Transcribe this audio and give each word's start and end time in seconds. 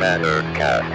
Matter 0.00 0.42
Cast. 0.56 0.88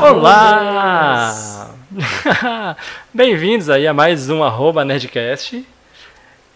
Olá! 0.00 1.74
Bem-vindos 3.12 3.68
aí 3.68 3.88
a 3.88 3.92
mais 3.92 4.30
um 4.30 4.44
arroba 4.44 4.84
Nerdcast. 4.84 5.66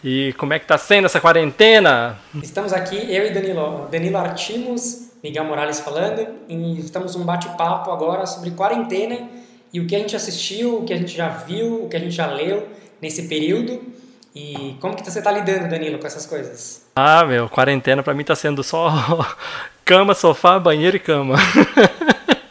E 0.04 0.34
como 0.34 0.52
é 0.52 0.61
que 0.61 0.66
tá 0.66 0.79
sendo 0.79 1.07
essa 1.07 1.20
quarentena? 1.20 2.16
Estamos 2.40 2.72
aqui, 2.72 2.94
eu 3.12 3.27
e 3.27 3.34
Danilo, 3.34 3.88
Danilo 3.90 4.18
Artimos, 4.18 5.11
Miguel 5.20 5.46
Morales 5.46 5.80
falando, 5.80 6.29
e 6.48 6.79
estamos 6.79 7.16
num 7.16 7.24
bate-papo 7.24 7.90
agora 7.90 8.24
sobre 8.24 8.52
quarentena 8.52 9.29
e 9.72 9.80
o 9.80 9.86
que 9.88 9.96
a 9.96 9.99
gente 9.99 10.14
assistiu, 10.14 10.79
o 10.79 10.85
que 10.85 10.93
a 10.93 10.96
gente 10.96 11.16
já 11.16 11.29
viu, 11.30 11.86
o 11.86 11.88
que 11.88 11.96
a 11.96 11.99
gente 11.99 12.14
já 12.14 12.29
leu 12.29 12.68
nesse 13.02 13.27
período. 13.27 13.96
E 14.36 14.76
como 14.82 14.95
que 14.95 15.03
você 15.03 15.21
está 15.21 15.32
lidando, 15.32 15.67
Danilo, 15.67 15.99
com 15.99 16.07
essas 16.07 16.26
coisas? 16.26 16.82
Ah, 16.94 17.25
meu, 17.25 17.49
quarentena 17.49 18.03
pra 18.03 18.13
mim 18.13 18.22
tá 18.22 18.36
sendo 18.36 18.63
só 18.63 18.93
cama, 19.82 20.14
sofá, 20.14 20.58
banheiro 20.58 20.94
e 20.94 21.00
cama. 21.00 21.36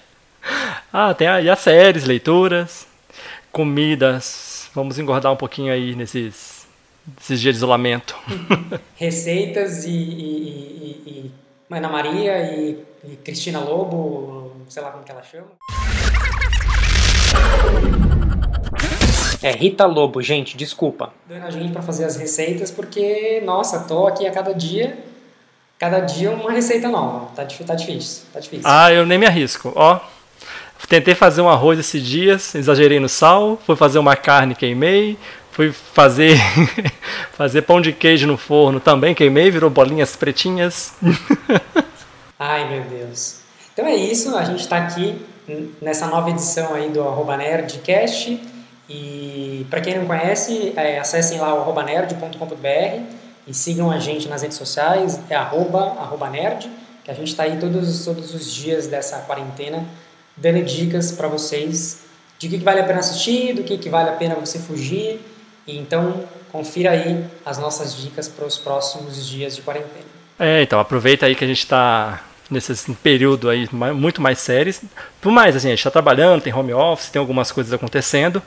ah, 0.92 1.14
tem 1.14 1.28
aí 1.28 1.48
as 1.48 1.60
séries, 1.60 2.04
leituras, 2.04 2.88
comidas. 3.52 4.68
Vamos 4.74 4.98
engordar 4.98 5.32
um 5.32 5.36
pouquinho 5.36 5.72
aí 5.72 5.96
nesses, 5.96 6.66
nesses 7.16 7.40
dias 7.40 7.54
de 7.54 7.60
isolamento. 7.60 8.16
Receitas 8.98 9.86
e, 9.86 9.92
e, 9.92 11.02
e, 11.06 11.10
e 11.12 11.32
Ana 11.70 11.88
Maria 11.88 12.52
e, 12.52 12.84
e 13.04 13.16
Cristina 13.18 13.60
Lobo, 13.60 14.54
sei 14.70 14.82
lá 14.82 14.90
como 14.90 15.04
que 15.04 15.12
ela 15.12 15.22
chama. 15.22 15.52
É 19.46 19.52
Rita 19.52 19.86
Lobo, 19.86 20.24
gente, 20.24 20.58
desculpa. 20.58 21.14
Dando 21.30 21.46
a 21.46 21.52
gente 21.52 21.72
para 21.72 21.84
fazer 21.84 22.04
as 22.04 22.16
receitas 22.16 22.72
porque, 22.72 23.44
nossa, 23.46 23.82
tô 23.82 24.08
aqui 24.08 24.26
a 24.26 24.32
cada 24.32 24.52
dia, 24.56 24.98
cada 25.78 26.00
dia 26.00 26.32
uma 26.32 26.52
receita 26.52 26.90
nova. 26.90 27.28
Tá, 27.36 27.46
tá 27.46 27.76
difícil, 27.76 28.24
tá 28.34 28.40
difícil. 28.40 28.64
Ah, 28.66 28.92
eu 28.92 29.06
nem 29.06 29.20
me 29.20 29.28
arrisco. 29.28 29.72
Ó, 29.76 30.00
tentei 30.90 31.14
fazer 31.14 31.42
um 31.42 31.48
arroz 31.48 31.78
esses 31.78 32.02
dias, 32.02 32.56
exagerei 32.56 33.00
no 33.00 33.08
sal, 33.08 33.62
fui 33.68 33.76
fazer 33.76 34.00
uma 34.00 34.16
carne, 34.16 34.56
queimei, 34.56 35.16
fui 35.52 35.72
fazer 35.72 36.40
fazer 37.38 37.62
pão 37.62 37.80
de 37.80 37.94
queijo 37.94 38.26
no 38.26 38.38
forno, 38.38 38.80
também 38.80 39.14
queimei, 39.14 39.52
virou 39.52 39.70
bolinhas 39.70 40.16
pretinhas. 40.16 40.96
Ai, 42.40 42.68
meu 42.68 42.84
Deus. 42.86 43.42
Então 43.72 43.86
é 43.86 43.94
isso, 43.94 44.36
a 44.36 44.44
gente 44.44 44.62
está 44.62 44.78
aqui 44.78 45.24
nessa 45.80 46.08
nova 46.08 46.32
edição 46.32 46.74
aí 46.74 46.90
do 46.90 47.08
arroba 47.08 47.38
Nerdcast. 47.38 48.55
E 48.90 49.66
para 49.70 49.82
quem 49.82 49.98
não 49.98 50.06
conhece, 50.06 50.74
é, 50.76 51.00
acessem 51.00 51.40
lá 51.40 51.54
o 51.54 51.82
nerd.com.br 51.82 53.02
e 53.48 53.54
sigam 53.54 53.92
a 53.92 54.00
gente 54.00 54.28
nas 54.28 54.42
redes 54.42 54.58
sociais, 54.58 55.20
é 55.30 55.36
arroba, 55.36 55.94
arroba 56.00 56.30
nerd, 56.30 56.70
que 57.04 57.12
a 57.12 57.14
gente 57.14 57.30
está 57.30 57.44
aí 57.44 57.58
todos, 57.60 58.04
todos 58.04 58.34
os 58.34 58.52
dias 58.52 58.88
dessa 58.88 59.20
quarentena 59.20 59.86
dando 60.38 60.64
dicas 60.64 61.12
para 61.12 61.28
vocês 61.28 62.04
de 62.38 62.50
que, 62.50 62.58
que 62.58 62.64
vale 62.64 62.82
a 62.82 62.84
pena 62.84 63.00
assistir, 63.00 63.54
do 63.54 63.64
que, 63.64 63.78
que 63.78 63.90
vale 63.90 64.10
a 64.10 64.14
pena 64.14 64.36
você 64.36 64.60
fugir. 64.60 65.20
E 65.66 65.78
então 65.78 66.24
confira 66.52 66.92
aí 66.92 67.26
as 67.46 67.58
nossas 67.58 67.96
dicas 67.96 68.28
para 68.28 68.46
os 68.46 68.58
próximos 68.58 69.28
dias 69.28 69.56
de 69.56 69.62
quarentena. 69.62 70.06
É, 70.38 70.62
então 70.62 70.80
aproveita 70.80 71.26
aí 71.26 71.36
que 71.36 71.44
a 71.44 71.48
gente 71.48 71.66
tá 71.66 72.24
nesse 72.50 72.94
período 72.96 73.50
aí 73.50 73.68
muito 73.72 74.22
mais 74.22 74.40
sérios. 74.40 74.82
Por 75.22 75.32
mais, 75.32 75.56
assim, 75.56 75.68
a 75.68 75.72
gente 75.72 75.84
tá 75.84 75.92
trabalhando, 75.92 76.42
tem 76.42 76.54
home 76.54 76.74
office, 76.74 77.10
tem 77.10 77.20
algumas 77.20 77.52
coisas 77.52 77.74
acontecendo, 77.74 78.42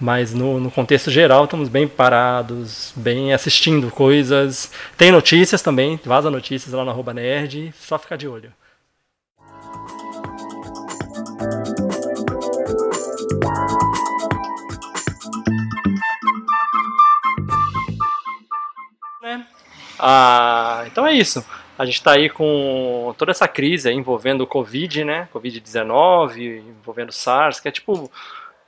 mas 0.00 0.32
no, 0.32 0.60
no 0.60 0.70
contexto 0.70 1.10
geral 1.10 1.44
estamos 1.44 1.68
bem 1.68 1.86
parados, 1.88 2.92
bem 2.96 3.32
assistindo 3.32 3.90
coisas. 3.90 4.70
Tem 4.96 5.10
notícias 5.10 5.62
também, 5.62 5.98
vaza 6.04 6.30
notícias 6.30 6.72
lá 6.72 6.82
arroba 6.82 7.12
nerd, 7.12 7.72
só 7.78 7.98
ficar 7.98 8.16
de 8.16 8.28
olho. 8.28 8.52
né? 19.20 19.46
Ah, 19.98 20.84
então 20.86 21.06
é 21.06 21.12
isso. 21.12 21.44
A 21.80 21.86
gente 21.86 21.94
está 21.94 22.12
aí 22.12 22.28
com 22.28 23.14
toda 23.16 23.30
essa 23.30 23.48
crise 23.48 23.90
envolvendo 23.90 24.42
o 24.42 24.46
Covid, 24.46 25.02
né? 25.02 25.26
Covid-19, 25.32 26.58
envolvendo 26.58 27.10
SARS, 27.10 27.58
que 27.58 27.68
é 27.68 27.70
tipo 27.70 28.10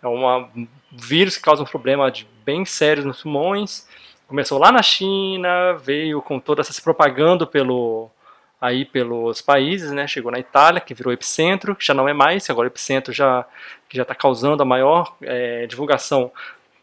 é 0.03 0.07
uma- 0.09 0.49
um 0.57 0.67
vírus 0.91 1.37
que 1.37 1.43
causa 1.43 1.63
um 1.63 1.67
problema 1.67 2.11
de, 2.11 2.27
bem 2.43 2.65
sério 2.65 3.05
nos 3.05 3.21
pulmões. 3.23 3.87
Começou 4.27 4.59
lá 4.59 4.73
na 4.73 4.83
China, 4.83 5.75
veio 5.75 6.23
com 6.23 6.41
toda 6.41 6.63
essa 6.63 6.73
se 6.73 6.81
propagando 6.81 7.47
pelo 7.47 8.11
aí 8.59 8.87
pelos 8.87 9.43
países, 9.43 9.93
né? 9.93 10.07
Chegou 10.07 10.33
na 10.33 10.39
Itália, 10.39 10.81
que 10.81 10.95
virou 10.95 11.13
epicentro, 11.13 11.77
que 11.77 11.85
já 11.85 11.93
não 11.93 12.09
é 12.09 12.15
mais, 12.15 12.49
agora 12.49 12.67
o 12.67 12.71
epicentro 12.71 13.13
já 13.13 13.45
que 13.91 13.97
já 13.99 14.05
está 14.05 14.15
causando 14.15 14.63
a 14.63 14.67
maior 14.67 15.15
eh, 15.21 15.67
divulgação, 15.69 16.33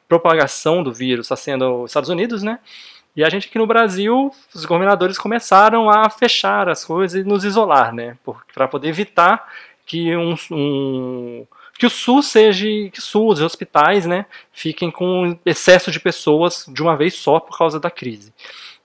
propagação 0.08 0.84
do 0.84 0.94
vírus, 0.94 1.26
está 1.26 1.36
sendo 1.36 1.82
os 1.86 1.90
Estados 1.90 2.10
Unidos, 2.12 2.44
né? 2.44 2.60
E 3.20 3.24
a 3.26 3.30
gente 3.30 3.50
aqui 3.50 3.58
no 3.58 3.68
Brasil, 3.68 4.32
os 4.56 4.64
governadores 4.64 5.18
começaram 5.18 5.90
a 5.90 6.10
fechar 6.10 6.70
as 6.70 6.86
coisas 6.86 7.20
e 7.20 7.28
nos 7.28 7.44
isolar, 7.44 7.94
né? 7.94 8.18
Para 8.54 8.66
poder 8.66 8.88
evitar 8.88 9.46
que 9.86 10.16
um, 10.16 10.36
um- 10.50 11.46
que 11.78 11.86
o 11.86 11.90
SUS 11.90 12.28
seja 12.28 12.66
que 12.66 13.00
o 13.00 13.02
SUS 13.02 13.40
e 13.42 13.44
hospitais, 13.44 14.06
né, 14.06 14.26
fiquem 14.54 14.90
com 14.90 15.38
excesso 15.46 15.92
de 15.92 16.00
pessoas 16.00 16.66
de 16.70 16.82
uma 16.82 16.96
vez 16.96 17.14
só 17.16 17.42
por 17.42 17.58
causa 17.58 17.78
da 17.78 17.92
crise. 17.92 18.34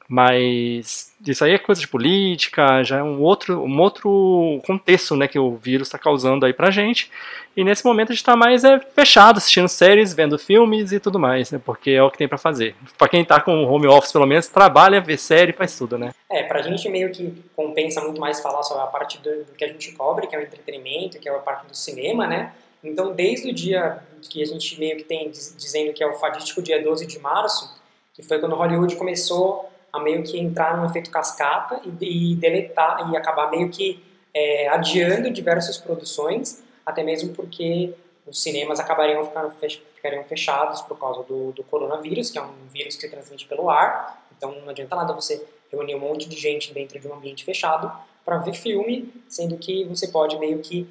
Mas 0.09 1.14
isso 1.27 1.45
aí 1.45 1.53
é 1.53 1.59
coisa 1.59 1.81
de 1.81 1.89
política, 1.89 2.83
já 2.83 2.99
é 2.99 3.03
um 3.03 3.21
outro, 3.21 3.63
um 3.63 3.81
outro 3.81 4.61
contexto 4.67 5.17
né, 5.17 5.27
que 5.27 5.39
o 5.39 5.57
vírus 5.57 5.89
está 5.89 5.99
causando 5.99 6.45
aí 6.45 6.53
pra 6.53 6.71
gente. 6.71 7.11
E 7.57 7.63
nesse 7.63 7.85
momento 7.85 8.11
a 8.11 8.13
gente 8.13 8.23
está 8.23 8.35
mais 8.37 8.65
é, 8.65 8.81
fechado, 8.81 9.39
assistindo 9.39 9.69
séries, 9.69 10.13
vendo 10.13 10.39
filmes 10.39 10.93
e 10.93 10.99
tudo 10.99 11.19
mais, 11.19 11.51
né? 11.51 11.61
Porque 11.65 11.91
é 11.93 12.03
o 12.03 12.11
que 12.11 12.19
tem 12.19 12.27
pra 12.29 12.37
fazer. 12.37 12.75
Pra 12.99 13.09
quem 13.09 13.25
tá 13.25 13.41
com 13.41 13.65
home 13.65 13.87
office, 13.87 14.13
pelo 14.13 14.27
menos, 14.27 14.49
trabalha, 14.49 15.01
vê 15.01 15.17
série, 15.17 15.53
faz 15.53 15.79
tudo, 15.79 15.97
né? 15.97 16.13
É, 16.29 16.43
pra 16.43 16.63
gente 16.63 16.89
meio 16.89 17.11
que 17.13 17.33
compensa 17.55 18.01
muito 18.01 18.21
mais 18.21 18.41
falar 18.41 18.63
sobre 18.65 18.83
a 18.83 18.87
parte 18.87 19.19
do, 19.19 19.47
que 19.57 19.65
a 19.65 19.69
gente 19.69 19.93
cobre, 19.93 20.27
que 20.27 20.35
é 20.35 20.39
o 20.39 20.43
entretenimento, 20.43 21.19
que 21.19 21.29
é 21.29 21.33
a 21.35 21.39
parte 21.39 21.67
do 21.69 21.77
cinema, 21.77 22.27
né? 22.27 22.53
Então, 22.83 23.15
desde 23.15 23.51
o 23.51 23.55
dia 23.55 23.99
que 24.29 24.43
a 24.43 24.47
gente 24.47 24.79
meio 24.79 24.97
que 24.97 25.05
tem 25.05 25.31
diz- 25.31 25.55
dizendo 25.57 25.93
que 25.93 26.03
é 26.03 26.07
o 26.07 26.15
fadístico 26.15 26.61
dia 26.61 26.83
12 26.83 27.07
de 27.07 27.19
março, 27.19 27.73
que 28.13 28.23
foi 28.23 28.39
quando 28.39 28.55
Hollywood 28.57 28.97
começou 28.97 29.71
a 29.95 30.01
meio 30.01 30.23
que 30.23 30.39
entrar 30.39 30.77
num 30.77 30.87
efeito 30.87 31.11
cascata 31.11 31.81
e, 31.85 32.33
e 32.33 32.37
deletar 32.37 33.11
e 33.11 33.17
acabar 33.17 33.51
meio 33.51 33.71
que 33.71 34.03
é, 34.35 34.69
adiando 34.69 35.31
diversas 35.31 35.79
produções, 35.79 36.63
até 36.85 37.03
mesmo 37.03 37.33
porque 37.35 37.95
os 38.27 38.43
cinemas 38.43 38.81
acabariam 38.81 39.25
ficando 39.25 39.53
ficariam 39.95 40.25
fechados 40.25 40.83
por 40.83 40.99
causa 40.99 41.23
do, 41.23 41.53
do 41.53 41.63
coronavírus, 41.65 42.31
que 42.31 42.39
é 42.39 42.43
um 42.43 42.67
vírus 42.73 42.97
que 42.97 43.03
se 43.03 43.11
transmite 43.11 43.47
pelo 43.47 43.71
ar. 43.71 44.27
Então 44.37 44.53
não 44.61 44.69
adianta 44.69 44.97
nada 44.97 45.13
você 45.13 45.47
reunir 45.71 45.95
um 45.95 46.01
monte 46.01 46.29
de 46.29 46.37
gente 46.37 46.73
dentro 46.73 46.99
de 46.99 47.07
um 47.07 47.15
ambiente 47.15 47.45
fechado 47.45 47.91
para 48.25 48.39
ver 48.39 48.55
filme, 48.55 49.13
sendo 49.29 49.57
que 49.57 49.85
você 49.85 50.09
pode 50.09 50.39
meio 50.39 50.59
que 50.59 50.89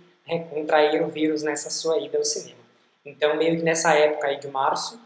contrair 0.50 1.02
o 1.02 1.08
vírus 1.08 1.44
nessa 1.44 1.70
sua 1.70 1.98
ida 2.00 2.18
ao 2.18 2.24
cinema. 2.24 2.64
Então 3.06 3.36
meio 3.36 3.58
que 3.58 3.64
nessa 3.64 3.94
época 3.94 4.28
aí 4.28 4.40
de 4.40 4.48
março, 4.48 5.00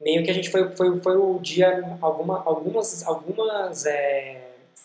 meio 0.00 0.24
que 0.24 0.30
a 0.30 0.34
gente 0.34 0.50
foi 0.50 0.70
foi, 0.70 0.98
foi 1.00 1.16
o 1.16 1.38
dia 1.38 1.96
alguma, 2.00 2.42
algumas 2.44 3.06
algumas 3.06 3.86
é, 3.86 4.40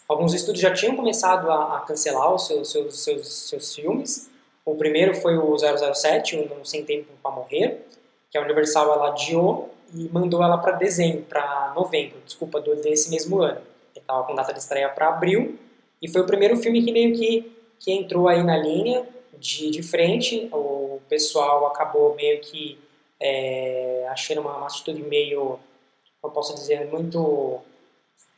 alguns 0.08 0.34
estúdios 0.34 0.62
já 0.62 0.74
tinham 0.74 0.96
começado 0.96 1.50
a, 1.50 1.78
a 1.78 1.80
cancelar 1.82 2.34
os 2.34 2.48
seus, 2.48 2.72
seus 2.72 3.04
seus 3.04 3.28
seus 3.50 3.76
filmes. 3.76 4.30
O 4.66 4.76
primeiro 4.76 5.14
foi 5.14 5.38
o 5.38 5.56
007, 5.58 6.38
o 6.38 6.50
Não 6.50 6.66
Sem 6.66 6.84
Tempo 6.84 7.08
para 7.22 7.32
Morrer, 7.32 7.86
que 8.32 8.38
a 8.38 8.42
Universal 8.42 8.94
ela 8.94 9.10
adiou 9.10 9.70
e 9.94 10.10
mandou 10.12 10.42
ela 10.42 10.58
para 10.58 10.72
dezembro, 10.72 11.22
para 11.22 11.72
novembro, 11.76 12.18
desculpa, 12.26 12.60
desse 12.60 13.12
mesmo 13.12 13.42
ano. 13.42 13.62
Ele 13.94 14.02
estava 14.02 14.24
com 14.24 14.34
data 14.34 14.52
de 14.52 14.60
estreia 14.60 14.90
para 14.90 15.10
abril 15.10 15.60
e 16.02 16.10
foi 16.10 16.22
o 16.22 16.26
primeiro 16.26 16.58
filme 16.58 16.84
que 16.84 16.92
meio 16.92 17.16
que, 17.16 17.52
que 17.80 17.92
entrou 17.92 18.28
aí 18.28 18.44
na 18.44 18.58
linha 18.58 19.06
de, 19.38 19.70
de 19.70 19.84
frente. 19.84 20.50
O 20.52 21.00
pessoal 21.08 21.68
acabou 21.68 22.16
meio 22.16 22.40
que 22.42 22.80
é, 23.20 24.08
achando 24.10 24.42
uma, 24.42 24.58
uma 24.58 24.68
atitude 24.68 25.02
meio, 25.04 25.60
eu 26.24 26.30
posso 26.32 26.54
dizer, 26.56 26.88
muito 26.92 27.60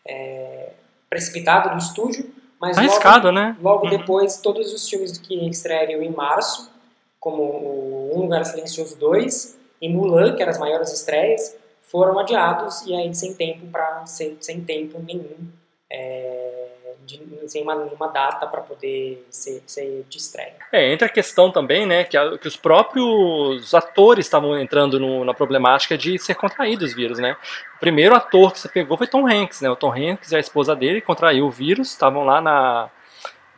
é, 0.06 0.70
precipitada 1.10 1.70
do 1.70 1.78
estúdio, 1.78 2.34
mas 2.60 2.78
logo- 2.88 3.00
né? 3.32 3.56
Logo 3.62 3.86
Uhum. 3.86 3.90
depois, 3.98 4.38
todos 4.38 4.74
os 4.74 4.88
filmes 4.90 5.18
que 5.18 5.48
estreariam 5.50 6.02
em 6.02 6.12
março, 6.12 6.72
como 7.20 7.42
o 7.44 8.12
Um 8.16 8.22
Lugar 8.22 8.46
Silencioso 8.46 8.96
2 8.98 9.58
e 9.82 9.90
Mulan, 9.90 10.36
que 10.36 10.42
eram 10.42 10.52
as 10.52 10.58
maiores 10.60 10.92
estreias, 10.94 11.56
foram 11.84 12.20
adiados 12.20 12.82
e 12.86 12.94
aí 12.96 13.14
sem 13.16 13.34
tempo 13.34 13.68
para 13.68 14.06
sem, 14.06 14.38
sem 14.42 14.62
tempo 14.64 15.00
nenhum 15.00 15.36
é, 15.90 16.68
de, 17.08 17.50
sem 17.50 17.64
uma, 17.64 18.08
data 18.08 18.46
para 18.46 18.62
poder 18.62 19.26
ser, 19.30 19.64
ser 19.66 20.06
de 20.10 20.18
estreia. 20.18 20.56
É, 20.72 20.92
entra 20.92 21.08
a 21.08 21.10
questão 21.10 21.50
também, 21.50 21.86
né, 21.86 22.04
que, 22.04 22.18
a, 22.18 22.38
que 22.38 22.48
os 22.48 22.58
próprios 22.58 23.74
atores 23.74 24.26
estavam 24.26 24.60
entrando 24.60 25.00
no, 25.00 25.24
na 25.24 25.34
problemática 25.34 25.98
de 25.98 26.20
ser 26.20 26.36
contraídos 26.36 26.90
os 26.90 26.96
vírus, 26.96 27.18
né. 27.18 27.38
O 27.78 27.80
primeiro 27.80 28.14
ator 28.14 28.52
que 28.52 28.60
você 28.60 28.68
pegou 28.68 28.98
foi 28.98 29.08
Tom 29.08 29.26
Hanks, 29.26 29.62
né, 29.62 29.70
o 29.70 29.76
Tom 29.76 29.94
Hanks 29.94 30.32
e 30.32 30.36
a 30.36 30.40
esposa 30.40 30.76
dele 30.76 31.00
contraiu 31.00 31.48
o 31.48 31.52
vírus, 31.52 31.92
estavam 31.92 32.26
lá 32.26 32.42
na, 32.42 32.90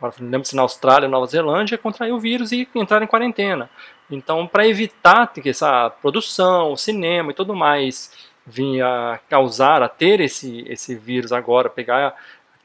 não 0.01 0.29
lembro 0.29 0.47
se 0.47 0.55
na 0.55 0.61
Austrália 0.61 1.07
ou 1.07 1.11
Nova 1.11 1.25
Zelândia, 1.25 1.77
contraiu 1.77 2.15
o 2.15 2.19
vírus 2.19 2.51
e 2.51 2.67
entraram 2.75 3.03
em 3.03 3.07
quarentena. 3.07 3.69
Então, 4.09 4.47
para 4.47 4.67
evitar 4.67 5.27
que 5.27 5.49
essa 5.49 5.89
produção, 5.89 6.75
cinema 6.77 7.31
e 7.31 7.35
tudo 7.35 7.55
mais 7.55 8.11
vinha 8.45 9.19
causar, 9.29 9.83
a 9.83 9.89
ter 9.89 10.19
esse, 10.19 10.65
esse 10.67 10.95
vírus 10.95 11.31
agora, 11.31 11.69
pegar 11.69 12.15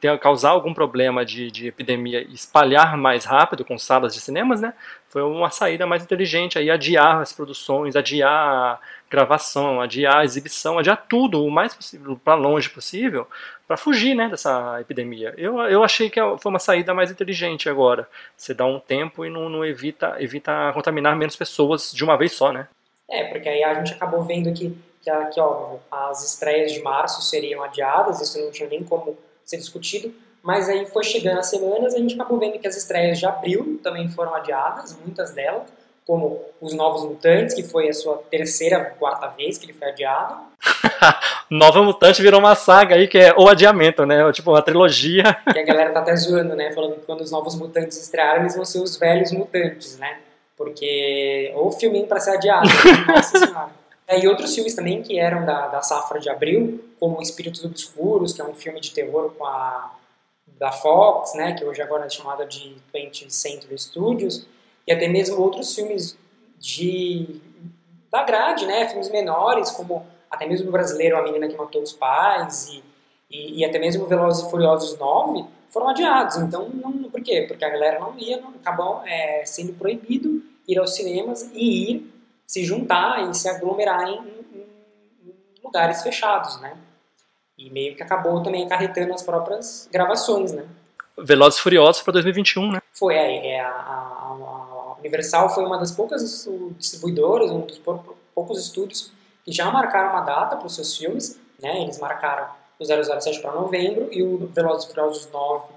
ter, 0.05 0.19
causar 0.19 0.51
algum 0.51 0.73
problema 0.73 1.25
de, 1.25 1.49
de 1.49 1.67
epidemia 1.67 2.21
e 2.21 2.33
espalhar 2.33 2.97
mais 2.97 3.25
rápido 3.25 3.65
com 3.65 3.77
salas 3.77 4.13
de 4.13 4.21
cinemas, 4.21 4.61
né? 4.61 4.73
Foi 5.09 5.21
uma 5.21 5.49
saída 5.49 5.85
mais 5.85 6.03
inteligente 6.03 6.59
aí 6.59 6.69
adiar 6.69 7.21
as 7.21 7.33
produções, 7.33 7.95
adiar 7.95 8.31
a 8.31 8.79
gravação, 9.09 9.81
adiar 9.81 10.17
a 10.17 10.25
exibição, 10.25 10.77
adiar 10.77 11.05
tudo 11.07 11.43
o 11.43 11.49
mais 11.49 11.73
possível 11.73 12.19
para 12.23 12.35
longe 12.35 12.69
possível 12.69 13.27
para 13.67 13.77
fugir, 13.77 14.13
né, 14.13 14.29
dessa 14.29 14.79
epidemia. 14.79 15.33
Eu, 15.37 15.59
eu 15.61 15.83
achei 15.83 16.07
que 16.07 16.19
foi 16.37 16.51
uma 16.51 16.59
saída 16.59 16.93
mais 16.93 17.09
inteligente 17.09 17.67
agora. 17.67 18.07
Você 18.37 18.53
dá 18.53 18.63
um 18.63 18.79
tempo 18.79 19.25
e 19.25 19.29
não, 19.29 19.49
não 19.49 19.65
evita 19.65 20.15
evita 20.19 20.71
contaminar 20.73 21.15
menos 21.15 21.35
pessoas 21.35 21.91
de 21.91 22.03
uma 22.03 22.15
vez 22.15 22.33
só, 22.33 22.51
né? 22.51 22.67
É, 23.09 23.23
porque 23.25 23.49
aí 23.49 23.63
a 23.63 23.73
gente 23.73 23.93
acabou 23.93 24.23
vendo 24.23 24.53
que 24.53 24.77
que, 25.05 25.25
que 25.27 25.39
as 25.91 26.25
estreias 26.25 26.71
de 26.71 26.81
março 26.81 27.21
seriam 27.21 27.63
adiadas, 27.63 28.19
isso 28.19 28.39
não 28.41 28.51
tinha 28.51 28.67
nem 28.67 28.83
como 28.83 29.15
ser 29.45 29.57
discutido, 29.57 30.13
mas 30.43 30.69
aí 30.69 30.85
foi 30.85 31.03
chegando 31.03 31.39
as 31.39 31.47
semanas 31.47 31.95
a 31.95 31.97
gente 31.97 32.15
acabou 32.15 32.37
vendo 32.37 32.59
que 32.59 32.67
as 32.67 32.75
estreias 32.75 33.17
de 33.17 33.25
abril 33.25 33.79
também 33.81 34.09
foram 34.09 34.35
adiadas, 34.35 34.97
muitas 35.03 35.33
delas, 35.33 35.63
como 36.05 36.39
Os 36.61 36.73
Novos 36.73 37.03
Mutantes, 37.03 37.55
que 37.55 37.63
foi 37.63 37.89
a 37.89 37.93
sua 37.93 38.17
terceira, 38.29 38.93
quarta 38.99 39.27
vez 39.27 39.57
que 39.57 39.65
ele 39.65 39.73
foi 39.73 39.89
adiado. 39.89 40.37
Nova 41.49 41.81
Mutante 41.81 42.21
virou 42.21 42.39
uma 42.39 42.53
saga 42.53 42.95
aí 42.95 43.07
que 43.07 43.17
é 43.17 43.33
o 43.35 43.47
adiamento, 43.47 44.05
né? 44.05 44.31
Tipo, 44.31 44.51
uma 44.51 44.61
trilogia. 44.61 45.23
Que 45.51 45.57
a 45.59 45.65
galera 45.65 45.91
tá 45.91 46.01
até 46.01 46.15
zoando, 46.15 46.55
né? 46.55 46.71
Falando 46.73 46.95
que 46.95 47.05
quando 47.05 47.21
os 47.21 47.31
Novos 47.31 47.55
Mutantes 47.55 47.99
estrearem, 47.99 48.41
eles 48.41 48.55
vão 48.55 48.65
ser 48.65 48.79
os 48.79 48.97
velhos 48.97 49.31
mutantes, 49.31 49.97
né? 49.97 50.19
Porque. 50.55 51.51
Ou 51.55 51.71
filminho 51.71 52.07
pra 52.07 52.19
ser 52.19 52.31
adiado. 52.31 52.67
Né? 52.67 53.05
Nossa 53.15 53.39
senhora. 53.39 53.84
É, 54.07 54.19
e 54.19 54.27
outros 54.27 54.53
filmes 54.53 54.75
também 54.75 55.01
que 55.01 55.19
eram 55.19 55.45
da, 55.45 55.67
da 55.67 55.81
safra 55.81 56.19
de 56.19 56.29
abril, 56.29 56.83
como 56.99 57.21
Espíritos 57.21 57.63
Obscuros, 57.63 58.33
que 58.33 58.41
é 58.41 58.45
um 58.45 58.53
filme 58.53 58.79
de 58.79 58.91
terror 58.91 59.31
com 59.37 59.45
a 59.45 59.91
da 60.59 60.71
Fox, 60.71 61.33
né, 61.33 61.53
que 61.53 61.65
hoje 61.65 61.81
agora 61.81 62.05
é 62.05 62.09
chamada 62.09 62.45
de 62.45 62.75
20th 62.93 63.29
Century 63.29 63.77
Studios, 63.77 64.47
e 64.87 64.93
até 64.93 65.07
mesmo 65.07 65.41
outros 65.41 65.73
filmes 65.75 66.17
de 66.59 67.41
da 68.09 68.23
grade, 68.23 68.65
né, 68.65 68.87
filmes 68.87 69.09
menores, 69.09 69.71
como 69.71 70.05
até 70.31 70.45
mesmo 70.45 70.69
o 70.69 70.71
brasileiro 70.71 71.17
A 71.17 71.23
Menina 71.23 71.47
que 71.47 71.57
Matou 71.57 71.81
os 71.81 71.91
Pais 71.91 72.69
e, 72.69 72.83
e, 73.29 73.59
e 73.59 73.65
até 73.65 73.77
mesmo 73.77 74.05
Velozes 74.05 74.45
e 74.45 74.49
Furiosos 74.49 74.97
9 74.97 75.45
foram 75.69 75.89
adiados. 75.89 76.37
Então, 76.37 76.69
não, 76.69 77.09
por 77.09 77.21
quê? 77.21 77.43
Porque 77.47 77.65
a 77.65 77.69
galera 77.69 77.99
não 77.99 78.17
ia, 78.17 78.39
não, 78.39 78.49
acabou 78.49 79.01
é, 79.05 79.43
sendo 79.45 79.73
proibido 79.73 80.41
ir 80.65 80.77
aos 80.77 80.95
cinemas 80.95 81.49
e 81.53 81.91
ir 81.91 82.14
se 82.45 82.63
juntar 82.63 83.29
e 83.29 83.33
se 83.33 83.49
aglomerar 83.49 84.07
em, 84.07 84.17
em, 84.17 84.65
em 85.25 85.35
lugares 85.63 86.01
fechados, 86.03 86.59
né? 86.61 86.77
E 87.57 87.69
meio 87.69 87.95
que 87.95 88.03
acabou 88.03 88.43
também 88.43 88.65
acarretando 88.65 89.13
as 89.13 89.23
próprias 89.23 89.89
gravações, 89.91 90.51
né? 90.51 90.65
Velozes 91.17 91.59
Furiosos 91.59 92.01
para 92.01 92.13
2021, 92.13 92.73
né? 92.73 92.81
Foi, 92.93 93.15
é, 93.15 93.53
é 93.53 93.59
a, 93.61 93.69
a, 93.69 93.71
a, 93.71 94.95
Universal 94.99 95.49
foi 95.49 95.63
uma 95.63 95.77
das 95.77 95.91
poucas 95.91 96.47
distribuidoras, 96.77 97.51
um 97.51 97.61
dos 97.61 97.79
poucos 98.33 98.59
estúdios 98.59 99.11
que 99.43 99.51
já 99.51 99.69
marcaram 99.71 100.09
uma 100.09 100.21
data 100.21 100.55
para 100.55 100.65
os 100.65 100.75
seus 100.75 100.97
filmes, 100.97 101.39
né? 101.61 101.81
Eles 101.81 101.99
marcaram 101.99 102.49
o 102.79 102.85
007 102.85 103.39
para 103.39 103.51
novembro 103.51 104.09
e 104.11 104.23
o 104.23 104.47
Velozes 104.47 104.85
Furiosos 104.85 105.29
9 105.31 105.67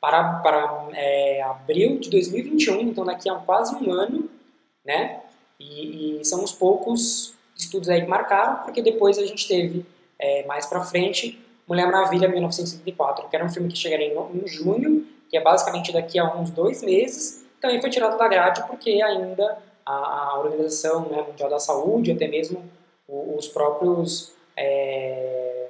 para, 0.00 0.34
para 0.38 0.88
é, 0.94 1.42
abril 1.42 1.98
de 1.98 2.10
2021, 2.10 2.80
então 2.80 3.04
daqui 3.04 3.28
a 3.28 3.34
quase 3.34 3.74
um 3.76 3.92
ano, 3.92 4.28
né? 4.84 5.20
E, 5.58 6.20
e, 6.20 6.24
são 6.24 6.44
os 6.44 6.52
poucos 6.52 7.34
estudos 7.56 7.88
aí 7.88 8.02
que 8.02 8.08
marcaram, 8.08 8.62
porque 8.62 8.80
depois 8.80 9.18
a 9.18 9.26
gente 9.26 9.48
teve, 9.48 9.84
é, 10.18 10.46
mais 10.46 10.66
pra 10.66 10.84
frente, 10.84 11.38
Mulher 11.66 11.90
Maravilha 11.90 12.28
1974, 12.28 13.28
que 13.28 13.36
era 13.36 13.44
um 13.44 13.50
filme 13.50 13.68
que 13.68 13.76
chegaria 13.76 14.06
em, 14.06 14.38
em 14.38 14.46
junho, 14.46 15.06
que 15.28 15.36
é 15.36 15.40
basicamente 15.40 15.92
daqui 15.92 16.18
a 16.18 16.34
uns 16.36 16.50
dois 16.50 16.82
meses, 16.82 17.44
também 17.60 17.80
foi 17.80 17.90
tirado 17.90 18.16
da 18.16 18.28
grade 18.28 18.62
porque 18.66 19.02
ainda 19.02 19.58
a, 19.84 19.92
a 19.92 20.38
Organização 20.38 21.08
né, 21.08 21.22
Mundial 21.22 21.50
da 21.50 21.58
Saúde, 21.58 22.12
até 22.12 22.28
mesmo 22.28 22.62
os 23.08 23.48
próprios 23.48 24.32
é, 24.56 25.68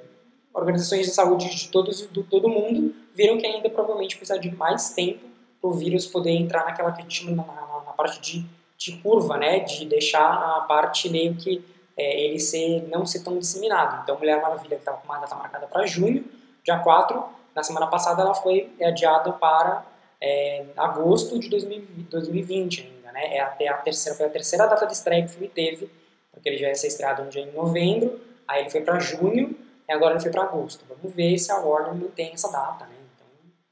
organizações 0.53 1.05
de 1.05 1.11
saúde 1.11 1.49
de 1.49 1.69
todos, 1.69 2.01
do 2.07 2.23
todo 2.23 2.49
mundo, 2.49 2.93
viram 3.13 3.37
que 3.37 3.45
ainda 3.45 3.69
provavelmente 3.69 4.17
precisa 4.17 4.37
de 4.37 4.53
mais 4.55 4.91
tempo 4.91 5.25
para 5.61 5.69
o 5.69 5.73
vírus 5.73 6.05
poder 6.05 6.31
entrar 6.31 6.65
naquela 6.65 6.91
que 6.91 6.99
a 6.99 7.01
gente 7.03 7.23
chama 7.23 7.35
na, 7.35 7.43
na, 7.43 7.83
na 7.85 7.93
parte 7.93 8.19
de 8.21 8.45
de 8.79 8.93
curva, 8.93 9.37
né, 9.37 9.59
de 9.59 9.85
deixar 9.85 10.25
a 10.25 10.61
parte 10.61 11.09
meio 11.09 11.35
que 11.35 11.63
é, 11.97 12.21
ele 12.23 12.39
ser, 12.39 12.87
não 12.87 13.05
ser 13.05 13.19
tão 13.19 13.37
disseminado. 13.37 14.01
Então, 14.01 14.17
Mulher 14.17 14.41
Maravilha, 14.41 14.77
que 14.77 14.81
estava 14.81 14.97
com 14.97 15.05
uma 15.05 15.19
data 15.19 15.35
marcada 15.35 15.67
para 15.67 15.85
junho, 15.85 16.23
dia 16.63 16.79
4, 16.79 17.21
na 17.53 17.61
semana 17.61 17.87
passada 17.87 18.21
ela 18.21 18.33
foi 18.33 18.71
adiada 18.81 19.33
para 19.33 19.85
é, 20.21 20.65
agosto 20.77 21.37
de 21.37 21.49
2020 21.49 22.81
ainda, 22.81 23.11
né, 23.11 23.35
é 23.35 23.41
até 23.41 23.67
a 23.67 23.75
terceira, 23.75 24.17
foi 24.17 24.27
a 24.27 24.29
terceira 24.29 24.65
data 24.65 24.85
de 24.85 24.93
estreia 24.93 25.23
que 25.23 25.27
o 25.27 25.31
filme 25.33 25.49
teve, 25.49 25.91
porque 26.31 26.47
ele 26.47 26.57
já 26.57 26.69
ia 26.69 26.75
ser 26.75 26.87
estreado 26.87 27.23
um 27.23 27.27
dia 27.27 27.41
em 27.41 27.51
novembro, 27.51 28.17
aí 28.47 28.61
ele 28.61 28.69
foi 28.69 28.81
para 28.81 28.97
junho, 28.99 29.57
e 29.87 29.91
agora 29.91 30.13
ele 30.13 30.21
foi 30.21 30.31
para 30.31 30.43
agosto. 30.43 30.85
Vamos 30.87 31.13
ver 31.13 31.37
se 31.37 31.51
a 31.51 31.57
Warner 31.57 31.95
mantém 31.95 32.31
essa 32.33 32.49
data, 32.49 32.85
né, 32.85 32.95
então, 33.13 33.27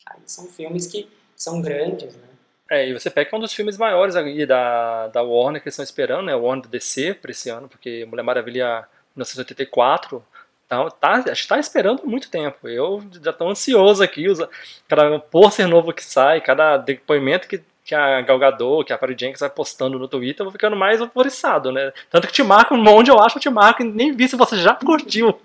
aí 0.08 0.20
são 0.26 0.48
filmes 0.48 0.86
que 0.86 1.10
são 1.34 1.62
grandes, 1.62 2.14
né, 2.16 2.28
é, 2.70 2.90
e 2.90 2.94
você 2.94 3.10
pega 3.10 3.36
um 3.36 3.40
dos 3.40 3.54
filmes 3.54 3.78
maiores 3.78 4.16
aí 4.16 4.46
da, 4.46 5.08
da 5.08 5.22
Warner 5.22 5.62
que 5.62 5.68
eles 5.68 5.74
estão 5.74 5.84
esperando, 5.84 6.26
né? 6.26 6.36
O 6.36 6.42
Warner 6.42 6.68
DC 6.68 7.14
para 7.16 7.32
esse 7.32 7.50
ano, 7.50 7.70
porque 7.70 8.06
Mulher 8.06 8.24
Maravilha 8.24 8.86
1984 9.16 10.24
tá, 10.68 10.90
tá, 10.92 11.24
está 11.32 11.58
esperando 11.60 12.06
muito 12.06 12.30
tempo. 12.30 12.68
Eu 12.68 13.04
já 13.24 13.32
estou 13.32 13.50
ansioso 13.50 14.04
aqui, 14.04 14.28
os, 14.28 14.40
cada 14.88 15.20
pôster 15.20 15.68
novo 15.68 15.94
que 15.94 16.04
sai, 16.04 16.42
cada 16.42 16.78
depoimento 16.78 17.48
que, 17.48 17.62
que 17.86 17.96
a 17.96 18.22
Galgador, 18.22 18.84
que 18.84 18.92
a 18.92 18.98
Patty 18.98 19.16
Jenkins 19.18 19.40
vai 19.40 19.50
postando 19.50 19.98
no 19.98 20.08
Twitter, 20.08 20.42
eu 20.42 20.46
vou 20.46 20.52
ficando 20.52 20.76
mais 20.76 21.00
alvoriçado, 21.00 21.72
né? 21.72 21.94
Tanto 22.10 22.28
que 22.28 22.34
te 22.34 22.44
marco 22.44 22.76
onde 22.76 23.10
eu 23.10 23.20
acho, 23.20 23.38
eu 23.38 23.42
te 23.42 23.50
marco 23.50 23.82
e 23.82 23.86
nem 23.86 24.12
vi 24.12 24.28
se 24.28 24.36
você 24.36 24.58
já 24.58 24.76
curtiu. 24.76 25.40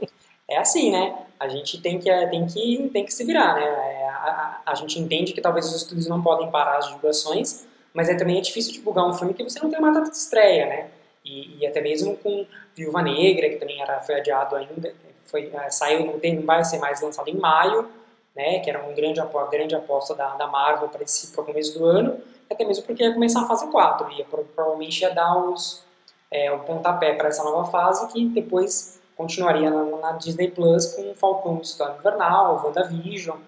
É 0.53 0.59
assim, 0.59 0.91
né? 0.91 1.15
a 1.43 1.49
gente 1.49 1.81
tem 1.81 1.99
que, 1.99 2.09
é, 2.09 2.25
tem 2.29 2.47
que, 2.47 2.89
tem 2.93 3.05
que 3.05 3.13
se 3.13 3.25
virar, 3.25 3.57
né? 3.57 3.65
É, 3.65 4.09
a, 4.09 4.61
a, 4.65 4.71
a, 4.71 4.75
gente 4.77 4.97
entende 5.01 5.33
que 5.33 5.41
talvez 5.41 5.67
os 5.67 5.75
estúdios 5.75 6.07
não 6.07 6.23
podem 6.23 6.49
parar 6.53 6.79
as 6.79 6.87
divulgações, 6.87 7.67
mas 7.93 8.09
é 8.09 8.15
também 8.15 8.39
é 8.39 8.41
difícil 8.41 8.73
divulgar 8.73 9.05
um 9.09 9.13
filme 9.13 9.35
que 9.35 9.43
você 9.43 9.59
não 9.59 9.69
tem 9.69 9.81
uma 9.81 9.91
data 9.91 10.09
de 10.09 10.17
estreia, 10.17 10.67
né? 10.67 10.91
E, 11.25 11.59
e 11.59 11.67
até 11.67 11.81
mesmo 11.81 12.17
com 12.17 12.47
Viúva 12.77 13.03
Negra, 13.03 13.49
que 13.49 13.57
também 13.57 13.83
era, 13.83 13.99
foi 13.99 14.15
adiado 14.15 14.55
ainda, 14.55 14.95
foi, 15.27 15.51
é, 15.53 15.69
saiu, 15.69 16.07
não, 16.07 16.21
tem, 16.21 16.37
não 16.37 16.47
vai 16.47 16.65
ser 16.65 16.79
mais 16.79 17.01
lançado 17.01 17.29
em 17.29 17.37
maio, 17.37 17.89
né? 18.37 18.61
Que 18.61 18.71
era 18.71 18.81
uma 18.81 18.93
grande, 18.93 19.19
a 19.19 19.27
grande 19.51 19.75
aposta 19.75 20.15
da, 20.15 20.37
da 20.37 20.47
Marvel 20.47 20.89
para 20.91 21.03
esse 21.03 21.33
começo 21.35 21.77
do 21.77 21.85
ano, 21.85 22.21
até 22.49 22.65
mesmo 22.65 22.85
porque 22.85 23.03
ia 23.03 23.13
começar 23.13 23.43
a 23.43 23.47
fase 23.49 23.69
4, 23.69 24.13
ia 24.13 24.25
provavelmente 24.25 25.01
ia 25.01 25.11
dar 25.11 25.37
os, 25.37 25.83
é, 26.31 26.53
o 26.53 26.61
pontapé 26.61 27.15
para 27.15 27.31
essa 27.31 27.43
nova 27.43 27.69
fase 27.69 28.07
que 28.13 28.29
depois 28.29 29.02
continuaria 29.23 29.71
na, 29.71 29.85
na 29.85 30.13
Disney 30.13 30.49
Plus 30.49 30.95
com 30.95 31.15
Falcão 31.15 31.61
História 31.63 31.97
Invernal, 31.99 32.63
WandaVision, 32.65 33.39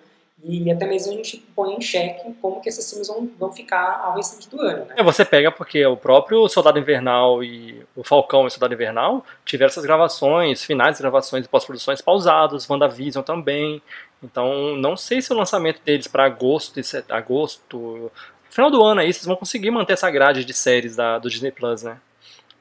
e 0.46 0.70
até 0.70 0.86
mesmo 0.86 1.12
a 1.12 1.16
gente 1.16 1.38
põe 1.56 1.74
em 1.74 1.80
xeque 1.80 2.34
como 2.40 2.60
que 2.60 2.68
esses 2.68 2.88
filmes 2.88 3.08
vão, 3.08 3.30
vão 3.38 3.50
ficar 3.50 4.02
ao 4.04 4.14
restante 4.14 4.48
do 4.50 4.60
ano. 4.60 4.84
Né? 4.84 4.94
É, 4.98 5.02
você 5.02 5.24
pega 5.24 5.50
porque 5.50 5.84
o 5.86 5.96
próprio 5.96 6.46
Soldado 6.48 6.78
Invernal 6.78 7.42
e 7.42 7.82
o 7.96 8.04
Falcão 8.04 8.44
e 8.44 8.46
o 8.48 8.50
Soldado 8.50 8.74
Invernal 8.74 9.24
tiveram 9.44 9.70
essas 9.70 9.86
gravações, 9.86 10.62
finais 10.62 10.96
de 10.96 11.02
gravações 11.02 11.46
e 11.46 11.48
pós-produções 11.48 12.02
pausados, 12.02 12.68
WandaVision 12.68 13.24
também. 13.24 13.80
Então, 14.22 14.76
não 14.76 14.98
sei 14.98 15.22
se 15.22 15.32
o 15.32 15.36
lançamento 15.36 15.80
deles 15.82 16.06
para 16.06 16.26
agosto, 16.26 16.78
agosto, 17.08 18.12
final 18.50 18.70
do 18.70 18.82
ano 18.84 19.00
aí, 19.00 19.12
vocês 19.12 19.24
vão 19.24 19.36
conseguir 19.36 19.70
manter 19.70 19.94
essa 19.94 20.10
grade 20.10 20.44
de 20.44 20.52
séries 20.52 20.94
da, 20.94 21.18
do 21.18 21.30
Disney 21.30 21.52
Plus, 21.52 21.82
né? 21.82 21.96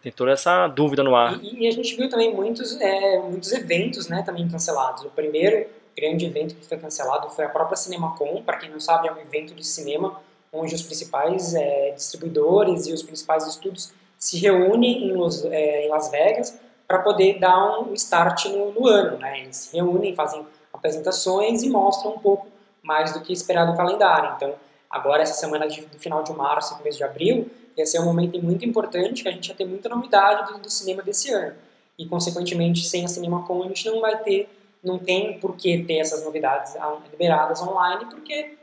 Tem 0.04 0.12
toda 0.12 0.32
essa 0.32 0.68
dúvida 0.68 1.02
no 1.02 1.16
ar. 1.16 1.40
E, 1.42 1.64
e 1.64 1.68
a 1.68 1.72
gente 1.72 1.96
viu 1.96 2.10
também 2.10 2.36
muitos, 2.36 2.80
é, 2.82 3.20
muitos 3.20 3.54
eventos 3.54 4.10
né, 4.10 4.22
também 4.22 4.48
cancelados. 4.50 5.06
O 5.06 5.10
primeiro 5.10 5.66
grande 5.96 6.26
evento 6.26 6.56
que 6.56 6.66
foi 6.66 6.78
cancelado 6.78 7.30
foi 7.30 7.46
a 7.46 7.50
própria 7.50 7.78
CinemaCon, 7.78 8.44
para 8.44 8.58
quem 8.58 8.70
não 8.70 8.82
sabe, 8.82 9.08
é 9.08 9.14
um 9.14 9.20
evento 9.20 9.56
de 9.56 9.66
cinema 9.66 10.20
onde 10.52 10.76
os 10.76 10.84
principais 10.84 11.56
é, 11.56 11.92
distribuidores 11.92 12.86
e 12.86 12.94
os 12.94 13.02
principais 13.02 13.48
estúdios 13.48 13.94
se 14.20 14.38
reúnem 14.38 15.10
em, 15.10 15.14
Los, 15.14 15.46
é, 15.46 15.86
em 15.86 15.90
Las 15.90 16.12
Vegas 16.12 16.60
para 16.88 17.00
poder 17.00 17.40
dar 17.40 17.80
um 17.80 17.94
start 17.94 18.46
no, 18.46 18.72
no, 18.72 18.88
ano. 18.88 19.18
Né? 19.18 19.42
Eles 19.42 19.56
se 19.56 19.78
reúnem, 19.78 20.14
fazem 20.14 20.46
apresentações 20.74 21.64
e 21.64 21.70
mostram 21.70 22.16
um 22.16 22.20
pouco 22.20 22.48
mais 22.82 23.14
do 23.14 23.22
que 23.22 23.32
esperado 23.32 23.72
no 23.72 23.78
calendário. 23.78 24.34
Então, 24.36 24.54
agora 24.90 25.24
essa 25.24 25.34
semana 25.34 25.66
de, 25.68 25.82
do 25.82 25.98
final 25.98 26.24
de 26.24 26.34
março 26.34 26.74
e 26.74 26.78
começo 26.78 26.98
de 26.98 27.04
abril, 27.04 27.50
ia 27.78 27.86
ser 27.86 28.00
um 28.00 28.06
momento 28.06 28.42
muito 28.42 28.66
importante, 28.66 29.24
que 29.24 29.30
a 29.30 29.32
gente 29.32 29.48
ia 29.50 29.56
ter 29.56 29.66
muita 29.66 29.90
novidade 29.90 30.52
do, 30.54 30.60
do 30.60 30.70
cinema 30.70 31.02
desse 31.02 31.32
ano. 31.32 31.56
E, 31.98 32.06
consequentemente, 32.06 32.86
sem 32.86 33.06
a 33.06 33.08
CinemaCon, 33.08 33.64
a 33.64 33.68
gente 33.68 33.86
não 33.90 34.02
vai 34.02 34.18
ter, 34.24 34.50
não 34.84 34.98
tem 34.98 35.40
por 35.40 35.56
que 35.56 35.84
ter 35.84 35.98
essas 35.98 36.24
novidades 36.24 36.76
liberadas 37.12 37.62
online, 37.62 38.06
porque 38.06 38.58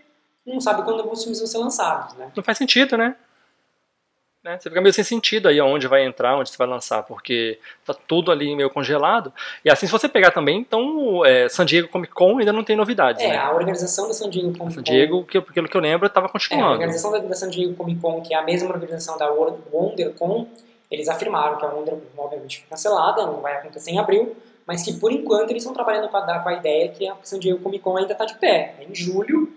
não 0.44 0.60
sabe 0.60 0.82
quando 0.82 1.08
os 1.10 1.22
filmes 1.22 1.38
vão 1.38 1.46
ser 1.46 1.58
lançados, 1.58 2.14
né? 2.16 2.30
Não 2.34 2.42
faz 2.42 2.58
sentido, 2.58 2.96
né? 2.96 3.16
Né? 4.42 4.58
Você 4.58 4.70
fica 4.70 4.80
meio 4.80 4.92
sem 4.92 5.04
sentido 5.04 5.48
aí 5.48 5.60
aonde 5.60 5.86
vai 5.86 6.02
entrar, 6.02 6.38
onde 6.38 6.48
você 6.48 6.56
vai 6.56 6.66
lançar, 6.66 7.02
porque 7.02 7.58
tá 7.84 7.92
tudo 7.92 8.32
ali 8.32 8.56
meio 8.56 8.70
congelado. 8.70 9.30
E 9.62 9.70
assim, 9.70 9.84
se 9.84 9.92
você 9.92 10.08
pegar 10.08 10.30
também, 10.30 10.58
então, 10.58 11.24
é, 11.26 11.46
San 11.48 11.66
Diego 11.66 11.88
Comic 11.88 12.14
Con 12.14 12.38
ainda 12.38 12.52
não 12.52 12.64
tem 12.64 12.74
novidades. 12.74 13.22
É, 13.22 13.28
né? 13.28 13.36
a 13.36 13.52
organização 13.52 14.08
da 14.08 14.14
San 14.14 14.30
Diego 14.30 14.56
Comic 14.56 14.58
Con. 14.58 14.70
San 14.70 14.82
Diego, 14.82 15.24
que, 15.24 15.40
pelo 15.42 15.68
que 15.68 15.76
eu 15.76 15.80
lembro, 15.80 16.06
estava 16.06 16.26
continuando. 16.26 16.64
É, 16.64 16.70
a 16.70 16.72
organização 16.72 17.12
da, 17.12 17.34
San 17.34 17.50
Diego 17.50 17.74
Comic 17.74 18.00
Con, 18.00 18.22
que 18.22 18.32
é 18.32 18.38
a 18.38 18.42
mesma 18.42 18.70
organização 18.70 19.18
da 19.18 19.30
WonderCon, 19.30 20.46
eles 20.90 21.08
afirmaram 21.08 21.58
que 21.58 21.64
a 21.66 21.68
WonderCon, 21.68 22.00
obviamente, 22.16 22.60
foi 22.60 22.68
cancelada, 22.70 23.26
não 23.26 23.42
vai 23.42 23.56
acontecer 23.56 23.90
em 23.90 23.98
abril, 23.98 24.34
mas 24.66 24.82
que 24.82 24.94
por 24.94 25.12
enquanto 25.12 25.50
eles 25.50 25.62
estão 25.62 25.74
trabalhando 25.74 26.08
com 26.08 26.16
a, 26.16 26.38
com 26.38 26.48
a 26.48 26.54
ideia 26.54 26.88
que 26.88 27.06
a 27.06 27.14
San 27.22 27.38
Diego 27.38 27.60
Comic 27.60 27.84
Con 27.84 27.98
ainda 27.98 28.12
está 28.12 28.24
de 28.24 28.36
pé. 28.36 28.76
É 28.80 28.84
em 28.84 28.94
julho, 28.94 29.52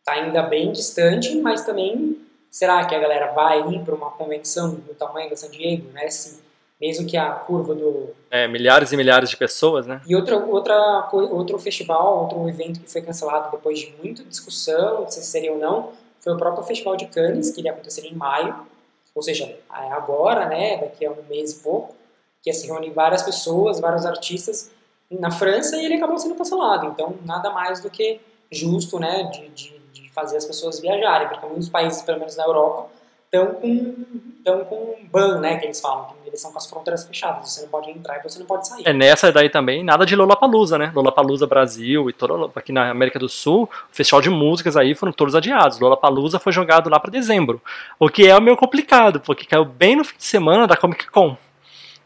está 0.00 0.12
ainda 0.12 0.42
bem 0.42 0.72
distante, 0.72 1.34
mas 1.36 1.64
também 1.64 2.25
Será 2.50 2.84
que 2.86 2.94
a 2.94 2.98
galera 2.98 3.32
vai 3.32 3.60
ir 3.68 3.84
para 3.84 3.94
uma 3.94 4.10
convenção 4.10 4.74
do 4.74 4.94
tamanho 4.94 5.28
da 5.28 5.36
San 5.36 5.50
Diego, 5.50 5.90
né? 5.92 6.08
Se, 6.08 6.40
mesmo 6.80 7.06
que 7.06 7.16
a 7.16 7.30
curva 7.30 7.74
do... 7.74 8.10
É, 8.30 8.46
milhares 8.46 8.92
e 8.92 8.96
milhares 8.96 9.30
de 9.30 9.36
pessoas, 9.36 9.86
né? 9.86 10.00
E 10.06 10.14
outra, 10.14 10.36
outra, 10.36 11.08
outro 11.12 11.58
festival, 11.58 12.22
outro 12.22 12.48
evento 12.48 12.80
que 12.80 12.90
foi 12.90 13.00
cancelado 13.00 13.50
depois 13.50 13.78
de 13.78 13.94
muita 14.02 14.22
discussão, 14.24 15.08
se 15.08 15.22
seria 15.22 15.52
ou 15.52 15.58
não, 15.58 15.92
foi 16.20 16.34
o 16.34 16.36
próprio 16.36 16.64
Festival 16.64 16.96
de 16.96 17.06
Cannes, 17.06 17.50
que 17.50 17.60
iria 17.60 17.72
acontecer 17.72 18.04
em 18.06 18.14
maio, 18.14 18.66
ou 19.14 19.22
seja, 19.22 19.44
é 19.44 19.92
agora, 19.92 20.46
né, 20.46 20.76
daqui 20.76 21.06
a 21.06 21.10
um 21.10 21.22
mês 21.28 21.52
e 21.52 21.62
pouco, 21.62 21.94
que 22.42 22.50
ia 22.50 22.54
se 22.54 22.66
reunir 22.66 22.90
várias 22.90 23.22
pessoas, 23.22 23.80
vários 23.80 24.04
artistas 24.04 24.70
na 25.10 25.30
França, 25.30 25.76
e 25.76 25.84
ele 25.84 25.94
acabou 25.94 26.18
sendo 26.18 26.34
cancelado. 26.34 26.86
Então, 26.86 27.14
nada 27.24 27.50
mais 27.50 27.80
do 27.80 27.88
que 27.88 28.20
justo, 28.50 28.98
né, 28.98 29.30
de, 29.32 29.48
de 29.50 29.80
fazer 30.16 30.38
as 30.38 30.46
pessoas 30.46 30.80
viajarem, 30.80 31.28
porque 31.28 31.44
muitos 31.46 31.68
países, 31.68 32.00
pelo 32.00 32.18
menos 32.18 32.34
na 32.36 32.44
Europa, 32.44 32.88
estão 33.26 33.54
com, 33.54 33.94
estão 34.38 34.64
com 34.64 34.96
ban, 35.12 35.40
né, 35.40 35.58
que 35.58 35.66
eles 35.66 35.78
falam, 35.78 36.06
que 36.22 36.30
eles 36.30 36.40
são 36.40 36.50
com 36.50 36.58
as 36.58 36.66
fronteiras 36.66 37.04
fechadas, 37.04 37.52
você 37.52 37.62
não 37.62 37.68
pode 37.68 37.90
entrar 37.90 38.18
e 38.18 38.22
você 38.22 38.38
não 38.38 38.46
pode 38.46 38.66
sair. 38.66 38.82
É 38.86 38.94
nessa 38.94 39.30
daí 39.30 39.50
também, 39.50 39.84
nada 39.84 40.06
de 40.06 40.16
Lollapalooza, 40.16 40.78
né, 40.78 40.90
Lollapalooza 40.94 41.46
Brasil 41.46 42.08
e 42.08 42.14
todo, 42.14 42.50
aqui 42.54 42.72
na 42.72 42.90
América 42.90 43.18
do 43.18 43.28
Sul, 43.28 43.64
o 43.64 43.94
festival 43.94 44.22
de 44.22 44.30
músicas 44.30 44.74
aí 44.76 44.94
foram 44.94 45.12
todos 45.12 45.34
adiados, 45.34 45.78
Lollapalooza 45.78 46.38
foi 46.38 46.52
jogado 46.52 46.88
lá 46.88 46.98
para 46.98 47.10
dezembro, 47.10 47.60
o 47.98 48.08
que 48.08 48.26
é 48.26 48.40
meio 48.40 48.56
complicado, 48.56 49.20
porque 49.20 49.44
caiu 49.44 49.66
bem 49.66 49.96
no 49.96 50.04
fim 50.04 50.16
de 50.16 50.24
semana 50.24 50.66
da 50.66 50.76
Comic 50.76 51.10
Con, 51.10 51.36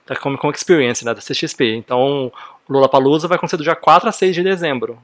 da 0.05 0.17
Comic 0.17 0.43
Con 0.43 0.50
Experience, 0.50 1.05
né, 1.05 1.14
da 1.14 1.21
CXP, 1.21 1.76
então 1.76 2.33
o 2.69 2.73
Lollapalooza 2.73 3.29
vai 3.29 3.37
acontecer 3.37 3.57
do 3.57 3.62
dia 3.62 3.76
4 3.76 4.09
a 4.09 4.12
6 4.12 4.35
de 4.35 4.43
dezembro, 4.43 4.99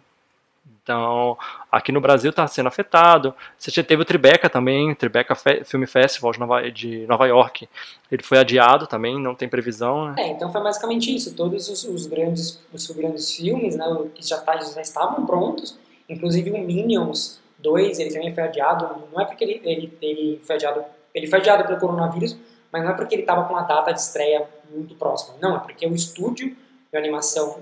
então, 0.86 1.36
aqui 1.70 1.90
no 1.90 2.00
Brasil 2.00 2.30
está 2.30 2.46
sendo 2.46 2.68
afetado. 2.68 3.34
Você 3.58 3.82
teve 3.82 4.02
o 4.02 4.04
Tribeca 4.04 4.48
também, 4.48 4.94
Tribeca 4.94 5.34
Fe 5.34 5.64
Film 5.64 5.84
Festival 5.84 6.30
de 6.30 6.38
Nova, 6.38 6.70
de 6.70 7.04
Nova 7.08 7.26
York. 7.26 7.68
Ele 8.08 8.22
foi 8.22 8.38
adiado 8.38 8.86
também, 8.86 9.20
não 9.20 9.34
tem 9.34 9.48
previsão. 9.48 10.12
Né? 10.12 10.14
É, 10.16 10.28
então 10.28 10.52
foi 10.52 10.62
basicamente 10.62 11.12
isso. 11.12 11.34
Todos 11.34 11.68
os, 11.68 11.82
os 11.82 12.06
grandes, 12.06 12.62
os 12.72 12.88
grandes 12.92 13.34
filmes 13.34 13.74
né, 13.74 13.84
que 14.14 14.24
já, 14.24 14.38
tá, 14.38 14.56
já 14.58 14.80
estavam 14.80 15.26
prontos, 15.26 15.76
inclusive 16.08 16.52
o 16.52 16.58
Minions 16.58 17.40
2, 17.58 17.98
ele 17.98 18.10
também 18.12 18.32
foi 18.32 18.44
adiado. 18.44 19.02
Não 19.12 19.20
é 19.20 19.24
porque 19.24 19.42
ele, 19.42 19.60
ele, 19.64 19.98
ele 20.00 20.40
foi 20.46 20.54
adiado, 20.54 20.84
ele 21.12 21.26
foi 21.26 21.40
adiado 21.40 21.64
pelo 21.64 21.80
coronavírus, 21.80 22.36
mas 22.72 22.84
não 22.84 22.92
é 22.92 22.94
porque 22.94 23.16
ele 23.16 23.22
estava 23.22 23.42
com 23.48 23.56
a 23.56 23.62
data 23.62 23.92
de 23.92 23.98
estreia 23.98 24.48
muito 24.70 24.94
próxima. 24.94 25.34
Não, 25.42 25.56
é 25.56 25.58
porque 25.58 25.84
o 25.84 25.96
estúdio 25.96 26.56
de 26.92 26.96
animação 26.96 27.58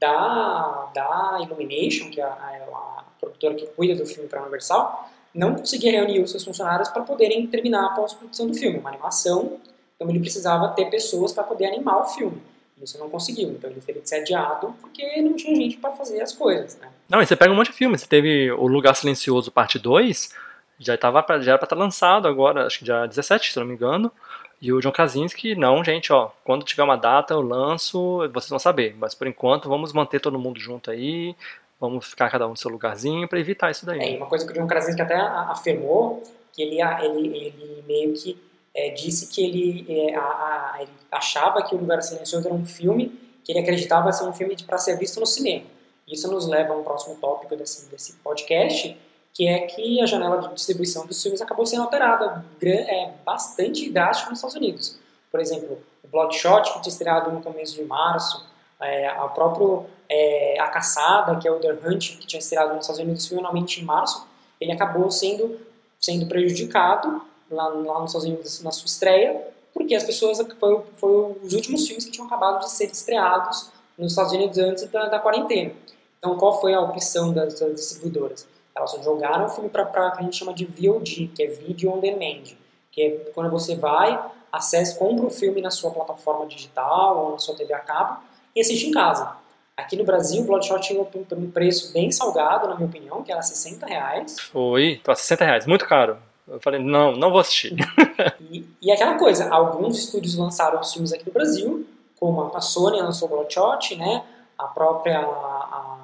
da, 0.00 0.90
da 0.94 1.38
Illumination, 1.42 2.10
que 2.10 2.20
é 2.20 2.24
a, 2.24 2.28
a, 2.28 3.04
produtora 3.20 3.54
que 3.54 3.66
cuida 3.66 3.94
do 3.94 4.06
filme 4.06 4.28
para 4.28 4.40
a 4.40 4.42
Universal, 4.42 5.10
não 5.34 5.54
conseguia 5.54 5.92
reunir 5.92 6.20
os 6.20 6.30
seus 6.30 6.44
funcionários 6.44 6.88
para 6.88 7.02
poderem 7.02 7.46
terminar 7.46 7.86
a 7.86 7.88
pós-produção 7.90 8.46
do 8.46 8.54
filme. 8.54 8.78
Uma 8.78 8.90
animação, 8.90 9.58
então 9.96 10.08
ele 10.08 10.20
precisava 10.20 10.68
ter 10.68 10.86
pessoas 10.86 11.32
para 11.32 11.44
poder 11.44 11.66
animar 11.66 12.00
o 12.00 12.04
filme. 12.04 12.40
Isso 12.82 12.96
não 12.98 13.10
conseguiu, 13.10 13.50
então 13.50 13.68
ele 13.68 13.80
teve 13.80 14.00
que 14.00 14.08
ser 14.08 14.20
adiado 14.20 14.74
porque 14.80 15.20
não 15.20 15.34
tinha 15.34 15.54
gente 15.56 15.76
para 15.78 15.90
fazer 15.92 16.20
as 16.20 16.32
coisas, 16.32 16.78
né? 16.78 16.88
Não, 17.08 17.20
e 17.20 17.26
você 17.26 17.34
pega 17.34 17.52
um 17.52 17.56
monte 17.56 17.72
de 17.72 17.76
filmes. 17.76 18.02
Você 18.02 18.06
teve 18.06 18.52
O 18.52 18.68
Lugar 18.68 18.94
Silencioso, 18.94 19.50
parte 19.50 19.80
2, 19.80 20.32
já, 20.78 20.96
já 20.96 21.08
era 21.08 21.22
para 21.22 21.38
estar 21.38 21.66
tá 21.66 21.76
lançado 21.76 22.28
agora, 22.28 22.66
acho 22.66 22.78
que 22.78 22.84
dia 22.84 23.06
17, 23.06 23.52
se 23.52 23.58
não 23.58 23.66
me 23.66 23.74
engano. 23.74 24.12
E 24.60 24.72
o 24.72 24.80
John 24.80 24.90
Krasinski, 24.90 25.54
não, 25.54 25.84
gente, 25.84 26.12
ó, 26.12 26.30
quando 26.44 26.64
tiver 26.64 26.82
uma 26.82 26.96
data 26.96 27.34
eu 27.34 27.40
lanço, 27.40 28.18
vocês 28.32 28.50
vão 28.50 28.58
saber. 28.58 28.94
Mas 28.98 29.14
por 29.14 29.26
enquanto 29.26 29.68
vamos 29.68 29.92
manter 29.92 30.20
todo 30.20 30.38
mundo 30.38 30.58
junto 30.58 30.90
aí, 30.90 31.36
vamos 31.80 32.06
ficar 32.06 32.28
cada 32.28 32.46
um 32.46 32.50
no 32.50 32.56
seu 32.56 32.70
lugarzinho 32.70 33.28
para 33.28 33.38
evitar 33.38 33.70
isso 33.70 33.86
daí. 33.86 34.14
É, 34.14 34.16
uma 34.16 34.26
coisa 34.26 34.44
que 34.44 34.52
o 34.52 34.54
John 34.54 34.66
Krasinski 34.66 35.00
até 35.00 35.16
afirmou, 35.16 36.22
que 36.52 36.62
ele, 36.62 36.82
ele, 36.82 37.36
ele 37.36 37.84
meio 37.86 38.12
que 38.14 38.36
é, 38.74 38.90
disse 38.90 39.32
que 39.32 39.44
ele, 39.44 39.86
é, 39.88 40.14
a, 40.14 40.20
a, 40.20 40.76
ele 40.80 40.90
achava 41.10 41.62
que 41.62 41.74
o 41.74 41.78
Lugar 41.78 42.02
Silencioso 42.02 42.46
era 42.46 42.54
um 42.54 42.66
filme 42.66 43.18
que 43.44 43.52
ele 43.52 43.60
acreditava 43.60 44.12
ser 44.12 44.24
um 44.24 44.32
filme 44.32 44.56
para 44.64 44.76
ser 44.76 44.98
visto 44.98 45.20
no 45.20 45.26
cinema. 45.26 45.64
Isso 46.06 46.30
nos 46.30 46.46
leva 46.46 46.72
a 46.72 46.76
um 46.76 46.82
próximo 46.82 47.16
tópico 47.16 47.56
desse, 47.56 47.90
desse 47.90 48.14
podcast, 48.14 48.96
que 49.38 49.46
é 49.46 49.60
que 49.60 50.02
a 50.02 50.06
janela 50.06 50.38
de 50.38 50.52
distribuição 50.52 51.06
dos 51.06 51.22
filmes 51.22 51.40
acabou 51.40 51.64
sendo 51.64 51.84
alterada 51.84 52.44
é, 52.60 53.12
bastante 53.24 53.88
drástico 53.88 54.30
nos 54.30 54.40
Estados 54.40 54.56
Unidos. 54.56 54.98
Por 55.30 55.38
exemplo, 55.38 55.78
o 56.02 56.08
Bloodshot, 56.08 56.72
que 56.72 56.82
tinha 56.82 56.92
estreado 56.92 57.30
no 57.30 57.40
começo 57.40 57.76
de 57.76 57.84
março, 57.84 58.44
é, 58.80 59.06
a 59.06 59.28
próprio 59.28 59.86
é, 60.08 60.58
A 60.58 60.66
Caçada, 60.66 61.36
que 61.36 61.46
é 61.46 61.52
o 61.52 61.60
The 61.60 61.72
Hunt, 61.72 62.18
que 62.18 62.26
tinha 62.26 62.40
estreado 62.40 62.74
nos 62.74 62.80
Estados 62.80 63.00
Unidos 63.00 63.28
finalmente 63.28 63.80
em 63.80 63.84
março, 63.84 64.26
ele 64.60 64.72
acabou 64.72 65.08
sendo, 65.08 65.60
sendo 66.00 66.26
prejudicado 66.26 67.22
lá, 67.48 67.68
lá 67.68 68.00
nos 68.00 68.10
Estados 68.10 68.26
Unidos 68.26 68.60
na 68.64 68.72
sua 68.72 68.86
estreia, 68.86 69.40
porque 69.72 69.94
as 69.94 70.02
pessoas 70.02 70.44
foi, 70.58 70.82
foi 70.96 71.36
os 71.44 71.52
últimos 71.52 71.86
filmes 71.86 72.04
que 72.04 72.10
tinham 72.10 72.26
acabado 72.26 72.58
de 72.58 72.72
ser 72.72 72.86
estreados 72.86 73.70
nos 73.96 74.10
Estados 74.10 74.32
Unidos 74.32 74.58
antes 74.58 74.90
da, 74.90 75.06
da 75.06 75.20
quarentena. 75.20 75.70
Então, 76.18 76.36
qual 76.36 76.60
foi 76.60 76.74
a 76.74 76.80
opção 76.80 77.32
das, 77.32 77.60
das 77.60 77.72
distribuidoras? 77.76 78.57
Elas 78.78 78.92
só 78.92 79.02
jogaram 79.02 79.46
o 79.46 79.48
filme 79.48 79.68
para 79.68 79.84
que 79.84 80.20
a 80.20 80.22
gente 80.22 80.36
chama 80.36 80.54
de 80.54 80.64
VOD, 80.64 81.32
que 81.34 81.42
é 81.42 81.46
Video 81.48 81.92
On 81.92 81.98
Demand, 81.98 82.44
que 82.92 83.02
é 83.02 83.10
quando 83.34 83.50
você 83.50 83.74
vai, 83.74 84.18
acessa, 84.52 84.96
compra 84.96 85.26
o 85.26 85.30
filme 85.30 85.60
na 85.60 85.70
sua 85.70 85.90
plataforma 85.90 86.46
digital 86.46 87.24
ou 87.24 87.32
na 87.32 87.38
sua 87.38 87.56
TV 87.56 87.74
a 87.74 87.80
cabo 87.80 88.20
e 88.54 88.60
assiste 88.60 88.86
em 88.86 88.92
casa. 88.92 89.36
Aqui 89.76 89.96
no 89.96 90.04
Brasil, 90.04 90.42
o 90.42 90.44
Bloodshot 90.44 90.84
chegou 90.84 91.04
por 91.04 91.38
um 91.38 91.50
preço 91.50 91.92
bem 91.92 92.10
salgado, 92.10 92.68
na 92.68 92.76
minha 92.76 92.88
opinião, 92.88 93.22
que 93.22 93.32
era 93.32 93.42
60 93.42 93.84
reais. 93.86 94.38
Foi, 94.38 95.00
tá 95.02 95.14
60 95.14 95.44
reais, 95.44 95.66
muito 95.66 95.86
caro. 95.86 96.16
Eu 96.46 96.60
falei, 96.60 96.80
não, 96.80 97.12
não 97.12 97.30
vou 97.30 97.40
assistir. 97.40 97.76
e, 98.50 98.64
e 98.80 98.90
aquela 98.90 99.18
coisa, 99.18 99.52
alguns 99.52 99.98
estúdios 99.98 100.36
lançaram 100.36 100.80
os 100.80 100.92
filmes 100.92 101.12
aqui 101.12 101.26
no 101.26 101.32
Brasil, 101.32 101.86
como 102.18 102.56
a 102.56 102.60
Sony 102.60 103.00
lançou 103.00 103.28
o 103.28 103.30
Bloodshot, 103.30 103.96
né? 103.96 104.24
A 104.56 104.64
própria 104.64 105.20
a, 105.20 105.97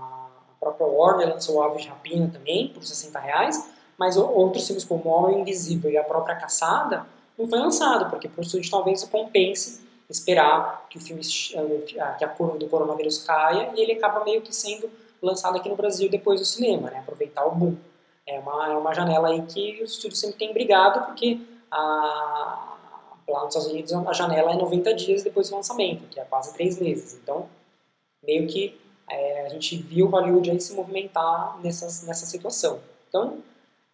própria 0.65 0.87
Warner 0.87 1.29
lançou 1.29 1.63
Aves 1.63 1.83
de 1.83 1.89
Rapina 1.89 2.31
também, 2.33 2.69
por 2.69 2.83
60 2.83 3.19
reais, 3.19 3.71
mas 3.99 4.17
outros 4.17 4.67
filmes 4.67 4.85
como 4.85 5.05
O 5.05 5.09
Homem 5.09 5.41
Invisível 5.41 5.91
e 5.91 5.97
a 5.97 6.05
própria 6.05 6.37
Caçada 6.37 7.07
não 7.39 7.49
foi 7.49 7.59
lançado, 7.59 8.11
porque 8.11 8.29
por 8.29 8.43
isso 8.43 8.61
talvez 8.71 9.05
compense 9.05 9.85
esperar 10.09 10.87
que 10.89 10.99
o 10.99 11.01
filme, 11.01 11.23
eh, 11.55 12.15
que 12.19 12.25
a 12.25 12.29
curva 12.29 12.59
do 12.59 12.69
coronavírus 12.69 13.19
caia 13.19 13.73
e 13.75 13.81
ele 13.81 13.93
acaba 13.93 14.25
meio 14.25 14.43
que 14.43 14.55
sendo 14.55 14.91
lançado 15.21 15.57
aqui 15.57 15.69
no 15.69 15.77
Brasil 15.77 16.11
depois 16.11 16.41
do 16.41 16.47
cinema, 16.47 16.91
né? 16.91 16.99
aproveitar 16.99 17.47
o 17.47 17.53
boom. 17.53 17.77
É 18.27 18.39
uma, 18.39 18.73
é 18.73 18.77
uma 18.77 18.95
janela 18.95 19.29
aí 19.29 19.43
que 19.43 19.83
os 19.83 19.93
estúdios 19.93 20.21
sempre 20.21 20.39
têm 20.39 20.53
brigado, 20.53 21.07
porque 21.07 21.41
a, 21.71 22.77
lá 23.29 23.41
nos 23.45 23.49
Estados 23.49 23.69
Unidos 23.69 23.93
a 23.93 24.13
janela 24.13 24.53
é 24.53 24.57
90 24.57 24.95
dias 24.95 25.23
depois 25.23 25.51
do 25.51 25.57
lançamento, 25.57 26.07
que 26.09 26.21
é 26.21 26.25
quase 26.25 26.55
3 26.55 26.81
meses. 26.81 27.19
Então, 27.23 27.49
meio 28.23 28.47
que 28.47 28.79
é, 29.09 29.47
a 29.47 29.49
gente 29.49 29.77
viu 29.77 30.07
Hollywood 30.07 30.51
aí 30.51 30.61
se 30.61 30.75
movimentar 30.75 31.59
nessas, 31.63 32.03
nessa 32.07 32.27
situação. 32.27 32.81
Então, 33.09 33.39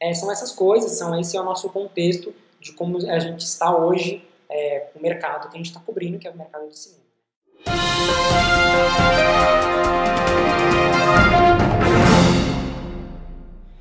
é, 0.01 0.15
são 0.15 0.31
essas 0.31 0.53
coisas, 0.53 0.93
são 0.93 1.19
esse 1.19 1.37
é 1.37 1.41
o 1.41 1.45
nosso 1.45 1.69
contexto 1.69 2.35
de 2.61 2.73
como 2.73 2.99
a 2.99 3.19
gente 3.19 3.41
está 3.41 3.75
hoje 3.77 4.25
é, 4.49 4.81
com 4.81 4.99
o 4.99 5.03
mercado 5.03 5.49
que 5.49 5.55
a 5.55 5.59
gente 5.59 5.67
está 5.67 5.81
cobrindo, 5.81 6.19
que 6.19 6.27
é 6.27 6.31
o 6.31 6.37
mercado 6.37 6.69
de 6.69 6.79
cinema. 6.79 7.01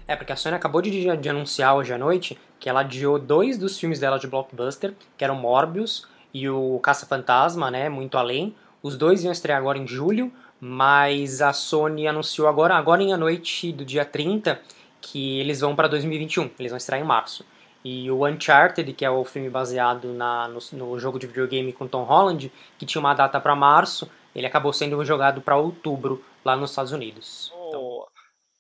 É, 0.10 0.16
porque 0.16 0.34
a 0.34 0.36
Sony 0.36 0.56
acabou 0.56 0.82
de, 0.82 1.16
de, 1.18 1.30
anunciar 1.30 1.76
hoje 1.76 1.94
à 1.94 1.98
noite 1.98 2.36
que 2.60 2.68
ela 2.68 2.82
adiou 2.82 3.20
dois 3.20 3.60
dos 3.60 3.80
filmes 3.80 4.00
dela 4.00 4.18
de 4.18 4.28
blockbuster, 4.28 4.96
que 5.16 5.24
eram 5.24 5.36
Morbius 5.36 6.08
e 6.34 6.50
o 6.50 6.80
Caça-Fantasma, 6.80 7.70
né, 7.70 7.90
Muito 7.90 8.18
Além. 8.18 8.56
Os 8.82 8.98
dois 8.98 9.24
iam 9.24 9.32
estrear 9.32 9.60
agora 9.60 9.78
em 9.78 9.86
julho, 9.86 10.32
Mas 10.60 11.42
a 11.42 11.54
Sony 11.54 12.08
anunciou 12.08 12.48
agora, 12.48 12.76
agora 12.76 13.02
em 13.02 13.14
a 13.14 13.18
noite 13.18 13.72
do 13.72 13.86
dia 13.86 14.04
30 14.04 14.62
que 15.02 15.40
eles 15.40 15.62
vão 15.62 15.76
para 15.76 15.88
2021, 15.88 16.52
eles 16.60 16.72
vão 16.72 16.78
estrear 16.78 17.02
em 17.02 17.06
março. 17.06 17.46
E 17.84 18.12
o 18.12 18.28
Uncharted, 18.28 18.92
que 18.94 19.06
é 19.06 19.10
o 19.10 19.24
filme 19.24 19.50
baseado 19.50 20.14
na, 20.14 20.48
no, 20.50 20.60
no 20.74 21.00
jogo 21.00 21.18
de 21.18 21.28
videogame 21.28 21.72
com 21.72 21.88
Tom 21.88 22.04
Holland, 22.04 22.52
que 22.78 22.86
tinha 22.86 23.00
uma 23.00 23.14
data 23.14 23.40
para 23.40 23.56
março, 23.56 24.12
ele 24.36 24.46
acabou 24.46 24.74
sendo 24.74 25.04
jogado 25.06 25.42
para 25.42 25.56
outubro 25.56 26.24
lá 26.44 26.56
nos 26.56 26.72
Estados 26.72 26.92
Unidos. 26.92 27.52
Oh. 27.56 28.08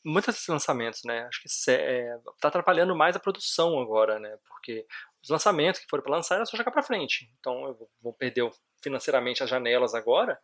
Muitos 0.03 0.48
lançamentos, 0.48 1.01
né? 1.03 1.25
Acho 1.27 1.41
que 1.41 1.50
está 1.50 1.74
é, 1.74 2.18
tá 2.39 2.48
atrapalhando 2.48 2.96
mais 2.96 3.15
a 3.18 3.20
produção 3.20 3.79
agora, 3.79 4.18
né? 4.18 4.38
Porque 4.48 4.86
os 5.22 5.29
lançamentos 5.29 5.82
que 5.82 5.89
foram 5.89 6.03
para 6.03 6.15
lançar 6.15 6.41
é 6.41 6.46
só 6.46 6.56
jogar 6.56 6.72
para 6.72 6.82
frente. 6.82 7.29
Então 7.39 7.77
vou 8.01 8.13
perder 8.13 8.50
financeiramente 8.82 9.44
as 9.44 9.50
janelas 9.50 9.94
agora, 9.94 10.39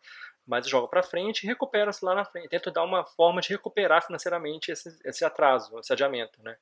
mas 0.46 0.68
jogo 0.68 0.86
para 0.86 1.02
frente 1.02 1.42
e 1.42 1.46
recupero 1.46 1.90
lá 2.02 2.14
na 2.14 2.24
frente. 2.24 2.48
Tento 2.48 2.70
dar 2.70 2.84
uma 2.84 3.04
forma 3.04 3.40
de 3.40 3.48
recuperar 3.48 4.06
financeiramente 4.06 4.70
esse, 4.70 4.96
esse 5.04 5.24
atraso, 5.24 5.78
esse 5.78 5.92
adiamento, 5.92 6.40
né? 6.42 6.56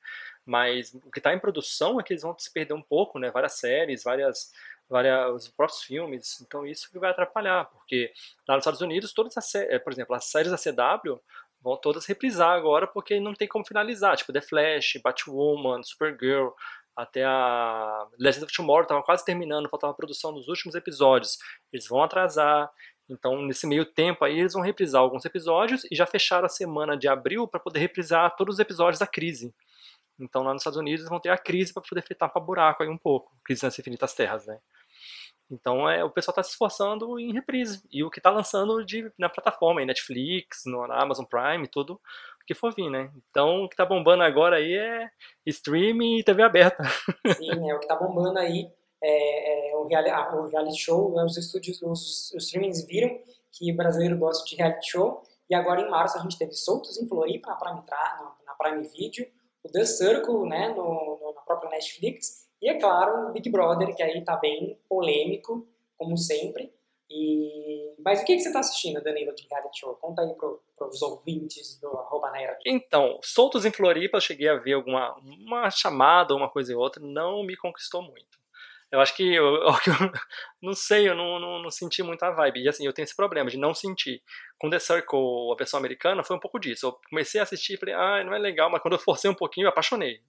Mas 0.45 0.93
o 0.93 1.11
que 1.11 1.19
está 1.19 1.33
em 1.33 1.39
produção 1.39 1.99
é 1.99 2.03
que 2.03 2.13
eles 2.13 2.23
vão 2.23 2.37
se 2.37 2.51
perder 2.51 2.73
um 2.73 2.81
pouco, 2.81 3.19
né? 3.19 3.29
Várias 3.29 3.53
séries, 3.53 4.03
várias, 4.03 4.51
várias, 4.89 5.31
os 5.33 5.47
próprios 5.49 5.83
filmes. 5.83 6.41
Então 6.41 6.65
isso 6.65 6.89
vai 6.99 7.11
atrapalhar, 7.11 7.65
porque 7.65 8.11
lá 8.47 8.55
nos 8.55 8.63
Estados 8.63 8.81
Unidos, 8.81 9.13
todas 9.13 9.37
as, 9.37 9.53
eh, 9.53 9.77
por 9.77 9.93
exemplo, 9.93 10.15
as 10.15 10.25
séries 10.25 10.51
da 10.51 10.57
CW 10.57 11.19
vão 11.61 11.77
todas 11.77 12.05
reprisar 12.05 12.51
agora 12.51 12.87
porque 12.87 13.19
não 13.19 13.33
tem 13.33 13.47
como 13.47 13.65
finalizar, 13.65 14.17
tipo 14.17 14.33
The 14.33 14.41
Flash, 14.41 14.99
Batwoman, 15.03 15.83
Supergirl, 15.83 16.49
até 16.95 17.25
a 17.25 18.07
Legend 18.17 18.45
of 18.45 18.53
Tomorrow 18.53 18.83
estava 18.83 19.03
quase 19.03 19.25
terminando, 19.25 19.69
faltava 19.69 19.91
a 19.91 19.95
produção 19.95 20.33
dos 20.33 20.47
últimos 20.47 20.75
episódios. 20.75 21.37
Eles 21.71 21.87
vão 21.87 22.01
atrasar, 22.01 22.71
então, 23.09 23.41
nesse 23.43 23.67
meio 23.67 23.85
tempo 23.85 24.25
aí, 24.25 24.39
eles 24.39 24.53
vão 24.53 24.61
reprisar 24.61 25.01
alguns 25.01 25.25
episódios 25.25 25.85
e 25.91 25.95
já 25.95 26.05
fecharam 26.05 26.45
a 26.45 26.49
semana 26.49 26.97
de 26.97 27.07
abril 27.07 27.47
para 27.47 27.59
poder 27.59 27.79
reprisar 27.79 28.35
todos 28.35 28.55
os 28.55 28.59
episódios 28.59 28.99
da 28.99 29.07
crise. 29.07 29.53
Então, 30.19 30.43
lá 30.43 30.53
nos 30.53 30.61
Estados 30.61 30.79
Unidos, 30.79 31.01
eles 31.01 31.09
vão 31.09 31.19
ter 31.19 31.29
a 31.29 31.37
crise 31.37 31.73
para 31.73 31.83
poder 31.83 32.03
para 32.17 32.41
buraco 32.41 32.83
aí 32.83 32.89
um 32.89 32.97
pouco. 32.97 33.31
Crise 33.43 33.63
nas 33.63 33.77
Infinitas 33.77 34.13
Terras, 34.13 34.47
né? 34.47 34.59
Então, 35.51 35.87
é, 35.87 36.03
o 36.03 36.09
pessoal 36.09 36.31
está 36.31 36.41
se 36.41 36.51
esforçando 36.51 37.19
em 37.19 37.31
reprise. 37.31 37.83
E 37.91 38.03
o 38.03 38.09
que 38.09 38.19
está 38.19 38.31
lançando 38.31 38.83
de, 38.83 39.11
na 39.19 39.29
plataforma, 39.29 39.81
em 39.81 39.85
Netflix, 39.85 40.63
no, 40.65 40.87
na 40.87 40.99
Amazon 40.99 41.25
Prime, 41.25 41.67
tudo 41.67 42.01
que 42.45 42.53
for 42.53 42.73
vir, 42.73 42.89
né? 42.89 43.11
Então, 43.29 43.63
o 43.63 43.67
que 43.67 43.73
está 43.73 43.85
bombando 43.85 44.23
agora 44.23 44.57
aí 44.57 44.73
é 44.73 45.09
streaming 45.45 46.19
e 46.19 46.23
TV 46.23 46.43
aberta. 46.43 46.83
Sim, 47.35 47.69
é 47.69 47.73
o 47.73 47.79
que 47.79 47.85
está 47.85 47.95
bombando 47.95 48.37
aí 48.37 48.69
é, 49.01 49.71
é, 49.71 49.75
o, 49.75 49.87
reality, 49.87 50.35
o 50.35 50.47
reality 50.47 50.79
show, 50.79 51.13
né, 51.13 51.23
os 51.23 51.37
estúdios, 51.37 51.81
os, 51.81 52.31
os 52.33 52.43
streamings 52.43 52.85
viram 52.85 53.19
que 53.51 53.71
o 53.71 53.75
brasileiro 53.75 54.17
gosta 54.17 54.45
de 54.45 54.55
reality 54.55 54.91
show, 54.91 55.21
e 55.49 55.55
agora 55.55 55.81
em 55.81 55.89
março 55.89 56.17
a 56.17 56.21
gente 56.21 56.37
teve 56.37 56.53
Soltos 56.53 56.97
em 56.99 57.07
Floripa 57.07 57.49
na 57.49 57.55
Prime, 57.55 57.83
na, 57.89 58.35
na 58.45 58.53
Prime 58.55 58.87
Video, 58.87 59.27
o 59.63 59.69
The 59.69 59.85
Circle 59.85 60.47
né, 60.47 60.69
no, 60.69 61.19
no, 61.21 61.33
na 61.33 61.41
própria 61.41 61.69
Netflix, 61.69 62.45
e 62.61 62.69
é 62.69 62.79
claro 62.79 63.29
o 63.29 63.31
Big 63.31 63.49
Brother, 63.49 63.95
que 63.95 64.01
aí 64.01 64.23
tá 64.23 64.35
bem 64.37 64.79
polêmico, 64.89 65.67
como 65.97 66.17
sempre. 66.17 66.73
E... 67.09 67.93
Mas 67.99 68.21
o 68.21 68.25
que, 68.25 68.35
que 68.35 68.41
você 68.41 68.49
está 68.49 68.59
assistindo, 68.59 69.01
Danilo, 69.01 69.35
de 69.35 69.47
reality 69.47 69.79
show? 69.79 69.95
Conta 69.95 70.21
aí 70.21 70.33
para 70.33 70.87
os 70.87 71.01
ouvintes 71.01 71.79
do 71.79 71.87
arroba 71.89 72.31
Nerd. 72.31 72.57
Então, 72.65 73.19
Soltos 73.21 73.65
em 73.65 73.71
Floripa, 73.71 74.17
eu 74.17 74.21
cheguei 74.21 74.49
a 74.49 74.55
ver 74.55 74.73
alguma 74.73 75.15
uma 75.23 75.69
chamada, 75.69 76.35
uma 76.35 76.49
coisa 76.49 76.71
e 76.71 76.75
outra, 76.75 77.01
não 77.03 77.43
me 77.43 77.55
conquistou 77.55 78.01
muito. 78.01 78.39
Eu 78.95 79.01
acho 79.01 79.13
que 79.13 79.23
eu, 79.23 79.45
eu, 79.65 80.11
não 80.61 80.73
sei, 80.73 81.09
eu 81.09 81.15
não, 81.15 81.37
não, 81.37 81.61
não, 81.61 81.69
senti 81.69 82.01
muita 82.01 82.31
vibe. 82.31 82.63
E 82.63 82.69
assim, 82.69 82.85
eu 82.85 82.93
tenho 82.93 83.03
esse 83.03 83.15
problema 83.15 83.49
de 83.49 83.57
não 83.57 83.73
sentir. 83.73 84.23
Com 84.57 84.69
The 84.69 84.79
Circle, 84.79 85.51
a 85.51 85.55
versão 85.57 85.77
americana, 85.77 86.23
foi 86.23 86.35
um 86.37 86.39
pouco 86.39 86.57
disso. 86.57 86.87
Eu 86.87 86.97
comecei 87.09 87.41
a 87.41 87.43
assistir 87.43 87.73
e 87.73 87.77
falei, 87.77 87.93
ah, 87.93 88.23
não 88.23 88.33
é 88.33 88.39
legal, 88.39 88.69
mas 88.71 88.81
quando 88.81 88.93
eu 88.93 88.99
forcei 88.99 89.29
um 89.29 89.35
pouquinho, 89.35 89.65
eu 89.65 89.69
apaixonei. 89.69 90.21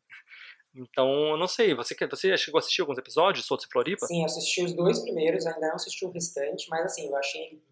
Então, 0.75 1.09
eu 1.31 1.37
não 1.37 1.47
sei, 1.47 1.75
você, 1.75 1.95
você 2.07 2.37
chegou 2.37 2.59
a 2.59 2.61
assistir 2.61 2.81
alguns 2.81 2.99
episódios, 2.99 3.47
Soltos 3.47 3.67
e 3.67 3.71
Floripa? 3.71 4.05
Sim, 4.05 4.21
eu 4.21 4.27
assisti 4.27 4.65
os 4.65 4.75
dois 4.75 4.99
primeiros, 4.99 5.47
ainda 5.47 5.69
não 5.69 5.77
assisti 5.77 6.05
o 6.05 6.11
restante, 6.11 6.69
mas 6.69 6.87
assim, 6.87 7.07
eu 7.09 7.17
achei 7.17 7.63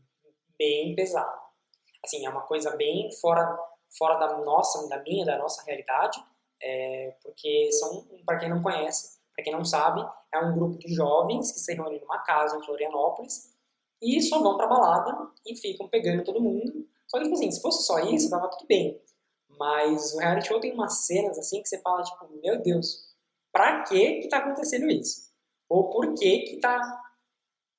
bem 0.56 0.94
pesado. 0.94 1.38
Assim, 2.02 2.24
é 2.24 2.30
uma 2.30 2.42
coisa 2.42 2.74
bem 2.76 3.11
fora, 3.20 3.59
fora 3.98 4.14
da 4.14 4.38
nossa, 4.38 4.88
da 4.88 5.02
minha, 5.02 5.26
da 5.26 5.37
nossa 5.37 5.62
realidade, 5.64 6.18
é, 6.62 7.14
porque 7.22 7.70
são, 7.72 8.07
para 8.24 8.38
quem 8.38 8.48
não 8.48 8.62
conhece, 8.62 9.13
para 9.35 9.44
quem 9.44 9.53
não 9.53 9.64
sabe, 9.64 10.01
é 10.33 10.38
um 10.38 10.55
grupo 10.55 10.79
de 10.79 10.94
jovens 10.94 11.53
que 11.53 11.59
se 11.59 11.75
reúnem 11.75 12.01
numa 12.01 12.20
casa 12.20 12.57
em 12.57 12.64
Florianópolis 12.64 13.53
e 14.01 14.20
só 14.23 14.40
vão 14.40 14.57
pra 14.57 14.66
balada 14.66 15.31
e 15.47 15.57
ficam 15.57 15.88
pegando 15.88 16.25
todo 16.25 16.40
mundo. 16.40 16.87
Só 17.09 17.18
que, 17.18 17.25
tipo 17.25 17.37
assim, 17.37 17.51
se 17.51 17.61
fosse 17.61 17.85
só 17.85 17.99
isso, 17.99 18.31
tava 18.31 18.49
tudo 18.49 18.66
bem. 18.66 19.01
Mas 19.59 20.14
o 20.14 20.18
reality 20.18 20.49
show 20.49 20.61
tem 20.61 20.73
umas 20.73 21.07
cenas 21.07 21.38
assim 21.38 21.62
que 21.62 21.68
você 21.68 21.81
fala, 21.81 22.03
tipo, 22.03 22.29
meu 22.42 22.61
Deus, 22.62 23.14
pra 23.53 23.83
que 23.83 24.20
que 24.20 24.29
tá 24.29 24.38
acontecendo 24.38 24.90
isso? 24.90 25.33
Ou 25.68 25.90
por 25.90 26.14
que 26.14 26.40
que 26.40 26.57
tá... 26.59 27.01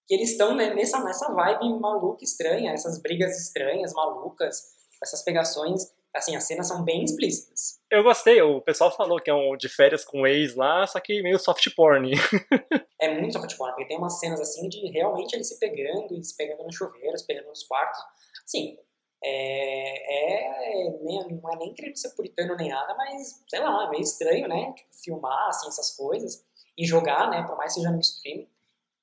Que 0.07 0.13
eles 0.13 0.31
estão 0.31 0.55
né, 0.55 0.73
nessa, 0.73 1.03
nessa 1.03 1.31
vibe 1.33 1.79
maluca, 1.79 2.23
estranha, 2.23 2.71
essas 2.71 3.01
brigas 3.01 3.39
estranhas, 3.39 3.91
malucas, 3.93 4.75
essas 5.01 5.23
pegações 5.23 5.91
assim, 6.15 6.35
as 6.35 6.45
cenas 6.45 6.67
são 6.67 6.83
bem 6.83 7.03
explícitas. 7.03 7.79
Eu 7.91 8.03
gostei, 8.03 8.41
o 8.41 8.61
pessoal 8.61 8.95
falou 8.95 9.19
que 9.19 9.29
é 9.29 9.33
um 9.33 9.55
de 9.57 9.67
férias 9.67 10.05
com 10.05 10.25
ex 10.25 10.55
lá, 10.55 10.87
só 10.87 10.99
que 10.99 11.21
meio 11.21 11.37
soft 11.37 11.67
porn. 11.75 12.11
é 12.99 13.19
muito 13.19 13.33
soft 13.33 13.55
porn, 13.57 13.73
porque 13.73 13.87
tem 13.87 13.97
umas 13.97 14.19
cenas 14.19 14.39
assim 14.39 14.67
de 14.69 14.89
realmente 14.91 15.35
eles 15.35 15.49
se 15.49 15.59
pegando, 15.59 16.15
e 16.15 16.23
se 16.23 16.35
pegando 16.35 16.63
no 16.63 16.71
chuveiro, 16.71 17.17
se 17.17 17.27
pegando 17.27 17.49
nos 17.49 17.63
quartos. 17.63 17.99
Sim, 18.45 18.77
é, 19.23 20.85
é, 20.85 20.89
não 21.01 21.51
é 21.51 21.55
nem 21.57 21.73
querendo 21.73 21.97
ser 21.97 22.09
puritano 22.15 22.55
nem 22.55 22.69
nada, 22.69 22.95
mas, 22.95 23.43
sei 23.49 23.59
lá, 23.59 23.85
é 23.85 23.89
meio 23.89 24.03
estranho, 24.03 24.47
né? 24.47 24.73
Tipo, 24.73 24.89
filmar, 25.03 25.49
assim, 25.49 25.67
essas 25.67 25.95
coisas 25.95 26.45
e 26.77 26.85
jogar, 26.85 27.29
né? 27.29 27.43
Por 27.43 27.57
mais 27.57 27.73
que 27.73 27.79
seja 27.79 27.91
no 27.91 27.99
stream. 27.99 28.47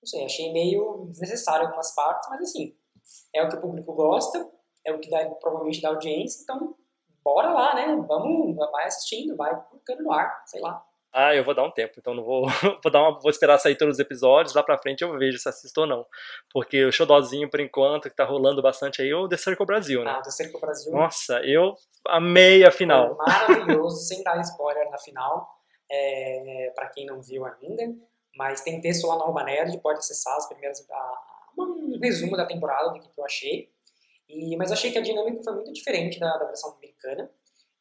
Não 0.00 0.06
sei, 0.06 0.24
achei 0.24 0.52
meio 0.52 1.06
desnecessário 1.10 1.66
algumas 1.66 1.94
partes, 1.94 2.28
mas 2.28 2.40
assim, 2.42 2.74
é 3.32 3.42
o 3.42 3.48
que 3.48 3.56
o 3.56 3.60
público 3.60 3.92
gosta, 3.92 4.50
é 4.84 4.92
o 4.92 4.98
que 4.98 5.08
dá, 5.08 5.24
provavelmente 5.36 5.80
dá 5.80 5.90
audiência, 5.90 6.42
então 6.42 6.76
bora 7.24 7.50
lá, 7.50 7.74
né? 7.74 7.86
Vamos, 8.06 8.56
vai 8.56 8.84
assistindo, 8.84 9.36
vai 9.36 9.50
colocando 9.68 10.02
no 10.02 10.12
ar, 10.12 10.42
sei 10.46 10.60
lá. 10.60 10.84
Ah, 11.14 11.34
eu 11.34 11.44
vou 11.44 11.54
dar 11.54 11.64
um 11.64 11.70
tempo, 11.70 11.92
então 11.98 12.14
não 12.14 12.24
vou, 12.24 12.46
vou 12.82 12.90
dar 12.90 13.02
uma, 13.02 13.20
vou 13.20 13.30
esperar 13.30 13.58
sair 13.58 13.76
todos 13.76 13.96
os 13.96 14.00
episódios, 14.00 14.54
lá 14.54 14.62
pra 14.62 14.78
frente 14.78 15.02
eu 15.02 15.12
vejo 15.18 15.38
se 15.38 15.46
assisto 15.46 15.82
ou 15.82 15.86
não. 15.86 16.06
Porque 16.50 16.86
o 16.86 16.90
showzinho, 16.90 17.50
por 17.50 17.60
enquanto, 17.60 18.08
que 18.08 18.16
tá 18.16 18.24
rolando 18.24 18.62
bastante 18.62 19.02
aí, 19.02 19.10
é 19.10 19.14
o 19.14 19.28
The 19.28 19.36
Circle 19.36 19.66
Brasil, 19.66 20.02
né? 20.02 20.10
Ah, 20.10 20.22
The 20.22 20.30
Circle 20.30 20.58
Brasil. 20.58 20.90
Nossa, 20.90 21.38
eu 21.44 21.74
amei 22.08 22.64
a 22.64 22.70
final. 22.70 23.14
Foi 23.14 23.26
maravilhoso, 23.26 23.96
sem 24.08 24.22
dar 24.22 24.40
spoiler 24.40 24.90
na 24.90 24.96
final, 24.96 25.50
é, 25.90 26.72
pra 26.74 26.88
quem 26.88 27.04
não 27.04 27.20
viu 27.20 27.44
ainda, 27.44 27.94
mas 28.34 28.62
tem 28.62 28.80
texto 28.80 29.06
lá 29.06 29.16
no 29.16 29.24
Arroba 29.24 29.44
Nerd, 29.44 29.78
pode 29.82 29.98
acessar 29.98 30.34
as 30.38 30.48
primeiras, 30.48 30.82
a, 30.90 31.18
um 31.58 31.98
resumo 32.02 32.38
da 32.38 32.46
temporada, 32.46 32.88
do 32.88 33.00
que 33.00 33.10
eu 33.18 33.24
achei. 33.26 33.70
E, 34.32 34.56
mas 34.56 34.72
achei 34.72 34.90
que 34.90 34.98
a 34.98 35.02
dinâmica 35.02 35.42
foi 35.44 35.54
muito 35.54 35.72
diferente 35.72 36.18
da, 36.18 36.38
da 36.38 36.46
versão 36.46 36.72
americana. 36.72 37.30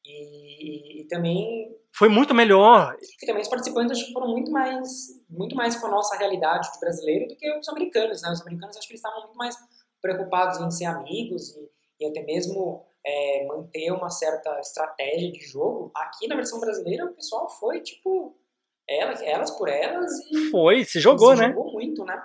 E, 0.05 1.01
e, 1.01 1.07
também 1.07 1.75
foi 1.95 2.09
muito 2.09 2.33
melhor. 2.33 2.95
E 3.01 3.25
também 3.25 3.41
os 3.41 3.47
participantes 3.47 4.01
foram 4.11 4.27
muito 4.27 4.51
mais 4.51 4.89
muito 5.29 5.55
mais 5.55 5.75
com 5.75 5.87
a 5.87 5.91
nossa 5.91 6.17
realidade 6.17 6.71
de 6.73 6.79
brasileiro 6.79 7.27
do 7.27 7.35
que 7.35 7.57
os 7.57 7.69
americanos, 7.69 8.21
né? 8.21 8.31
Os 8.31 8.41
americanos 8.41 8.77
acho 8.77 8.87
que 8.87 8.93
eles 8.93 8.99
estavam 8.99 9.21
muito 9.21 9.37
mais 9.37 9.55
preocupados 10.01 10.59
em 10.59 10.71
ser 10.71 10.85
amigos 10.85 11.55
e, 11.55 11.69
e 11.99 12.07
até 12.07 12.23
mesmo 12.23 12.83
é, 13.05 13.45
manter 13.45 13.91
uma 13.91 14.09
certa 14.09 14.59
estratégia 14.59 15.31
de 15.31 15.39
jogo. 15.41 15.91
Aqui 15.95 16.27
na 16.27 16.35
versão 16.35 16.59
brasileira 16.59 17.05
o 17.05 17.13
pessoal 17.13 17.47
foi 17.47 17.81
tipo 17.81 18.35
elas, 18.89 19.21
elas 19.21 19.51
por 19.51 19.69
elas 19.69 20.11
e 20.31 20.49
foi 20.49 20.83
se 20.83 20.99
jogou, 20.99 21.35
se 21.35 21.41
né? 21.41 21.49
Jogou 21.49 21.71
muito, 21.71 22.03
né? 22.03 22.21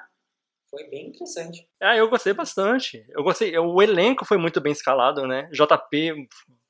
Foi 0.77 0.91
bem 0.91 1.09
interessante. 1.09 1.67
Ah, 1.81 1.97
eu 1.97 2.07
gostei 2.11 2.35
bastante. 2.35 3.03
Eu 3.09 3.23
gostei. 3.23 3.57
O 3.57 3.81
elenco 3.81 4.27
foi 4.27 4.37
muito 4.37 4.61
bem 4.61 4.73
escalado, 4.73 5.27
né? 5.27 5.49
JP, 5.51 6.29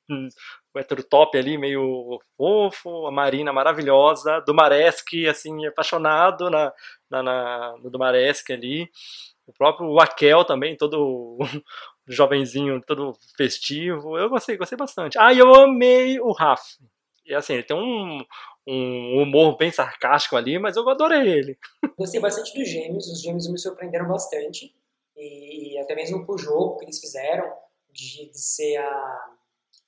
hum, 0.08 0.28
o 0.72 0.78
hétero 0.78 1.02
top 1.02 1.36
ali, 1.36 1.58
meio 1.58 2.20
fofo, 2.36 3.08
a 3.08 3.10
Marina 3.10 3.52
maravilhosa, 3.52 4.40
Dumaresque, 4.46 5.26
assim, 5.26 5.66
apaixonado 5.66 6.48
na, 6.48 6.72
na, 7.10 7.22
na, 7.24 7.74
no 7.82 7.90
Dumaresque 7.90 8.52
ali. 8.52 8.88
O 9.44 9.52
próprio 9.52 9.98
Akel 9.98 10.44
também, 10.44 10.76
todo 10.76 11.36
jovenzinho, 12.06 12.80
todo 12.86 13.12
festivo. 13.36 14.16
Eu 14.16 14.28
gostei, 14.28 14.56
gostei 14.56 14.78
bastante. 14.78 15.18
Ah, 15.18 15.34
eu 15.34 15.52
amei 15.52 16.20
o 16.20 16.30
Raf. 16.30 16.62
E 17.24 17.34
assim, 17.34 17.54
ele 17.54 17.64
tem 17.64 17.76
um, 17.76 18.24
um 18.66 19.22
humor 19.22 19.56
bem 19.56 19.70
sarcástico 19.70 20.36
ali, 20.36 20.58
mas 20.58 20.76
eu 20.76 20.88
adorei 20.88 21.28
ele. 21.28 21.58
Gostei 21.96 22.20
bastante 22.20 22.52
dos 22.52 22.68
Gêmeos, 22.68 23.08
os 23.08 23.22
Gêmeos 23.22 23.48
me 23.48 23.58
surpreenderam 23.58 24.08
bastante, 24.08 24.74
e 25.16 25.78
até 25.78 25.94
mesmo 25.94 26.26
pro 26.26 26.36
jogo 26.36 26.76
que 26.76 26.84
eles 26.84 27.00
fizeram, 27.00 27.50
de, 27.92 28.30
de 28.30 28.40
ser 28.40 28.76
a 28.76 29.32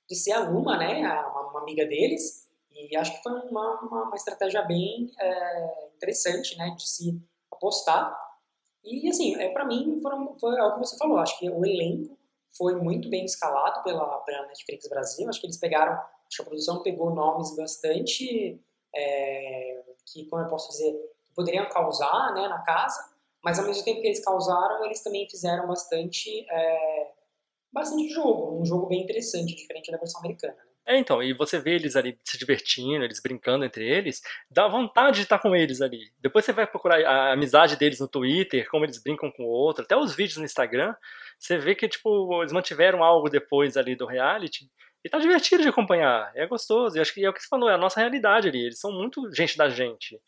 de 0.09 0.15
ser 0.15 0.31
a 0.31 0.49
Luma, 0.49 0.75
né, 0.75 1.05
a, 1.05 1.27
uma, 1.27 1.61
amiga 1.61 1.85
deles, 1.85 2.49
e 2.71 2.95
acho 2.97 3.15
que 3.15 3.21
foi 3.21 3.31
uma, 3.31 3.79
uma, 3.81 4.03
uma 4.05 4.15
estratégia 4.15 4.63
bem 4.63 5.11
é, 5.19 5.87
interessante, 5.95 6.57
né, 6.57 6.73
de 6.75 6.89
se 6.89 7.21
apostar, 7.51 8.17
e 8.83 9.07
assim, 9.07 9.35
é, 9.35 9.49
para 9.49 9.65
mim 9.65 9.99
foram, 10.01 10.35
foi 10.39 10.59
algo 10.59 10.75
que 10.75 10.87
você 10.87 10.97
falou, 10.97 11.17
acho 11.17 11.37
que 11.37 11.49
o 11.49 11.65
elenco 11.65 12.17
foi 12.57 12.75
muito 12.75 13.09
bem 13.09 13.25
escalado 13.25 13.83
pela, 13.83 14.19
pela 14.19 14.47
Netflix 14.47 14.87
Brasil. 14.89 15.29
Acho 15.29 15.39
que 15.39 15.47
eles 15.47 15.57
pegaram, 15.57 15.93
acho 15.93 16.37
que 16.37 16.41
a 16.41 16.45
produção 16.45 16.81
pegou 16.81 17.13
nomes 17.13 17.55
bastante, 17.55 18.59
é, 18.95 19.81
que, 20.05 20.25
como 20.25 20.43
eu 20.43 20.47
posso 20.47 20.69
dizer, 20.69 20.93
poderiam 21.35 21.67
causar 21.69 22.33
né, 22.33 22.47
na 22.47 22.59
casa, 22.59 23.13
mas 23.43 23.59
ao 23.59 23.65
mesmo 23.65 23.83
tempo 23.83 24.01
que 24.01 24.07
eles 24.07 24.23
causaram, 24.23 24.83
eles 24.85 25.01
também 25.01 25.27
fizeram 25.29 25.67
bastante, 25.67 26.45
é, 26.49 27.11
bastante 27.71 28.09
jogo, 28.09 28.59
um 28.61 28.65
jogo 28.65 28.87
bem 28.87 29.03
interessante, 29.03 29.55
diferente 29.55 29.91
da 29.91 29.97
versão 29.97 30.19
americana. 30.19 30.53
Né? 30.53 30.69
É, 30.89 30.97
então, 30.97 31.21
e 31.21 31.33
você 31.33 31.59
vê 31.59 31.75
eles 31.75 31.95
ali 31.95 32.17
se 32.23 32.37
divertindo, 32.37 33.03
eles 33.03 33.21
brincando 33.21 33.63
entre 33.63 33.87
eles, 33.87 34.21
dá 34.49 34.67
vontade 34.67 35.17
de 35.17 35.23
estar 35.23 35.37
com 35.37 35.55
eles 35.55 35.81
ali. 35.81 36.11
Depois 36.19 36.43
você 36.43 36.51
vai 36.51 36.65
procurar 36.65 36.99
a 37.05 37.33
amizade 37.33 37.75
deles 37.75 37.99
no 37.99 38.07
Twitter, 38.07 38.67
como 38.69 38.85
eles 38.85 38.97
brincam 38.97 39.31
com 39.31 39.43
o 39.43 39.49
outro, 39.49 39.83
até 39.83 39.95
os 39.95 40.15
vídeos 40.15 40.37
no 40.37 40.45
Instagram, 40.45 40.95
você 41.37 41.57
vê 41.57 41.75
que, 41.75 41.87
tipo, 41.87 42.41
eles 42.41 42.51
mantiveram 42.51 43.03
algo 43.03 43.29
depois 43.29 43.77
ali 43.77 43.95
do 43.95 44.07
reality, 44.07 44.69
e 45.03 45.09
tá 45.09 45.17
divertido 45.17 45.63
de 45.63 45.69
acompanhar, 45.69 46.31
é 46.35 46.45
gostoso, 46.45 46.97
e 46.97 46.99
acho 46.99 47.13
que 47.13 47.23
é 47.23 47.29
o 47.29 47.33
que 47.33 47.41
você 47.41 47.47
falou, 47.47 47.69
é 47.69 47.73
a 47.73 47.77
nossa 47.77 47.99
realidade 47.99 48.47
ali, 48.47 48.65
eles 48.65 48.79
são 48.79 48.91
muito 48.91 49.33
gente 49.33 49.57
da 49.57 49.69
gente. 49.69 50.19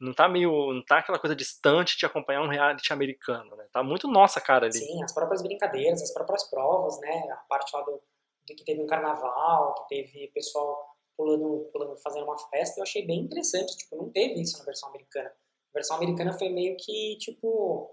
Não 0.00 0.14
tá 0.14 0.28
meio. 0.28 0.72
Não 0.72 0.84
tá 0.84 0.98
aquela 0.98 1.18
coisa 1.18 1.34
distante 1.34 1.98
de 1.98 2.06
acompanhar 2.06 2.42
um 2.42 2.48
reality 2.48 2.92
americano, 2.92 3.56
né? 3.56 3.66
Tá 3.72 3.82
muito 3.82 4.06
nossa 4.06 4.40
cara 4.40 4.66
ali. 4.66 4.78
Sim, 4.78 5.02
as 5.02 5.12
próprias 5.12 5.42
brincadeiras, 5.42 6.00
as 6.02 6.12
próprias 6.12 6.48
provas, 6.48 7.00
né? 7.00 7.28
A 7.32 7.36
parte 7.48 7.74
lá 7.74 7.82
do, 7.82 8.00
que 8.46 8.64
teve 8.64 8.80
um 8.80 8.86
carnaval, 8.86 9.74
que 9.74 9.88
teve 9.88 10.28
pessoal 10.28 10.96
pulando, 11.16 11.68
pulando, 11.72 11.96
fazendo 11.98 12.24
uma 12.24 12.38
festa, 12.48 12.78
eu 12.78 12.84
achei 12.84 13.04
bem 13.04 13.22
interessante. 13.22 13.76
Tipo, 13.76 13.96
não 13.96 14.10
teve 14.10 14.40
isso 14.40 14.56
na 14.58 14.64
versão 14.64 14.88
americana. 14.88 15.30
A 15.30 15.74
versão 15.74 15.96
americana 15.96 16.32
foi 16.32 16.48
meio 16.48 16.76
que, 16.76 17.16
tipo, 17.18 17.92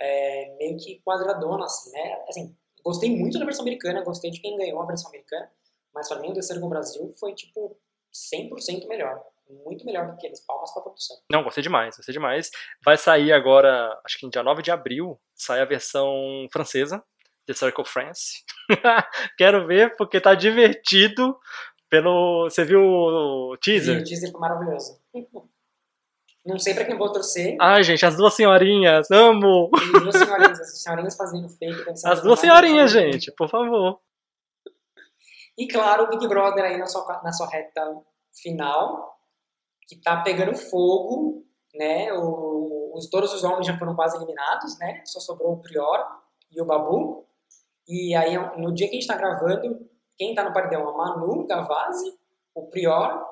é, 0.00 0.54
meio 0.56 0.76
que 0.76 1.02
quadradona, 1.04 1.64
assim, 1.64 1.90
né? 1.90 2.24
Assim, 2.28 2.56
gostei 2.84 3.10
muito 3.16 3.38
da 3.38 3.44
versão 3.44 3.62
americana, 3.62 4.04
gostei 4.04 4.30
de 4.30 4.40
quem 4.40 4.56
ganhou 4.56 4.80
a 4.80 4.86
versão 4.86 5.08
americana, 5.08 5.50
mas 5.94 6.08
pra 6.08 6.18
mim 6.18 6.30
o 6.30 6.34
terceiro 6.34 6.60
com 6.60 6.66
o 6.66 6.70
Brasil 6.70 7.12
foi, 7.18 7.34
tipo, 7.34 7.76
100% 8.34 8.86
melhor. 8.88 9.20
Muito 9.64 9.84
melhor 9.84 10.10
do 10.10 10.16
que 10.16 10.26
eles. 10.26 10.44
Palmas 10.46 10.72
pra 10.72 10.82
produção. 10.82 11.16
Não, 11.30 11.42
gostei 11.42 11.62
demais, 11.62 11.96
gostei 11.96 12.12
demais. 12.12 12.50
Vai 12.84 12.96
sair 12.96 13.32
agora, 13.32 14.00
acho 14.04 14.18
que 14.18 14.26
em 14.26 14.30
dia 14.30 14.42
9 14.42 14.62
de 14.62 14.70
abril, 14.70 15.20
sai 15.34 15.60
a 15.60 15.66
versão 15.66 16.46
francesa, 16.52 17.02
The 17.46 17.54
Circle 17.54 17.84
France. 17.84 18.44
Quero 19.36 19.66
ver 19.66 19.94
porque 19.96 20.20
tá 20.20 20.34
divertido 20.34 21.36
pelo. 21.90 22.44
Você 22.44 22.64
viu 22.64 22.80
o 22.80 23.56
teaser? 23.60 23.96
Sim, 23.96 24.00
o 24.00 24.04
teaser 24.04 24.30
foi 24.30 24.40
maravilhoso. 24.40 25.00
Não 26.44 26.58
sei 26.58 26.74
pra 26.74 26.84
quem 26.84 26.98
vou 26.98 27.12
torcer. 27.12 27.56
Ai, 27.60 27.84
gente, 27.84 28.04
as 28.04 28.16
duas 28.16 28.34
senhorinhas, 28.34 29.08
amo! 29.12 29.70
As 29.76 30.02
duas 30.02 30.16
senhorinhas, 30.16 30.60
as 30.60 30.82
senhorinhas 30.82 31.16
fazendo 31.16 31.48
fake. 31.48 31.84
As 32.04 32.20
duas 32.20 32.40
senhorinhas, 32.40 32.90
gente, 32.90 33.30
por 33.36 33.48
favor. 33.48 34.00
E 35.56 35.68
claro, 35.68 36.04
o 36.04 36.08
Big 36.08 36.26
Brother 36.26 36.64
aí 36.64 36.78
na 36.78 36.86
sua, 36.86 37.20
na 37.22 37.32
sua 37.32 37.48
reta 37.48 37.82
final, 38.34 39.18
que 39.86 40.00
tá 40.00 40.22
pegando 40.22 40.54
fogo, 40.56 41.44
né? 41.74 42.12
O, 42.12 42.92
os, 42.94 43.08
todos 43.08 43.32
os 43.32 43.44
homens 43.44 43.66
já 43.66 43.78
foram 43.78 43.94
quase 43.94 44.16
eliminados, 44.16 44.78
né? 44.78 45.02
Só 45.04 45.20
sobrou 45.20 45.52
o 45.52 45.62
Prior 45.62 46.04
e 46.50 46.60
o 46.60 46.64
Babu. 46.64 47.26
E 47.86 48.14
aí, 48.14 48.36
no 48.58 48.72
dia 48.72 48.86
que 48.86 48.96
a 48.96 49.00
gente 49.00 49.02
está 49.02 49.16
gravando, 49.16 49.88
quem 50.16 50.30
está 50.30 50.44
no 50.44 50.52
paredão? 50.52 50.88
A 50.88 50.96
Manu 50.96 51.46
Gavazzi, 51.46 52.18
o 52.54 52.68
Prior 52.68 53.26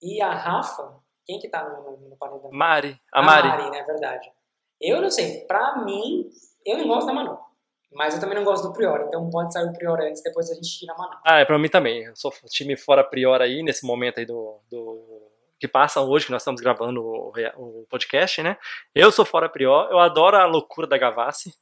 e 0.00 0.20
a 0.22 0.32
Rafa. 0.32 1.00
Quem 1.24 1.38
que 1.38 1.46
está 1.46 1.68
no, 1.68 2.08
no, 2.08 2.16
paredão? 2.16 2.50
Mari. 2.52 3.00
A, 3.12 3.20
a 3.20 3.22
Mari. 3.22 3.48
Mari, 3.48 3.70
né? 3.70 3.82
Verdade. 3.82 4.32
Eu 4.80 5.00
não 5.00 5.10
sei. 5.10 5.40
Pra 5.46 5.84
mim, 5.84 6.30
eu 6.64 6.78
não 6.78 6.88
gosto 6.88 7.06
da 7.06 7.12
Manu. 7.12 7.38
Mas 7.94 8.14
eu 8.14 8.20
também 8.20 8.36
não 8.36 8.44
gosto 8.44 8.68
do 8.68 8.72
Prior, 8.72 9.04
então 9.06 9.28
pode 9.30 9.52
sair 9.52 9.66
o 9.66 9.72
Prior 9.72 10.00
antes, 10.00 10.22
depois 10.22 10.50
a 10.50 10.54
gente 10.54 10.78
tira 10.78 10.92
a 10.92 10.98
Manu. 10.98 11.16
Ah, 11.24 11.38
é 11.40 11.44
pra 11.44 11.58
mim 11.58 11.68
também. 11.68 12.04
Eu 12.04 12.16
sou 12.16 12.32
time 12.48 12.76
fora 12.76 13.04
Prior 13.04 13.40
aí, 13.40 13.62
nesse 13.62 13.86
momento 13.86 14.18
aí 14.18 14.26
do, 14.26 14.58
do 14.70 15.30
que 15.60 15.68
passa 15.68 16.00
hoje, 16.00 16.26
que 16.26 16.32
nós 16.32 16.42
estamos 16.42 16.60
gravando 16.60 17.02
o, 17.02 17.32
o 17.56 17.86
podcast, 17.88 18.42
né? 18.42 18.56
Eu 18.94 19.12
sou 19.12 19.24
fora 19.24 19.48
Prior, 19.48 19.88
eu 19.90 19.98
adoro 19.98 20.36
a 20.36 20.46
loucura 20.46 20.86
da 20.86 20.98
Gavassi. 20.98 21.54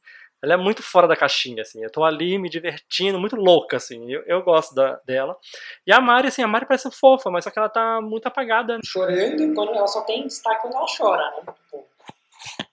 Ela 0.43 0.55
é 0.55 0.57
muito 0.57 0.81
fora 0.81 1.07
da 1.07 1.15
caixinha, 1.15 1.61
assim. 1.61 1.83
Eu 1.83 1.91
tô 1.91 2.03
ali 2.03 2.39
me 2.39 2.49
divertindo, 2.49 3.19
muito 3.19 3.35
louca, 3.35 3.77
assim. 3.77 4.11
Eu, 4.11 4.23
eu 4.25 4.41
gosto 4.41 4.73
da, 4.73 4.99
dela. 5.05 5.37
E 5.85 5.93
a 5.93 6.01
Mari, 6.01 6.29
assim, 6.29 6.41
a 6.41 6.47
Mari 6.47 6.65
parece 6.65 6.89
fofa, 6.89 7.29
mas 7.29 7.43
só 7.43 7.51
que 7.51 7.59
ela 7.59 7.69
tá 7.69 8.01
muito 8.01 8.25
apagada. 8.25 8.73
Né? 8.73 8.81
Chorando, 8.83 9.53
quando 9.53 9.71
ela 9.71 9.85
só 9.85 10.01
tem 10.01 10.25
destaque 10.25 10.63
quando 10.63 10.77
ela 10.77 10.85
chora, 10.97 11.31
né? 11.31 11.53
Tipo, 11.53 11.85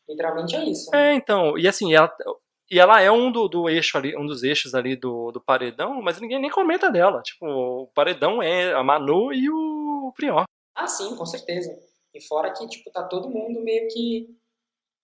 literalmente 0.08 0.56
é 0.56 0.64
isso. 0.64 0.96
É, 0.96 1.12
então. 1.12 1.58
E 1.58 1.68
assim, 1.68 1.94
ela. 1.94 2.10
E 2.70 2.78
ela 2.78 3.00
é 3.00 3.10
um 3.10 3.32
do, 3.32 3.48
do 3.48 3.68
eixo 3.68 3.96
ali, 3.96 4.16
um 4.16 4.26
dos 4.26 4.42
eixos 4.42 4.74
ali 4.74 4.94
do, 4.94 5.32
do 5.32 5.40
paredão, 5.40 6.02
mas 6.02 6.20
ninguém 6.20 6.38
nem 6.38 6.50
comenta 6.50 6.90
dela. 6.90 7.22
Tipo, 7.22 7.46
o 7.46 7.86
paredão 7.88 8.42
é 8.42 8.74
a 8.74 8.82
Manu 8.82 9.32
e 9.32 9.48
o 9.48 10.12
Prior. 10.14 10.44
Ah, 10.74 10.86
sim, 10.86 11.16
com 11.16 11.24
certeza. 11.24 11.74
E 12.12 12.20
fora 12.20 12.52
que, 12.52 12.66
tipo, 12.68 12.90
tá 12.90 13.02
todo 13.04 13.30
mundo 13.30 13.60
meio 13.60 13.88
que 13.88 14.28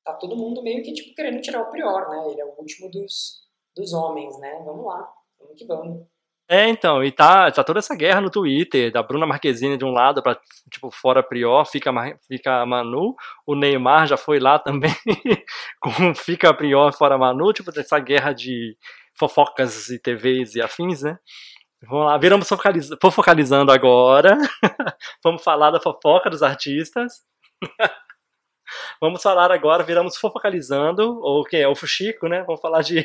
tá 0.04 0.12
todo 0.12 0.36
mundo 0.36 0.62
meio 0.62 0.82
que 0.82 0.92
tipo 0.92 1.14
querendo 1.14 1.40
tirar 1.40 1.62
o 1.62 1.70
Prior, 1.70 2.10
né? 2.10 2.30
Ele 2.30 2.40
é 2.40 2.44
o 2.44 2.54
último 2.58 2.90
dos, 2.90 3.48
dos 3.74 3.94
homens, 3.94 4.38
né? 4.38 4.62
Vamos 4.64 4.84
lá, 4.84 5.12
vamos 5.38 5.56
que 5.56 5.64
vamos. 5.64 6.06
É, 6.48 6.68
então, 6.68 7.02
e 7.02 7.10
tá, 7.10 7.50
tá 7.50 7.64
toda 7.64 7.78
essa 7.78 7.96
guerra 7.96 8.20
no 8.20 8.30
Twitter, 8.30 8.92
da 8.92 9.02
Bruna 9.02 9.26
Marquezine 9.26 9.78
de 9.78 9.84
um 9.84 9.92
lado 9.92 10.22
para 10.22 10.38
tipo, 10.70 10.90
fora 10.90 11.22
Prior, 11.22 11.64
fica, 11.64 11.90
fica 12.28 12.66
Manu, 12.66 13.14
o 13.46 13.54
Neymar 13.54 14.06
já 14.06 14.18
foi 14.18 14.38
lá 14.38 14.58
também, 14.58 14.94
com 15.80 16.14
fica 16.14 16.52
Prior, 16.52 16.92
fora 16.92 17.16
Manu, 17.16 17.50
tipo, 17.52 17.70
essa 17.78 17.98
guerra 17.98 18.34
de 18.34 18.76
fofocas 19.18 19.88
e 19.88 19.98
TVs 19.98 20.54
e 20.54 20.60
afins, 20.60 21.02
né? 21.02 21.18
Vamos 21.88 22.06
lá, 22.06 22.18
viramos 22.18 22.48
fofocalizando 23.00 23.72
agora, 23.72 24.36
vamos 25.24 25.42
falar 25.42 25.70
da 25.70 25.80
fofoca 25.80 26.28
dos 26.30 26.42
artistas. 26.42 27.22
Vamos 29.00 29.22
falar 29.22 29.52
agora, 29.52 29.84
viramos 29.84 30.16
fofocalizando, 30.16 31.20
ou 31.20 31.42
o 31.42 31.44
que 31.44 31.58
é? 31.58 31.68
O 31.68 31.74
Fuxico, 31.76 32.26
né? 32.28 32.42
Vamos 32.44 32.60
falar 32.60 32.82
de 32.82 33.04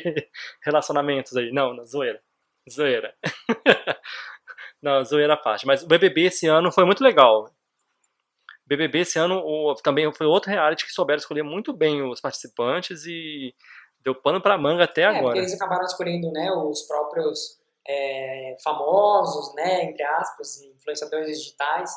relacionamentos 0.64 1.36
aí. 1.36 1.52
Não, 1.52 1.74
não 1.74 1.84
zoeira. 1.84 2.20
Zoeira. 2.72 3.14
não, 4.82 5.04
zoeira 5.04 5.34
à 5.34 5.36
parte. 5.36 5.66
Mas 5.66 5.82
o 5.82 5.86
BBB 5.86 6.26
esse 6.26 6.46
ano 6.46 6.72
foi 6.72 6.84
muito 6.84 7.02
legal. 7.02 7.50
BBB 8.66 9.00
esse 9.00 9.18
ano 9.18 9.38
o, 9.44 9.74
também 9.82 10.12
foi 10.12 10.26
outro 10.26 10.50
reality 10.50 10.86
que 10.86 10.92
souberam 10.92 11.18
escolher 11.18 11.42
muito 11.42 11.72
bem 11.72 12.02
os 12.02 12.20
participantes 12.20 13.04
e 13.04 13.54
deu 14.02 14.14
pano 14.14 14.40
pra 14.40 14.56
manga 14.56 14.84
até 14.84 15.02
é, 15.02 15.06
agora. 15.06 15.38
Eles 15.38 15.54
acabaram 15.54 15.84
escolhendo 15.84 16.30
né, 16.30 16.50
os 16.52 16.82
próprios 16.82 17.58
é, 17.86 18.56
famosos, 18.62 19.54
né, 19.54 19.84
entre 19.84 20.02
aspas, 20.04 20.62
influenciadores 20.62 21.38
digitais 21.38 21.90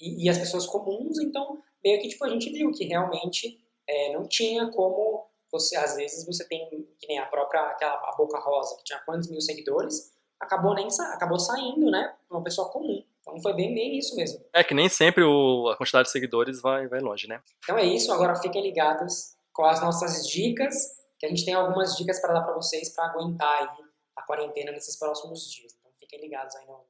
e, 0.00 0.26
e 0.26 0.28
as 0.28 0.38
pessoas 0.38 0.66
comuns, 0.66 1.18
então 1.20 1.62
meio 1.82 2.00
que 2.00 2.08
tipo, 2.08 2.24
a 2.24 2.28
gente 2.28 2.50
viu 2.50 2.72
que 2.72 2.84
realmente 2.84 3.60
é, 3.88 4.12
não 4.12 4.26
tinha 4.26 4.68
como 4.70 5.26
você, 5.50 5.76
às 5.76 5.94
vezes 5.94 6.26
você 6.26 6.46
tem, 6.46 6.68
que 6.98 7.06
nem 7.06 7.18
a 7.18 7.26
própria, 7.26 7.60
aquela 7.62 7.94
a 7.94 8.14
Boca 8.16 8.38
Rosa, 8.40 8.76
que 8.76 8.84
tinha 8.84 8.98
quantos 9.06 9.30
mil 9.30 9.40
seguidores, 9.40 10.12
acabou 10.40 10.74
nem 10.74 10.88
acabou 11.12 11.38
saindo, 11.38 11.90
né, 11.90 12.14
uma 12.30 12.42
pessoa 12.42 12.68
comum. 12.70 13.02
Então 13.20 13.40
foi 13.40 13.54
bem, 13.54 13.74
bem 13.74 13.98
isso 13.98 14.14
mesmo. 14.14 14.40
É 14.52 14.62
que 14.62 14.74
nem 14.74 14.88
sempre 14.88 15.24
o, 15.24 15.68
a 15.68 15.76
quantidade 15.76 16.06
de 16.06 16.12
seguidores 16.12 16.60
vai, 16.60 16.86
vai 16.86 17.00
longe, 17.00 17.26
né? 17.26 17.42
Então 17.64 17.76
é 17.76 17.84
isso, 17.84 18.12
agora 18.12 18.36
fiquem 18.36 18.62
ligados 18.62 19.34
com 19.52 19.64
as 19.64 19.80
nossas 19.80 20.26
dicas, 20.28 20.74
que 21.18 21.26
a 21.26 21.28
gente 21.28 21.44
tem 21.44 21.54
algumas 21.54 21.96
dicas 21.96 22.20
para 22.20 22.34
dar 22.34 22.42
para 22.42 22.54
vocês 22.54 22.94
para 22.94 23.06
aguentar 23.06 23.62
aí 23.62 23.84
a 24.16 24.22
quarentena 24.22 24.70
nesses 24.70 24.96
próximos 24.96 25.50
dias. 25.50 25.74
Então 25.78 25.90
fiquem 25.98 26.20
ligados 26.20 26.54
aí 26.56 26.66
no, 26.66 26.84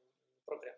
programa. 0.45 0.77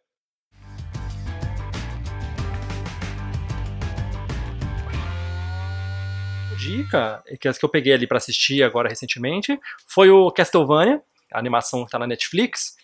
dica, 6.60 7.24
que 7.40 7.48
as 7.48 7.58
que 7.58 7.64
eu 7.64 7.70
peguei 7.70 7.94
ali 7.94 8.06
para 8.06 8.18
assistir 8.18 8.62
agora 8.64 8.90
recentemente, 8.90 9.58
foi 9.88 10.10
o 10.10 10.30
Castlevania, 10.30 11.02
a 11.34 11.40
animação 11.40 11.86
que 11.86 11.92
tá 11.92 12.00
na 12.00 12.08
Netflix, 12.08 12.76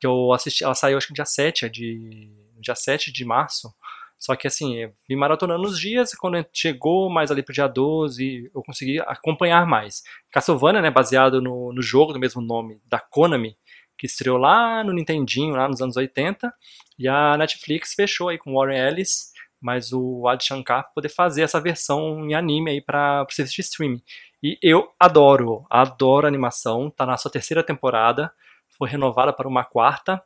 que 0.00 0.06
eu 0.06 0.32
assisti, 0.32 0.64
ela 0.64 0.74
saiu 0.74 0.96
acho 0.96 1.08
que 1.08 1.14
dia 1.14 1.24
7 1.24 1.68
de 1.68 2.30
dia 2.60 2.74
7 2.74 3.12
de 3.12 3.24
março. 3.24 3.72
Só 4.18 4.34
que 4.34 4.48
assim, 4.48 4.90
vi 5.08 5.14
maratonando 5.14 5.62
os 5.62 5.78
dias 5.78 6.12
e 6.12 6.16
quando 6.16 6.44
chegou 6.52 7.08
mais 7.08 7.30
ali 7.30 7.42
pro 7.42 7.54
dia 7.54 7.68
12, 7.68 8.50
eu 8.52 8.62
consegui 8.62 8.98
acompanhar 9.00 9.64
mais. 9.64 10.02
Castlevania, 10.30 10.82
né, 10.82 10.90
baseado 10.90 11.40
no, 11.40 11.72
no 11.72 11.80
jogo 11.80 12.12
do 12.12 12.18
mesmo 12.18 12.42
nome 12.42 12.80
da 12.84 12.98
Konami, 12.98 13.56
que 13.96 14.06
estreou 14.06 14.36
lá 14.36 14.82
no 14.82 14.92
Nintendinho, 14.92 15.54
lá 15.54 15.68
nos 15.68 15.80
anos 15.80 15.96
80, 15.96 16.52
e 16.98 17.06
a 17.06 17.36
Netflix 17.36 17.94
fechou 17.94 18.28
aí 18.28 18.38
com 18.38 18.54
Warren 18.54 18.78
Ellis 18.88 19.32
mas 19.60 19.92
o 19.92 20.26
Adi 20.28 20.44
Shankar 20.44 20.92
poder 20.94 21.08
fazer 21.08 21.42
essa 21.42 21.60
versão 21.60 22.24
em 22.28 22.34
anime 22.34 22.70
aí 22.70 22.80
para 22.80 23.26
serviço 23.30 23.56
de 23.56 23.62
streaming. 23.62 24.02
E 24.42 24.58
eu 24.62 24.88
adoro, 24.98 25.66
adoro 25.68 26.26
a 26.26 26.28
animação, 26.28 26.90
tá 26.90 27.04
na 27.04 27.16
sua 27.16 27.30
terceira 27.30 27.62
temporada, 27.62 28.32
foi 28.68 28.88
renovada 28.88 29.32
para 29.32 29.48
uma 29.48 29.64
quarta. 29.64 30.22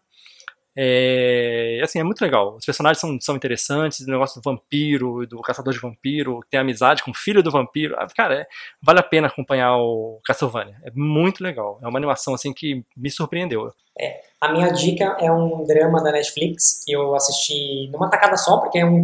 É, 0.74 1.80
assim, 1.82 1.98
é 1.98 2.04
muito 2.04 2.22
legal. 2.22 2.56
Os 2.56 2.64
personagens 2.64 2.98
são, 2.98 3.18
são 3.20 3.36
interessantes, 3.36 4.00
o 4.00 4.10
negócio 4.10 4.40
do 4.40 4.44
vampiro, 4.44 5.26
do 5.26 5.40
caçador 5.42 5.72
de 5.72 5.78
vampiro, 5.78 6.40
tem 6.50 6.58
amizade 6.58 7.02
com 7.02 7.10
o 7.10 7.14
filho 7.14 7.42
do 7.42 7.50
vampiro. 7.50 7.94
Ah, 7.98 8.06
cara, 8.06 8.34
é, 8.34 8.46
vale 8.82 9.00
a 9.00 9.02
pena 9.02 9.26
acompanhar 9.26 9.76
o 9.76 10.20
Castlevania. 10.24 10.76
É 10.84 10.90
muito 10.94 11.42
legal. 11.42 11.78
É 11.82 11.86
uma 11.86 11.98
animação 11.98 12.34
assim 12.34 12.52
que 12.52 12.84
me 12.96 13.10
surpreendeu. 13.10 13.70
É, 13.98 14.22
a 14.40 14.50
minha 14.50 14.70
dica 14.70 15.16
é 15.20 15.30
um 15.30 15.64
drama 15.64 16.02
da 16.02 16.12
Netflix 16.12 16.82
que 16.84 16.92
eu 16.92 17.14
assisti 17.14 17.88
numa 17.90 18.08
tacada 18.08 18.36
só, 18.36 18.58
porque 18.58 18.78
é 18.78 18.86
um, 18.86 19.02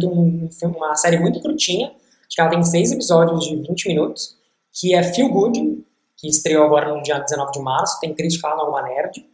uma 0.63 0.95
série 0.95 1.19
muito 1.19 1.39
curtinha. 1.39 1.87
Acho 1.87 2.35
que 2.35 2.41
ela 2.41 2.49
tem 2.49 2.63
seis 2.63 2.91
episódios 2.91 3.45
de 3.45 3.55
20 3.55 3.87
minutos, 3.87 4.38
que 4.79 4.95
é 4.95 5.03
Feel 5.03 5.29
Good, 5.29 5.83
que 6.15 6.27
estreou 6.27 6.63
agora 6.63 6.93
no 6.93 7.01
dia 7.01 7.19
19 7.19 7.51
de 7.51 7.59
março. 7.59 7.99
Tem 7.99 8.13
crítica 8.13 8.47
lá 8.47 8.55
no 8.55 8.61
Alma 8.63 8.83
Nerd. 8.83 9.25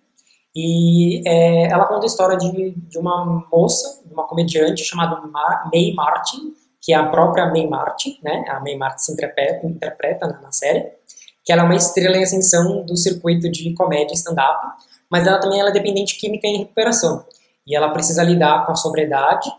E 0.55 1.21
é, 1.27 1.71
ela 1.71 1.86
conta 1.86 2.05
a 2.05 2.08
história 2.08 2.38
de, 2.38 2.71
de 2.71 2.97
uma 2.97 3.45
moça, 3.51 4.01
de 4.05 4.13
uma 4.13 4.25
comediante 4.25 4.84
chamada 4.84 5.21
Mar 5.27 5.69
May 5.71 5.93
Martin, 5.93 6.53
que 6.81 6.93
é 6.93 6.95
a 6.95 7.08
própria 7.10 7.47
May 7.47 7.67
Martin, 7.67 8.17
né? 8.23 8.45
A 8.47 8.60
May 8.62 8.77
Martin 8.77 9.03
se 9.03 9.12
interpreta, 9.12 9.67
interpreta 9.67 10.27
na, 10.27 10.41
na 10.41 10.51
série, 10.51 10.86
que 11.43 11.51
ela 11.51 11.63
é 11.63 11.65
uma 11.65 11.75
estrela 11.75 12.15
em 12.15 12.23
ascensão 12.23 12.86
do 12.86 12.95
circuito 12.95 13.51
de 13.51 13.73
comédia 13.73 14.13
stand-up, 14.13 14.81
mas 15.12 15.27
ela 15.27 15.39
também 15.39 15.60
ela 15.60 15.69
é 15.69 15.73
dependente 15.73 16.17
química 16.17 16.47
em 16.47 16.60
recuperação. 16.60 17.25
E 17.67 17.75
ela 17.75 17.89
precisa 17.89 18.23
lidar 18.23 18.65
com 18.65 18.71
a 18.71 18.75
sobriedade, 18.75 19.51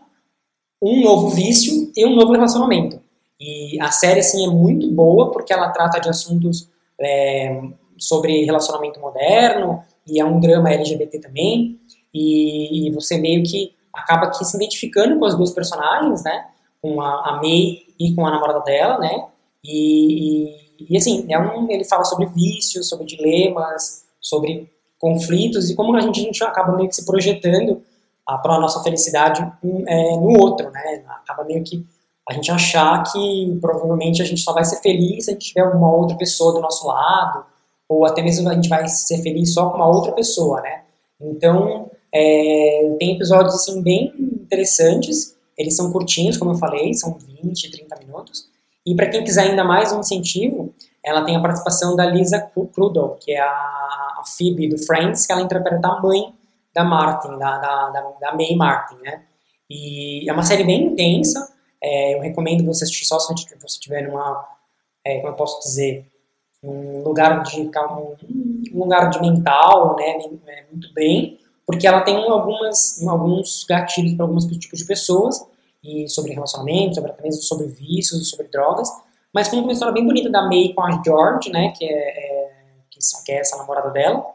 um 0.81 1.01
novo 1.01 1.29
vício 1.29 1.91
e 1.95 2.05
um 2.05 2.15
novo 2.15 2.31
relacionamento. 2.31 2.99
E 3.39 3.79
a 3.81 3.91
série, 3.91 4.19
assim, 4.19 4.45
é 4.45 4.49
muito 4.49 4.89
boa 4.91 5.31
porque 5.31 5.53
ela 5.53 5.69
trata 5.69 5.99
de 5.99 6.09
assuntos 6.09 6.69
é, 6.99 7.61
sobre 7.97 8.45
relacionamento 8.45 8.99
moderno, 8.99 9.83
e 10.05 10.19
é 10.19 10.25
um 10.25 10.39
drama 10.39 10.71
LGBT 10.71 11.19
também, 11.19 11.79
e, 12.13 12.87
e, 12.87 12.91
você 12.91 13.17
meio 13.17 13.43
que 13.43 13.75
acaba 13.93 14.27
aqui 14.27 14.43
se 14.45 14.55
identificando 14.55 15.19
com 15.19 15.25
as 15.25 15.35
duas 15.35 15.51
personagens, 15.51 16.23
né, 16.23 16.45
com 16.81 17.01
a, 17.01 17.29
a 17.29 17.35
May 17.41 17.79
e 17.99 18.15
com 18.15 18.25
a 18.25 18.31
namorada 18.31 18.61
dela, 18.61 18.97
né, 18.99 19.27
e, 19.63 20.49
e, 20.79 20.87
e, 20.89 20.97
assim, 20.97 21.25
é 21.29 21.37
um, 21.37 21.69
ele 21.69 21.83
fala 21.83 22.05
sobre 22.05 22.27
vícios, 22.27 22.87
sobre 22.87 23.05
dilemas, 23.05 24.05
sobre 24.21 24.71
conflitos, 24.97 25.69
e 25.69 25.75
como 25.75 25.95
a 25.95 26.01
gente, 26.01 26.21
a 26.21 26.23
gente 26.23 26.43
acaba 26.43 26.75
meio 26.75 26.89
que 26.89 26.95
se 26.95 27.05
projetando 27.05 27.83
para 28.25 28.55
a 28.55 28.59
nossa 28.59 28.81
felicidade 28.83 29.41
é, 29.87 30.11
no 30.17 30.39
outro, 30.39 30.71
né, 30.71 31.03
acaba 31.07 31.43
meio 31.43 31.63
que 31.63 31.85
a 32.29 32.33
gente 32.33 32.51
achar 32.51 33.03
que 33.03 33.57
provavelmente 33.61 34.21
a 34.21 34.25
gente 34.25 34.41
só 34.41 34.53
vai 34.53 34.65
ser 34.65 34.81
feliz 34.81 35.25
se 35.25 35.31
a 35.31 35.33
gente 35.33 35.47
tiver 35.47 35.63
uma 35.63 35.91
outra 35.91 36.17
pessoa 36.17 36.53
do 36.53 36.59
nosso 36.59 36.85
lado, 36.87 37.45
ou 37.87 38.05
até 38.05 38.21
mesmo 38.21 38.49
a 38.49 38.53
gente 38.53 38.67
vai 38.67 38.87
ser 38.87 39.21
feliz 39.23 39.53
só 39.53 39.69
com 39.69 39.77
uma 39.77 39.87
outra 39.87 40.11
pessoa, 40.11 40.61
né? 40.61 40.81
Então, 41.21 41.89
é, 42.13 42.95
tem 42.99 43.15
episódios, 43.15 43.55
assim, 43.55 43.81
bem 43.81 44.13
interessantes, 44.17 45.35
eles 45.57 45.75
são 45.75 45.91
curtinhos, 45.91 46.37
como 46.37 46.51
eu 46.51 46.57
falei, 46.57 46.93
são 46.93 47.17
20, 47.17 47.71
30 47.71 47.95
minutos, 47.99 48.49
e 48.85 48.95
para 48.95 49.09
quem 49.09 49.23
quiser 49.23 49.49
ainda 49.49 49.63
mais 49.63 49.91
um 49.91 49.99
incentivo, 49.99 50.73
ela 51.03 51.23
tem 51.23 51.35
a 51.35 51.41
participação 51.41 51.95
da 51.95 52.05
Lisa 52.05 52.39
Krudo, 52.73 53.17
que 53.21 53.31
é 53.31 53.39
a 53.39 54.21
Phoebe 54.37 54.67
do 54.67 54.77
Friends, 54.77 55.25
que 55.25 55.31
ela 55.31 55.41
interpreta 55.41 55.87
a 55.87 56.01
mãe 56.01 56.33
da 56.73 56.83
Martin, 56.83 57.37
da, 57.37 57.57
da, 57.57 57.89
da, 57.89 58.01
da 58.19 58.35
May 58.35 58.55
Martin, 58.55 58.95
né? 59.03 59.23
E 59.69 60.29
é 60.29 60.33
uma 60.33 60.43
série 60.43 60.63
bem 60.63 60.85
intensa, 60.85 61.53
é, 61.81 62.15
eu 62.15 62.21
recomendo 62.21 62.65
você 62.65 62.83
assistir 62.83 63.05
só 63.05 63.19
se 63.19 63.33
você 63.33 63.79
tiver 63.79 64.07
numa, 64.07 64.47
é, 65.05 65.17
como 65.17 65.29
eu 65.29 65.35
posso 65.35 65.59
dizer, 65.59 66.05
um 66.63 67.03
lugar 67.03 67.43
de 67.43 67.69
um 68.73 68.79
lugar 68.79 69.09
de 69.09 69.21
mental, 69.21 69.95
né, 69.95 70.17
é, 70.47 70.65
muito 70.71 70.91
bem, 70.93 71.39
porque 71.65 71.87
ela 71.87 72.01
tem 72.01 72.15
algumas 72.29 73.05
alguns 73.07 73.65
gatilhos 73.65 74.15
para 74.15 74.25
alguns 74.25 74.45
tipos 74.45 74.79
de 74.79 74.85
pessoas 74.85 75.45
e 75.83 76.07
sobre 76.09 76.33
relacionamentos, 76.33 76.95
sobre 76.95 77.13
mesmo 77.21 77.41
sobre 77.41 77.67
vícios, 77.67 78.29
sobre 78.29 78.47
drogas, 78.47 78.89
mas 79.33 79.47
com 79.47 79.57
uma 79.57 79.71
história 79.71 79.93
bem 79.93 80.05
bonita 80.05 80.29
da 80.29 80.47
May 80.47 80.73
com 80.73 80.81
a 80.81 81.01
George, 81.03 81.51
né, 81.51 81.73
que 81.77 81.85
é, 81.85 81.89
é 81.89 82.57
que 83.23 83.31
é 83.31 83.39
essa 83.39 83.57
namorada 83.57 83.91
dela, 83.91 84.25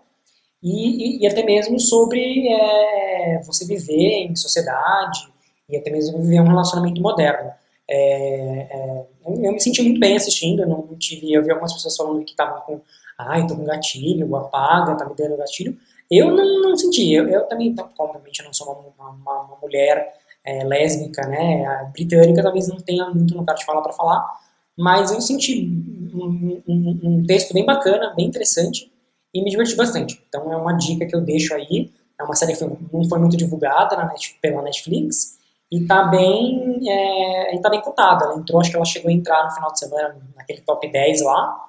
e, 0.62 1.18
e, 1.18 1.22
e 1.22 1.26
até 1.26 1.42
mesmo 1.42 1.80
sobre 1.80 2.48
é, 2.48 3.42
você 3.44 3.66
viver 3.66 4.26
em 4.26 4.36
sociedade 4.36 5.31
e 5.68 5.76
até 5.76 5.90
mesmo 5.90 6.20
viver 6.20 6.40
um 6.40 6.48
relacionamento 6.48 7.00
moderno. 7.00 7.50
É, 7.88 8.68
é, 8.70 9.06
eu 9.26 9.52
me 9.52 9.60
senti 9.60 9.82
muito 9.82 10.00
bem 10.00 10.16
assistindo, 10.16 10.62
eu 10.62 10.68
não 10.68 10.86
tive, 10.98 11.32
eu 11.32 11.42
vi 11.42 11.50
algumas 11.50 11.72
pessoas 11.72 11.96
falando 11.96 12.24
que 12.24 12.30
estavam 12.30 12.60
com, 12.62 12.80
ai, 13.18 13.46
tô 13.46 13.56
com 13.56 13.64
gatilho, 13.64 14.34
apaga, 14.36 14.96
tá 14.96 15.04
me 15.04 15.14
dando 15.14 15.36
gatilho. 15.36 15.76
Eu 16.10 16.30
não, 16.30 16.62
não 16.62 16.76
senti, 16.76 17.12
eu, 17.12 17.28
eu 17.28 17.42
também, 17.48 17.68
então, 17.68 17.88
obviamente, 17.98 18.40
eu 18.40 18.46
não 18.46 18.52
sou 18.52 18.94
uma, 18.98 19.08
uma, 19.08 19.40
uma 19.42 19.58
mulher 19.60 20.14
é, 20.44 20.64
lésbica, 20.64 21.26
né, 21.26 21.64
a 21.66 21.84
britânica 21.84 22.42
talvez 22.42 22.68
não 22.68 22.78
tenha 22.78 23.08
muito 23.10 23.36
lugar 23.36 23.54
de 23.54 23.64
falar 23.64 23.80
para 23.80 23.92
falar, 23.92 24.40
mas 24.76 25.12
eu 25.12 25.20
senti 25.20 25.68
um, 26.14 26.62
um, 26.66 27.00
um, 27.02 27.26
texto 27.26 27.52
bem 27.54 27.64
bacana, 27.64 28.12
bem 28.14 28.26
interessante 28.26 28.90
e 29.32 29.42
me 29.42 29.50
diverti 29.50 29.76
bastante. 29.76 30.22
Então 30.28 30.52
é 30.52 30.56
uma 30.56 30.72
dica 30.72 31.06
que 31.06 31.14
eu 31.14 31.20
deixo 31.20 31.54
aí, 31.54 31.90
é 32.18 32.24
uma 32.24 32.34
série 32.34 32.56
que 32.56 32.64
não 32.64 33.04
foi 33.08 33.18
muito 33.18 33.36
divulgada 33.36 33.96
na 33.96 34.12
pela 34.40 34.62
Netflix, 34.62 35.38
e 35.72 35.86
tá 35.86 36.04
bem, 36.04 36.86
é, 36.86 37.56
e 37.56 37.60
tá 37.62 37.70
bem 37.70 37.80
cotada. 37.80 38.26
Ela 38.26 38.36
entrou, 38.36 38.60
acho 38.60 38.70
que 38.70 38.76
ela 38.76 38.84
chegou 38.84 39.10
a 39.10 39.14
entrar 39.14 39.42
no 39.44 39.50
final 39.52 39.72
de 39.72 39.78
semana 39.78 40.20
naquele 40.36 40.60
top 40.60 40.86
10 40.86 41.22
lá, 41.22 41.64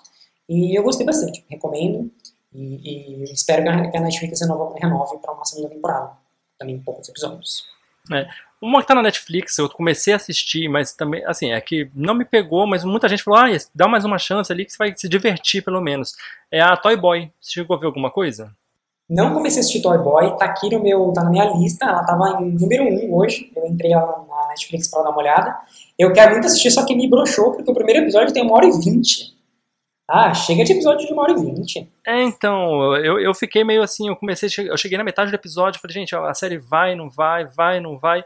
e 0.50 0.78
eu 0.78 0.84
gostei 0.84 1.06
bastante, 1.06 1.46
recomendo, 1.50 2.12
e, 2.54 3.24
e 3.24 3.24
espero 3.32 3.64
que 3.64 3.98
a 3.98 4.02
Netflix 4.02 4.42
renove, 4.42 4.78
renove 4.78 5.18
para 5.20 5.32
uma 5.32 5.46
segunda 5.46 5.70
temporada, 5.70 6.12
também 6.60 6.78
poucos 6.80 7.08
episódios. 7.08 7.66
É. 8.12 8.28
Uma 8.62 8.82
que 8.82 8.88
tá 8.88 8.96
na 8.96 9.02
Netflix, 9.02 9.58
eu 9.58 9.70
comecei 9.70 10.14
a 10.14 10.18
assistir, 10.18 10.68
mas 10.68 10.94
também, 10.94 11.24
assim, 11.26 11.52
é 11.52 11.62
que 11.62 11.90
não 11.96 12.14
me 12.14 12.26
pegou, 12.26 12.68
mas 12.68 12.84
muita 12.84 13.08
gente 13.08 13.24
falou, 13.24 13.40
ah, 13.40 13.48
dá 13.74 13.88
mais 13.88 14.04
uma 14.04 14.18
chance 14.18 14.52
ali 14.52 14.66
que 14.66 14.72
você 14.72 14.78
vai 14.78 14.94
se 14.96 15.08
divertir, 15.08 15.64
pelo 15.64 15.82
menos. 15.82 16.14
É 16.52 16.62
a 16.62 16.76
Toy 16.78 16.96
Boy. 16.96 17.32
Você 17.42 17.52
chegou 17.52 17.76
a 17.76 17.80
ver 17.80 17.88
alguma 17.88 18.10
coisa? 18.10 18.56
Não 19.14 19.32
comecei 19.32 19.60
a 19.60 19.62
assistir 19.62 19.80
Toy 19.80 20.00
Boy, 20.00 20.36
tá 20.38 20.46
aqui 20.46 20.72
no 20.72 20.82
meu, 20.82 21.14
tá 21.14 21.24
na 21.24 21.30
minha 21.30 21.46
lista, 21.54 21.86
ela 21.86 22.04
tava 22.04 22.42
em 22.42 22.58
número 22.60 22.84
1 22.84 22.88
um 22.88 23.16
hoje, 23.16 23.52
eu 23.56 23.64
entrei 23.68 23.94
lá 23.94 24.02
na 24.28 24.48
Netflix 24.48 24.90
pra 24.90 25.04
dar 25.04 25.12
uma 25.12 25.20
olhada. 25.20 25.56
Eu 26.00 26.12
quero 26.12 26.32
muito 26.32 26.48
assistir, 26.48 26.72
só 26.72 26.84
que 26.84 26.96
me 26.96 27.08
broxou, 27.08 27.52
porque 27.52 27.70
o 27.70 27.76
primeiro 27.76 28.02
episódio 28.02 28.34
tem 28.34 28.42
uma 28.42 28.56
hora 28.56 28.66
e 28.66 28.72
vinte. 28.72 29.38
Ah, 30.06 30.34
chega 30.34 30.66
de 30.66 30.74
episódio 30.74 31.08
de 31.08 31.14
uma 31.14 31.24
hora 31.24 31.32
e 31.32 31.36
vinte. 31.36 31.90
É, 32.06 32.22
então, 32.24 32.94
eu, 32.98 33.20
eu 33.20 33.34
fiquei 33.34 33.64
meio 33.64 33.82
assim, 33.82 34.10
eu 34.10 34.16
comecei, 34.18 34.50
eu 34.68 34.78
cheguei 34.78 34.98
na 34.98 35.04
metade 35.04 35.32
do 35.32 35.36
episódio, 35.36 35.80
falei, 35.80 35.94
gente, 35.94 36.14
a 36.14 36.34
série 36.34 36.58
vai, 36.58 36.94
não 36.94 37.10
vai, 37.10 37.46
vai, 37.46 37.80
não 37.80 37.98
vai, 37.98 38.24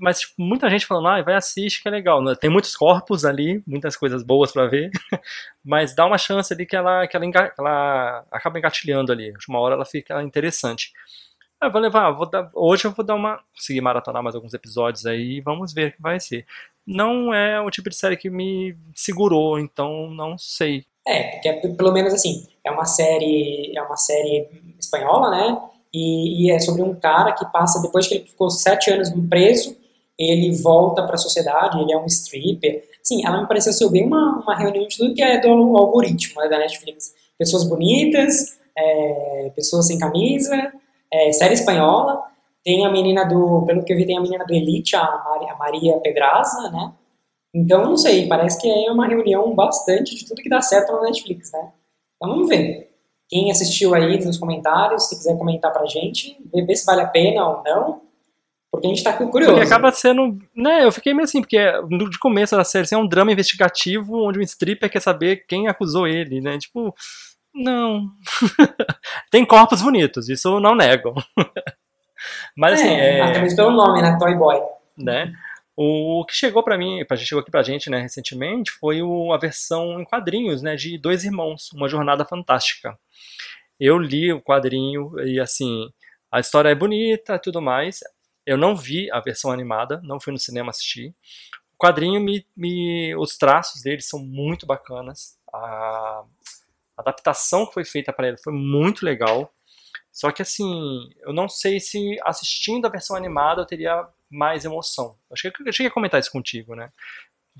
mas 0.00 0.20
tipo, 0.22 0.34
muita 0.36 0.68
gente 0.68 0.84
falando, 0.84 1.06
ah, 1.06 1.22
vai 1.22 1.34
assiste 1.34 1.80
que 1.80 1.86
é 1.86 1.92
legal, 1.92 2.20
né? 2.20 2.34
tem 2.34 2.50
muitos 2.50 2.76
corpos 2.76 3.24
ali, 3.24 3.62
muitas 3.64 3.96
coisas 3.96 4.24
boas 4.24 4.50
para 4.52 4.66
ver, 4.66 4.90
mas 5.64 5.94
dá 5.94 6.04
uma 6.06 6.18
chance 6.18 6.52
ali 6.52 6.66
que 6.66 6.74
ela, 6.74 7.06
que 7.06 7.16
ela, 7.16 7.24
enga, 7.24 7.54
ela 7.56 8.24
acaba 8.30 8.58
engatilhando 8.58 9.12
ali, 9.12 9.32
uma 9.48 9.60
hora 9.60 9.76
ela 9.76 9.84
fica 9.84 10.20
interessante. 10.22 10.92
Eu 11.62 11.70
vou 11.70 11.80
levar, 11.80 12.10
vou 12.10 12.28
dar, 12.28 12.50
hoje 12.52 12.86
eu 12.86 12.90
vou 12.90 13.04
dar 13.04 13.14
uma, 13.14 13.40
conseguir 13.54 13.80
maratonar 13.80 14.24
mais 14.24 14.34
alguns 14.34 14.54
episódios 14.54 15.06
aí, 15.06 15.40
vamos 15.40 15.72
ver 15.72 15.90
o 15.90 15.92
que 15.92 16.02
vai 16.02 16.18
ser. 16.18 16.44
Não 16.84 17.32
é 17.32 17.60
o 17.60 17.70
tipo 17.70 17.88
de 17.88 17.94
série 17.94 18.16
que 18.16 18.28
me 18.28 18.76
segurou, 18.92 19.60
então 19.60 20.10
não 20.10 20.36
sei 20.36 20.84
é, 21.06 21.22
porque 21.32 21.48
é, 21.48 21.52
pelo 21.52 21.92
menos 21.92 22.14
assim, 22.14 22.46
é 22.64 22.70
uma 22.70 22.84
série, 22.84 23.72
é 23.76 23.82
uma 23.82 23.96
série 23.96 24.48
espanhola, 24.78 25.30
né? 25.30 25.62
E, 25.92 26.46
e, 26.46 26.50
é 26.50 26.58
sobre 26.58 26.82
um 26.82 26.94
cara 26.94 27.32
que 27.32 27.44
passa, 27.52 27.82
depois 27.82 28.06
que 28.06 28.14
ele 28.14 28.24
ficou 28.24 28.50
sete 28.50 28.90
anos 28.90 29.10
preso, 29.28 29.76
ele 30.18 30.52
volta 30.62 31.02
para 31.02 31.14
a 31.14 31.18
sociedade, 31.18 31.80
ele 31.80 31.92
é 31.92 31.98
um 31.98 32.06
stripper. 32.06 32.84
Sim, 33.02 33.26
ela 33.26 33.42
me 33.42 33.48
pareceu 33.48 33.72
ser 33.72 33.90
bem 33.90 34.06
uma, 34.06 34.40
uma 34.42 34.56
reunião 34.56 34.86
de 34.86 34.96
tudo 34.96 35.14
que 35.14 35.22
é 35.22 35.38
do 35.40 35.76
algoritmo 35.76 36.40
né, 36.40 36.48
da 36.48 36.58
Netflix. 36.58 37.12
Pessoas 37.36 37.64
bonitas, 37.64 38.58
é, 38.76 39.52
pessoas 39.54 39.86
sem 39.86 39.98
camisa, 39.98 40.72
é, 41.12 41.32
série 41.32 41.54
espanhola. 41.54 42.22
Tem 42.64 42.86
a 42.86 42.90
menina 42.90 43.24
do, 43.24 43.64
pelo 43.66 43.84
que 43.84 43.92
eu 43.92 43.96
vi, 43.96 44.06
tem 44.06 44.16
a 44.16 44.20
menina 44.20 44.44
do 44.44 44.54
Elite, 44.54 44.94
a 44.94 45.02
Maria, 45.02 45.52
a 45.52 45.56
Maria 45.56 45.98
Pedraza, 45.98 46.70
né? 46.70 46.92
Então, 47.54 47.84
não 47.84 47.96
sei, 47.96 48.26
parece 48.26 48.60
que 48.60 48.68
é 48.68 48.90
uma 48.90 49.06
reunião 49.06 49.54
bastante 49.54 50.14
de 50.14 50.26
tudo 50.26 50.42
que 50.42 50.48
dá 50.48 50.60
certo 50.60 50.92
na 50.92 51.02
Netflix, 51.02 51.52
né? 51.52 51.70
Então, 52.16 52.34
vamos 52.34 52.48
ver. 52.48 52.90
Quem 53.28 53.50
assistiu 53.50 53.94
aí 53.94 54.22
nos 54.24 54.38
comentários, 54.38 55.08
se 55.08 55.16
quiser 55.16 55.36
comentar 55.36 55.72
pra 55.72 55.86
gente, 55.86 56.36
ver 56.52 56.76
se 56.76 56.84
vale 56.84 57.02
a 57.02 57.06
pena 57.06 57.46
ou 57.46 57.62
não, 57.62 58.02
porque 58.72 58.86
a 58.86 58.90
gente 58.90 59.04
tá 59.04 59.12
curioso. 59.12 59.52
Porque 59.52 59.66
acaba 59.66 59.92
sendo. 59.92 60.38
Né, 60.56 60.84
eu 60.84 60.90
fiquei 60.90 61.12
meio 61.12 61.24
assim, 61.24 61.42
porque 61.42 61.58
de 62.10 62.18
começo 62.18 62.56
da 62.56 62.64
série 62.64 62.84
assim, 62.84 62.94
é 62.94 62.98
um 62.98 63.06
drama 63.06 63.30
investigativo 63.30 64.26
onde 64.26 64.38
o 64.38 64.42
stripper 64.42 64.90
quer 64.90 65.00
saber 65.00 65.44
quem 65.46 65.68
acusou 65.68 66.06
ele, 66.06 66.40
né? 66.40 66.56
Tipo, 66.58 66.94
não. 67.54 68.08
Tem 69.30 69.44
corpos 69.44 69.82
bonitos, 69.82 70.30
isso 70.30 70.48
eu 70.48 70.60
não 70.60 70.74
nego. 70.74 71.12
Mas 72.56 72.80
assim. 72.80 72.88
É, 72.88 73.18
é... 73.18 73.20
Até 73.20 73.42
mesmo 73.42 73.56
pelo 73.56 73.72
nome, 73.72 74.00
né? 74.00 74.16
Toy 74.18 74.34
Boy. 74.34 74.58
Né? 74.96 75.32
O 75.76 76.24
que 76.26 76.34
chegou 76.34 76.62
para 76.62 76.76
mim, 76.76 77.00
chegou 77.18 77.40
aqui 77.40 77.50
pra 77.50 77.62
gente, 77.62 77.88
né, 77.88 77.98
recentemente, 78.00 78.70
foi 78.72 79.02
o, 79.02 79.32
a 79.32 79.38
versão 79.38 80.00
em 80.00 80.04
quadrinhos, 80.04 80.62
né, 80.62 80.76
de 80.76 80.98
Dois 80.98 81.24
Irmãos, 81.24 81.70
Uma 81.72 81.88
Jornada 81.88 82.24
Fantástica. 82.24 82.98
Eu 83.80 83.98
li 83.98 84.32
o 84.32 84.42
quadrinho 84.42 85.18
e 85.20 85.40
assim, 85.40 85.90
A 86.30 86.40
história 86.40 86.70
é 86.70 86.74
bonita 86.74 87.38
tudo 87.38 87.60
mais. 87.60 88.00
Eu 88.46 88.56
não 88.56 88.74
vi 88.76 89.10
a 89.12 89.20
versão 89.20 89.50
animada, 89.52 90.00
não 90.02 90.18
fui 90.18 90.32
no 90.32 90.38
cinema 90.38 90.70
assistir. 90.70 91.14
O 91.74 91.78
quadrinho, 91.78 92.20
me, 92.20 92.46
me, 92.56 93.14
os 93.16 93.36
traços 93.36 93.82
dele 93.82 94.00
são 94.00 94.18
muito 94.20 94.66
bacanas. 94.66 95.38
A 95.52 96.24
adaptação 96.96 97.66
que 97.66 97.74
foi 97.74 97.84
feita 97.84 98.12
para 98.12 98.28
ele 98.28 98.38
foi 98.38 98.52
muito 98.52 99.04
legal. 99.04 99.52
Só 100.10 100.30
que 100.30 100.42
assim, 100.42 101.10
eu 101.20 101.32
não 101.32 101.48
sei 101.48 101.80
se 101.80 102.16
assistindo 102.24 102.86
a 102.86 102.90
versão 102.90 103.16
animada 103.16 103.62
eu 103.62 103.66
teria 103.66 104.06
mais 104.32 104.64
emoção. 104.64 105.14
Acho 105.30 105.50
que 105.50 105.68
eu 105.68 105.72
cheguei 105.72 105.90
a 105.90 105.94
comentar 105.94 106.18
isso 106.18 106.32
contigo, 106.32 106.74
né? 106.74 106.90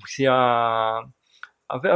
Se 0.07 0.25
a, 0.27 1.03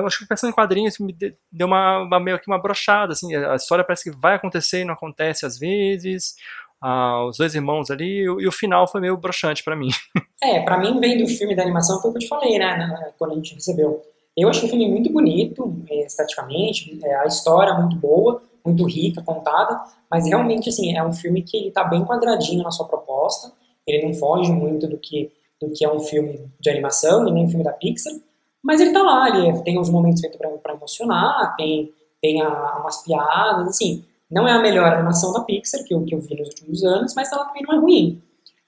acho 0.05 0.19
que 0.19 0.25
versão 0.25 0.49
em 0.49 0.53
quadrinhos 0.53 0.97
me 0.99 1.15
deu 1.51 1.67
uma, 1.67 1.99
uma, 1.99 2.19
meio 2.19 2.39
que 2.39 2.47
uma 2.47 2.61
brochada, 2.61 3.13
assim, 3.13 3.35
a 3.35 3.55
história 3.55 3.83
parece 3.83 4.09
que 4.09 4.17
vai 4.17 4.35
acontecer 4.35 4.81
e 4.81 4.85
não 4.85 4.93
acontece 4.93 5.45
às 5.45 5.57
vezes. 5.57 6.35
Ah, 6.79 7.25
os 7.25 7.37
dois 7.37 7.55
irmãos 7.55 7.89
ali, 7.89 8.21
e, 8.21 8.25
e 8.25 8.47
o 8.47 8.51
final 8.51 8.87
foi 8.87 9.01
meio 9.01 9.17
broxante 9.17 9.63
para 9.63 9.75
mim. 9.75 9.89
É, 10.39 10.61
para 10.61 10.77
mim 10.77 10.99
vem 10.99 11.17
do 11.17 11.27
filme 11.27 11.55
da 11.55 11.63
animação 11.63 11.99
foi 11.99 12.11
o 12.11 12.13
que 12.13 12.17
eu 12.17 12.21
te 12.21 12.27
falei, 12.27 12.59
né, 12.59 13.11
quando 13.17 13.31
a 13.31 13.35
gente 13.37 13.55
recebeu. 13.55 14.03
Eu 14.37 14.47
achei 14.49 14.67
o 14.67 14.69
filme 14.69 14.87
muito 14.87 15.11
bonito, 15.11 15.75
é, 15.89 16.05
esteticamente, 16.05 16.99
é, 17.03 17.15
a 17.15 17.25
história 17.25 17.73
muito 17.73 17.95
boa, 17.95 18.39
muito 18.63 18.85
rica, 18.85 19.19
contada, 19.23 19.83
mas 20.11 20.27
realmente, 20.27 20.69
assim, 20.69 20.95
é 20.95 21.03
um 21.03 21.11
filme 21.11 21.41
que 21.41 21.57
ele 21.57 21.71
tá 21.71 21.83
bem 21.83 22.05
quadradinho 22.05 22.61
na 22.61 22.69
sua 22.69 22.87
proposta, 22.87 23.51
ele 23.87 24.05
não 24.05 24.13
foge 24.13 24.51
muito 24.51 24.87
do 24.87 24.97
que, 24.97 25.31
do 25.59 25.69
que 25.71 25.85
é 25.85 25.91
um 25.91 25.99
filme 25.99 26.51
de 26.59 26.69
animação, 26.69 27.27
e 27.27 27.31
nem 27.31 27.45
um 27.45 27.49
filme 27.49 27.63
da 27.63 27.73
Pixar, 27.73 28.13
mas 28.61 28.81
ele 28.81 28.91
tá 28.91 29.01
lá, 29.01 29.29
ele 29.29 29.49
é, 29.49 29.61
tem 29.61 29.79
uns 29.79 29.89
momentos 29.89 30.21
feitos 30.21 30.37
para 30.61 30.73
emocionar, 30.73 31.55
tem, 31.55 31.93
tem 32.21 32.41
a, 32.41 32.79
umas 32.81 33.03
piadas, 33.03 33.67
assim, 33.67 34.03
não 34.29 34.47
é 34.47 34.51
a 34.51 34.59
melhor 34.59 34.91
animação 34.91 35.31
da 35.31 35.41
Pixar 35.41 35.83
que 35.83 35.93
eu, 35.93 36.03
que 36.03 36.13
eu 36.13 36.19
vi 36.19 36.35
nos 36.35 36.49
últimos 36.49 36.83
anos, 36.83 37.13
mas 37.15 37.31
ela 37.31 37.45
também 37.45 37.63
não 37.65 37.75
é 37.75 37.79
ruim. 37.79 38.21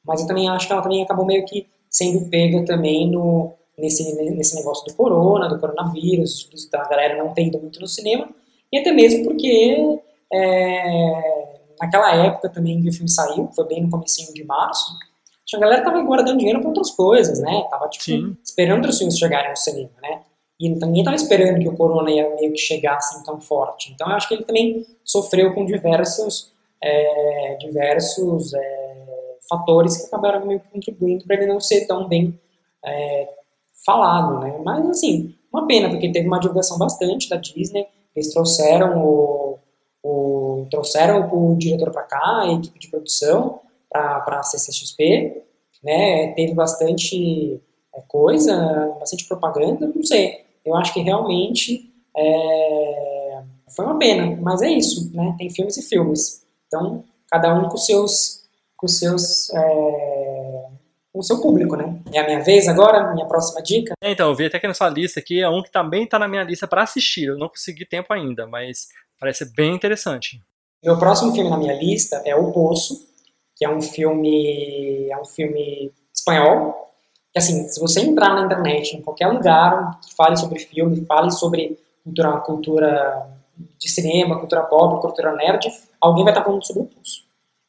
Mas 0.05 0.21
eu 0.21 0.27
também 0.27 0.49
acho 0.49 0.65
que 0.65 0.73
ela 0.73 0.81
também 0.81 1.03
acabou 1.03 1.25
meio 1.25 1.43
que 1.45 1.67
sendo 1.89 2.29
pega 2.29 2.63
também 2.63 3.11
no, 3.11 3.51
nesse, 3.77 4.15
nesse 4.15 4.55
negócio 4.55 4.85
do 4.85 4.93
corona, 4.93 5.49
do 5.49 5.59
coronavírus, 5.59 6.47
da 6.71 6.83
galera 6.87 7.21
não 7.21 7.33
ter 7.33 7.47
ido 7.47 7.59
muito 7.59 7.79
no 7.79 7.87
cinema, 7.87 8.29
e 8.71 8.77
até 8.77 8.91
mesmo 8.91 9.25
porque 9.25 9.99
é, 10.31 11.59
naquela 11.81 12.15
época 12.15 12.49
também 12.49 12.81
que 12.81 12.89
o 12.89 12.93
filme 12.93 13.09
saiu, 13.09 13.49
foi 13.53 13.65
bem 13.65 13.83
no 13.83 13.89
comecinho 13.89 14.33
de 14.33 14.43
março, 14.43 14.93
a 15.55 15.59
galera 15.59 15.83
tava 15.83 16.01
guardando 16.01 16.37
dinheiro 16.37 16.59
para 16.59 16.69
outras 16.69 16.91
coisas, 16.91 17.39
né? 17.39 17.67
Tava, 17.69 17.87
tipo, 17.89 18.03
Sim. 18.03 18.37
esperando 18.43 18.87
os 18.87 18.97
filmes 18.97 19.17
chegarem 19.17 19.49
no 19.49 19.57
cinema, 19.57 19.91
né? 20.01 20.21
E 20.59 20.69
ninguém 20.69 21.03
tava 21.03 21.15
esperando 21.15 21.59
que 21.59 21.69
o 21.69 21.75
corona 21.75 22.11
ia 22.11 22.35
meio 22.35 22.51
que 22.51 22.59
chegar 22.59 22.97
assim 22.97 23.23
tão 23.23 23.39
forte. 23.39 23.91
Então 23.93 24.09
eu 24.09 24.15
acho 24.15 24.27
que 24.27 24.33
ele 24.33 24.43
também 24.43 24.85
sofreu 25.05 25.53
com 25.53 25.65
diversos, 25.65 26.51
é, 26.83 27.57
diversos 27.59 28.53
é, 28.53 28.89
fatores 29.49 29.97
que 29.97 30.07
acabaram 30.07 30.45
meio 30.45 30.59
que 30.59 30.67
contribuindo 30.69 31.25
para 31.25 31.37
ele 31.37 31.47
não 31.47 31.61
ser 31.61 31.87
tão 31.87 32.07
bem 32.07 32.37
é, 32.85 33.29
falado, 33.85 34.39
né? 34.39 34.59
Mas, 34.63 34.89
assim, 34.89 35.33
uma 35.51 35.65
pena, 35.65 35.89
porque 35.89 36.11
teve 36.11 36.27
uma 36.27 36.39
divulgação 36.39 36.77
bastante 36.77 37.29
da 37.29 37.37
Disney, 37.37 37.87
eles 38.15 38.33
trouxeram 38.33 39.03
o, 39.03 39.59
o 40.03 40.67
trouxeram 40.69 41.29
o 41.31 41.55
diretor 41.57 41.91
para 41.91 42.03
cá, 42.03 42.41
a 42.41 42.51
equipe 42.51 42.79
de 42.79 42.89
produção, 42.89 43.61
para 43.89 44.39
a 44.39 44.43
CCXP, 44.43 45.43
né? 45.83 46.33
Teve 46.33 46.53
bastante 46.53 47.61
é, 47.93 48.01
coisa, 48.07 48.95
bastante 48.99 49.27
propaganda, 49.27 49.91
não 49.93 50.03
sei. 50.03 50.45
Eu 50.65 50.75
acho 50.75 50.93
que 50.93 51.01
realmente 51.01 51.91
é, 52.15 53.41
foi 53.75 53.85
uma 53.85 53.97
pena, 53.97 54.37
mas 54.41 54.61
é 54.61 54.69
isso, 54.69 55.11
né? 55.13 55.35
Tem 55.37 55.49
filmes 55.49 55.77
e 55.77 55.81
filmes. 55.81 56.45
Então, 56.67 57.03
cada 57.29 57.53
um 57.53 57.69
com 57.69 57.77
seus, 57.77 58.43
com 58.77 58.87
seus 58.87 59.49
é, 59.51 60.65
com 61.11 61.19
o 61.19 61.23
seu 61.23 61.41
público, 61.41 61.75
né? 61.75 61.99
É 62.13 62.19
a 62.19 62.25
minha 62.25 62.43
vez 62.43 62.67
agora, 62.67 63.13
minha 63.13 63.25
próxima 63.25 63.61
dica. 63.61 63.93
É, 64.01 64.11
então, 64.11 64.29
eu 64.29 64.35
vi 64.35 64.45
até 64.45 64.59
que 64.59 64.67
na 64.67 64.73
sua 64.73 64.89
lista 64.89 65.19
aqui 65.19 65.41
é 65.41 65.49
um 65.49 65.63
que 65.63 65.71
também 65.71 66.03
está 66.03 66.19
na 66.19 66.27
minha 66.27 66.43
lista 66.43 66.67
para 66.67 66.83
assistir. 66.83 67.25
Eu 67.25 67.37
não 67.37 67.49
consegui 67.49 67.85
tempo 67.85 68.13
ainda, 68.13 68.45
mas 68.45 68.87
parece 69.19 69.45
bem 69.53 69.73
interessante. 69.73 70.41
Meu 70.83 70.97
próximo 70.97 71.33
filme 71.33 71.49
na 71.49 71.57
minha 71.57 71.73
lista 71.73 72.21
é 72.25 72.35
O 72.35 72.51
Poço, 72.51 73.08
que 73.59 73.65
é 73.65 73.69
um 73.69 73.81
filme, 73.81 75.09
é 75.11 75.17
um 75.19 75.25
filme 75.25 75.91
espanhol. 76.15 76.89
Que 77.31 77.37
assim, 77.37 77.67
se 77.67 77.79
você 77.79 77.99
entrar 77.99 78.33
na 78.33 78.45
internet, 78.45 78.95
em 78.95 79.01
qualquer 79.01 79.27
lugar 79.27 79.99
que 79.99 80.15
fale 80.15 80.37
sobre 80.37 80.57
filme, 80.59 81.05
fale 81.05 81.29
sobre 81.29 81.77
cultura, 82.03 82.37
cultura 82.39 83.29
de 83.77 83.91
cinema, 83.91 84.39
cultura 84.39 84.63
pop, 84.63 85.01
cultura 85.01 85.35
nerd, 85.35 85.69
alguém 85.99 86.23
vai 86.23 86.31
estar 86.33 86.43
falando 86.43 86.65
sobre 86.65 86.83
O 86.83 86.85
Poço. 86.85 87.23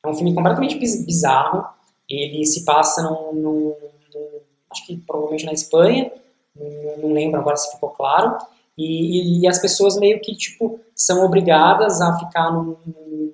É 0.07 0.09
um 0.09 0.15
filme 0.15 0.33
completamente 0.33 0.79
bizarro 0.79 1.67
ele 2.11 2.45
se 2.45 2.65
passa 2.65 3.03
num 3.03 3.75
acho 4.71 4.87
que 4.87 4.97
provavelmente 4.99 5.47
na 5.47 5.53
Espanha, 5.53 6.13
não, 6.55 7.09
não 7.09 7.13
lembro 7.13 7.41
agora 7.41 7.57
se 7.57 7.73
ficou 7.73 7.91
claro, 7.91 8.37
e, 8.79 9.41
e, 9.41 9.49
as 9.49 9.59
pessoas 9.59 9.99
meio 9.99 10.21
que 10.21 10.35
tipo 10.35 10.81
são 10.95 11.25
obrigadas 11.25 12.01
a 12.01 12.19
ficar 12.19 12.51
num, 12.53 12.77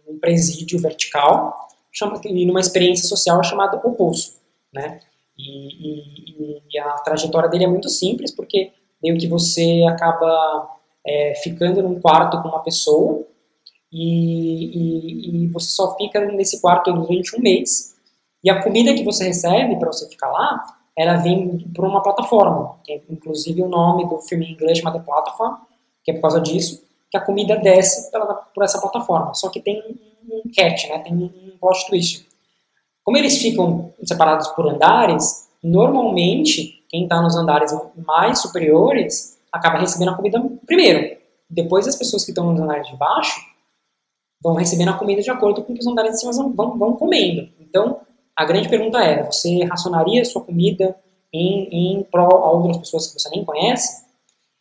num 0.07 0.19
presídio 0.19 0.79
vertical, 0.79 1.66
chama, 1.97 2.21
numa 2.47 2.61
experiência 2.61 3.09
social 3.09 3.43
chamada 3.43 3.81
O 3.83 3.93
Poço, 3.95 4.37
né? 4.73 5.01
E, 5.39 5.69
e, 5.69 6.63
e, 6.73 6.79
a 6.79 6.93
trajetória 6.95 7.49
dele 7.49 7.65
é 7.65 7.69
muito 7.69 7.89
simples, 7.89 8.35
porque 8.35 8.73
meio 9.03 9.19
que 9.19 9.27
você 9.27 9.85
acaba 9.89 10.77
é, 11.07 11.35
ficando 11.43 11.83
num 11.83 12.01
quarto 12.01 12.41
com 12.43 12.49
uma 12.49 12.63
pessoa 12.63 13.27
e, 13.93 15.45
e, 15.45 15.49
você 15.49 15.69
só 15.69 15.97
fica 15.97 16.21
nesse 16.33 16.61
quarto 16.61 16.93
durante 16.93 17.37
um 17.37 17.43
mês 17.43 17.95
e 18.43 18.51
a 18.51 18.63
comida 18.63 18.95
que 18.95 19.05
você 19.05 19.25
recebe 19.25 19.79
para 19.79 19.93
você 19.93 20.09
ficar 20.09 20.31
lá, 20.31 20.65
ela 20.97 21.17
vem 21.17 21.59
por 21.75 21.85
uma 21.85 22.03
plataforma, 22.03 22.79
que 22.85 22.93
é, 22.93 23.03
inclusive 23.11 23.63
o 23.63 23.69
nome 23.69 24.09
do 24.09 24.19
filme 24.21 24.47
em 24.47 24.53
inglês 24.53 24.79
chama 24.79 24.93
The 24.93 25.01
Platform, 25.01 25.57
que 26.03 26.11
é 26.11 26.15
por 26.15 26.23
causa 26.23 26.41
disso, 26.41 26.83
que 27.11 27.17
a 27.17 27.21
comida 27.21 27.57
desce 27.57 28.11
pela, 28.11 28.35
por 28.35 28.65
essa 28.65 28.81
plataforma. 28.81 29.35
Só 29.35 29.51
que 29.51 29.61
tem 29.61 29.83
um 30.31 30.43
catch, 30.55 30.89
né? 30.89 30.99
tem 30.99 31.13
um 31.15 31.57
plot 31.61 31.87
twist. 31.87 32.27
Como 33.05 33.17
eles 33.17 33.39
ficam 33.39 33.93
separados 34.05 34.49
por 34.49 34.69
andares, 34.69 35.49
normalmente 35.63 36.85
quem 36.89 37.05
está 37.05 37.21
nos 37.21 37.37
andares 37.37 37.73
mais 38.07 38.41
superiores 38.41 39.39
acaba 39.53 39.79
recebendo 39.79 40.11
a 40.11 40.17
comida 40.17 40.43
primeiro. 40.67 41.17
Depois 41.49 41.87
as 41.87 41.97
pessoas 41.97 42.25
que 42.25 42.33
estão 42.33 42.51
nos 42.51 42.61
andares 42.61 42.89
de 42.89 42.97
baixo 42.97 43.41
vão 44.43 44.55
recebendo 44.55 44.91
a 44.91 44.99
comida 44.99 45.23
de 45.23 45.31
acordo 45.31 45.63
com 45.63 45.73
o 45.73 45.75
que 45.75 45.81
os 45.81 45.87
andares 45.87 46.13
de 46.13 46.21
cima 46.21 46.33
vão, 46.53 46.77
vão 46.77 46.97
comendo. 46.97 47.49
Então, 47.61 48.01
a 48.35 48.45
grande 48.45 48.69
pergunta 48.69 48.99
é: 48.99 49.23
você 49.23 49.65
racionaria 49.65 50.25
sua 50.25 50.43
comida 50.43 50.97
em, 51.33 51.99
em 51.99 52.03
prol 52.05 52.45
a 52.45 52.53
outras 52.53 52.79
pessoas 52.79 53.07
que 53.07 53.21
você 53.21 53.29
nem 53.31 53.45
conhece? 53.45 54.05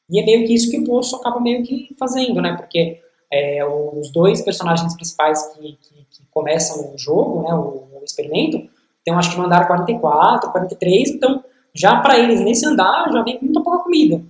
E 0.10 0.19
é 0.19 0.25
meio 0.25 0.45
que 0.45 0.54
isso 0.54 0.69
que 0.69 0.80
o 0.80 0.86
Poço 0.86 1.15
acaba 1.15 1.39
meio 1.39 1.63
que 1.63 1.95
fazendo, 1.97 2.41
né? 2.41 2.56
Porque 2.56 3.01
é, 3.36 3.65
os 3.65 4.10
dois 4.12 4.41
personagens 4.41 4.93
principais 4.95 5.54
que, 5.54 5.62
que, 5.62 6.06
que, 6.10 6.24
começam 6.32 6.93
o 6.93 6.98
jogo, 6.98 7.43
né, 7.43 7.54
o, 7.54 8.00
o 8.00 8.04
experimento, 8.04 8.69
tem 9.04 9.13
acho 9.13 9.32
que 9.32 9.38
no 9.38 9.45
andar 9.45 9.67
44, 9.67 10.52
43, 10.52 11.10
então 11.12 11.43
já 11.74 12.00
para 12.00 12.17
eles 12.17 12.39
nesse 12.39 12.65
andar 12.65 13.12
já 13.12 13.21
vem 13.24 13.38
muita 13.41 13.62
pouca 13.62 13.84
comida. 13.84 14.21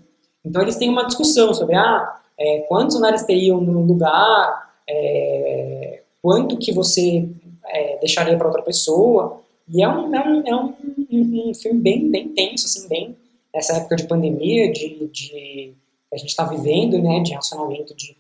Então 0.44 0.62
eles 0.62 0.76
têm 0.76 0.89
uma 0.89 1.06
discussão 1.06 1.54
sobre 1.54 1.76
ah, 1.76 2.20
é, 2.38 2.60
quantos 2.68 2.96
andares 2.96 3.24
teriam 3.24 3.62
no 3.62 3.84
lugar, 3.84 4.74
é, 4.89 6.02
quanto 6.22 6.58
que 6.58 6.72
você 6.72 7.30
é, 7.68 7.98
deixaria 8.00 8.36
para 8.38 8.48
outra 8.48 8.63
pessoa. 8.63 9.41
E 9.68 9.84
é 9.84 9.88
um, 9.88 10.15
é 10.15 10.28
um, 10.28 10.44
é 10.48 10.56
um, 10.56 10.74
um, 11.12 11.54
filme 11.54 11.80
bem, 11.80 12.10
bem 12.10 12.30
tenso, 12.30 12.65
assim, 12.65 12.88
bem 12.88 13.15
nessa 13.54 13.78
época 13.78 13.96
de 13.96 14.08
pandemia, 14.08 14.72
de, 14.72 15.08
de 15.08 15.74
a 16.13 16.18
gente 16.18 16.30
está 16.30 16.44
vivendo, 16.46 17.02
né, 17.02 17.20
de 17.22 17.34
racionamento, 17.34 17.96
de, 17.96 18.14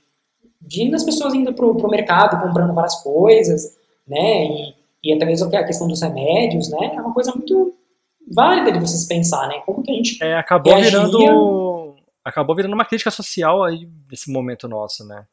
de 0.65 0.93
as 0.93 1.03
pessoas 1.03 1.33
indo 1.33 1.53
para 1.53 1.65
o 1.65 1.89
mercado 1.89 2.41
comprando 2.41 2.73
várias 2.73 2.95
coisas, 3.01 3.75
né, 4.07 4.45
e, 4.45 4.73
e 5.03 5.13
até 5.13 5.25
mesmo 5.25 5.55
a 5.55 5.63
questão 5.63 5.87
dos 5.87 6.01
remédios, 6.01 6.69
né, 6.69 6.93
é 6.95 7.01
uma 7.01 7.13
coisa 7.13 7.31
muito 7.31 7.73
válida 8.33 8.71
de 8.71 8.79
vocês 8.79 9.05
pensar, 9.05 9.47
né, 9.47 9.61
como 9.65 9.83
que 9.83 9.91
a 9.91 9.95
gente 9.95 10.23
é, 10.23 10.37
acabou 10.37 10.73
reagiria... 10.73 11.01
virando 11.01 11.95
acabou 12.25 12.55
virando 12.55 12.73
uma 12.73 12.85
crítica 12.85 13.11
social 13.11 13.63
aí 13.63 13.87
nesse 14.09 14.31
momento 14.31 14.67
nosso, 14.67 15.05
né? 15.05 15.25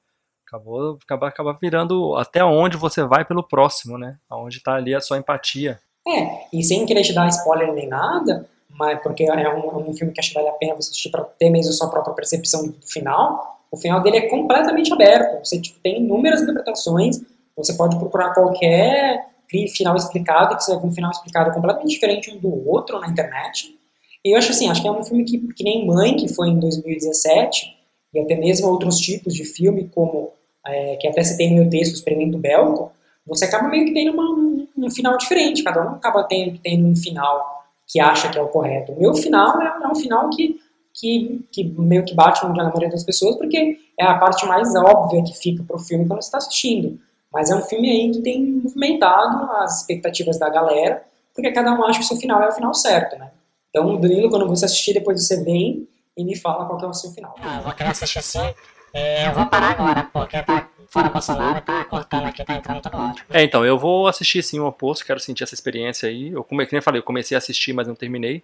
Acabou, 0.47 0.99
acaba, 1.03 1.29
acaba 1.29 1.59
virando 1.61 2.15
até 2.17 2.45
onde 2.45 2.77
você 2.77 3.03
vai 3.03 3.25
pelo 3.25 3.43
próximo, 3.43 3.97
né? 3.97 4.19
Aonde 4.29 4.59
está 4.59 4.75
ali 4.75 4.95
a 4.95 5.01
sua 5.01 5.17
empatia. 5.17 5.81
É, 6.07 6.47
e 6.53 6.63
sem 6.63 6.85
querer 6.85 7.03
te 7.03 7.15
dar 7.15 7.29
spoiler 7.29 7.73
nem 7.73 7.89
nada, 7.89 8.47
mas 8.69 9.01
porque 9.03 9.25
é 9.25 9.55
um, 9.55 9.91
um 9.91 9.95
filme 9.95 10.13
que 10.13 10.21
acho 10.21 10.29
que 10.29 10.35
vale 10.35 10.49
a 10.49 10.53
pena 10.53 10.75
você 10.75 10.91
assistir 10.91 11.11
para 11.11 11.25
ter 11.25 11.49
mesmo 11.49 11.71
a 11.71 11.75
sua 11.75 11.89
própria 11.89 12.15
percepção 12.15 12.67
do 12.67 12.87
final, 12.87 13.62
o 13.73 13.77
final 13.79 14.03
dele 14.03 14.19
é 14.19 14.29
completamente 14.29 14.93
aberto. 14.93 15.45
Você 15.45 15.61
tipo, 15.61 15.81
tem 15.81 16.03
inúmeras 16.03 16.43
interpretações, 16.43 17.21
você 17.57 17.73
pode 17.73 17.99
procurar 17.99 18.35
qualquer 18.35 19.33
final 19.75 19.97
explicado, 19.97 20.57
que 20.57 20.65
você 20.65 20.73
ver 20.79 20.87
um 20.87 20.93
final 20.93 21.11
explicado 21.11 21.53
completamente 21.53 21.91
diferente 21.91 22.31
um 22.31 22.39
do 22.39 22.69
outro 22.69 22.99
na 23.01 23.09
internet. 23.09 23.77
E 24.25 24.33
eu 24.35 24.39
acho 24.39 24.51
assim, 24.53 24.69
acho 24.71 24.81
que 24.81 24.89
é 24.89 24.93
um 24.93 25.03
filme 25.03 25.25
que, 25.25 25.39
que 25.55 25.65
nem 25.65 25.87
Mãe, 25.87 26.17
que 26.17 26.33
foi 26.33 26.49
em 26.49 26.59
2017, 26.59 27.77
e 28.15 28.21
até 28.21 28.35
mesmo 28.35 28.69
outros 28.69 28.99
tipos 28.99 29.35
de 29.35 29.45
filme, 29.45 29.89
como 29.89 30.33
é, 30.67 30.97
que 30.97 31.09
até 31.09 31.23
citei 31.23 31.51
no 31.51 31.57
meu 31.57 31.71
texto, 31.71 31.93
o 31.93 31.97
Experimento 31.97 32.39
Belko, 32.39 32.93
você 33.27 33.45
acaba 33.45 33.69
meio 33.69 33.85
que 33.85 33.93
tendo 33.93 34.13
uma, 34.13 34.67
um 34.77 34.91
final 34.91 35.17
diferente, 35.17 35.63
cada 35.63 35.83
um 35.83 35.95
acaba 35.95 36.25
tendo, 36.25 36.59
tendo 36.59 36.87
um 36.87 36.97
final 36.97 37.63
que 37.87 38.01
acha 38.01 38.31
que 38.31 38.39
é 38.39 38.43
o 38.43 38.49
correto. 38.49 38.93
O 38.93 39.01
meu 39.01 39.15
final 39.15 39.61
é, 39.61 39.67
é 39.67 39.89
um 39.89 39.95
final 39.95 40.31
que, 40.31 40.59
que, 40.95 41.45
que 41.51 41.65
meio 41.65 42.05
que 42.05 42.15
bate 42.15 42.45
na 42.45 42.53
maioria 42.53 42.91
das 42.91 43.05
pessoas, 43.05 43.37
porque 43.37 43.79
é 43.99 44.05
a 44.05 44.19
parte 44.19 44.47
mais 44.47 44.75
óbvia 44.75 45.23
que 45.25 45.33
fica 45.33 45.63
pro 45.63 45.79
filme 45.79 46.07
quando 46.07 46.23
você 46.23 46.29
está 46.29 46.39
assistindo. 46.39 46.99
Mas 47.33 47.51
é 47.51 47.57
um 47.57 47.63
filme 47.63 47.91
aí 47.91 48.11
que 48.11 48.21
tem 48.21 48.45
movimentado 48.45 49.51
as 49.53 49.81
expectativas 49.81 50.39
da 50.39 50.51
galera, 50.51 51.03
porque 51.35 51.51
cada 51.51 51.73
um 51.73 51.83
acha 51.85 51.99
que 51.99 52.05
o 52.05 52.09
seu 52.09 52.17
final 52.19 52.43
é 52.43 52.49
o 52.49 52.53
final 52.53 52.75
certo, 52.75 53.19
né? 53.19 53.31
Então, 53.71 53.99
Danilo, 53.99 54.29
quando 54.29 54.47
você 54.47 54.67
assistir, 54.67 54.93
depois 54.93 55.27
você 55.27 55.43
vem 55.43 55.89
e 56.15 56.25
me 56.25 56.37
fala 56.37 56.67
qual 56.67 56.79
é 56.83 56.87
o 56.87 56.93
seu 56.93 57.11
final. 57.11 57.35
Ah, 57.43 57.57
eu 57.57 57.63
vou 57.63 57.73
querer 57.73 57.91
assistir 57.91 58.23
sim. 58.23 58.55
É, 58.93 59.29
eu 59.29 59.33
vou 59.33 59.47
parar 59.47 59.71
agora, 59.71 60.11
porque 60.13 60.43
tá 60.43 60.69
fora 60.91 61.09
Bolsonaro, 61.09 61.63
tá 61.63 61.83
cortando 61.87 62.27
aqui, 62.27 62.45
tá 62.45 62.55
entrando 62.55 62.83
todo 62.83 62.95
áudio. 62.95 63.25
É, 63.31 63.43
então, 63.43 63.65
eu 63.65 63.79
vou 63.79 64.07
assistir 64.07 64.43
sim 64.43 64.61
o 64.61 64.67
oposto, 64.67 65.07
quero 65.07 65.19
sentir 65.19 65.43
essa 65.43 65.55
experiência 65.55 66.07
aí. 66.07 66.29
Eu, 66.29 66.45
como 66.45 66.61
eu 66.61 66.83
falei, 66.83 67.01
eu 67.01 67.03
comecei 67.03 67.35
a 67.35 67.39
assistir, 67.39 67.73
mas 67.73 67.89
não 67.89 67.95
terminei. 67.95 68.43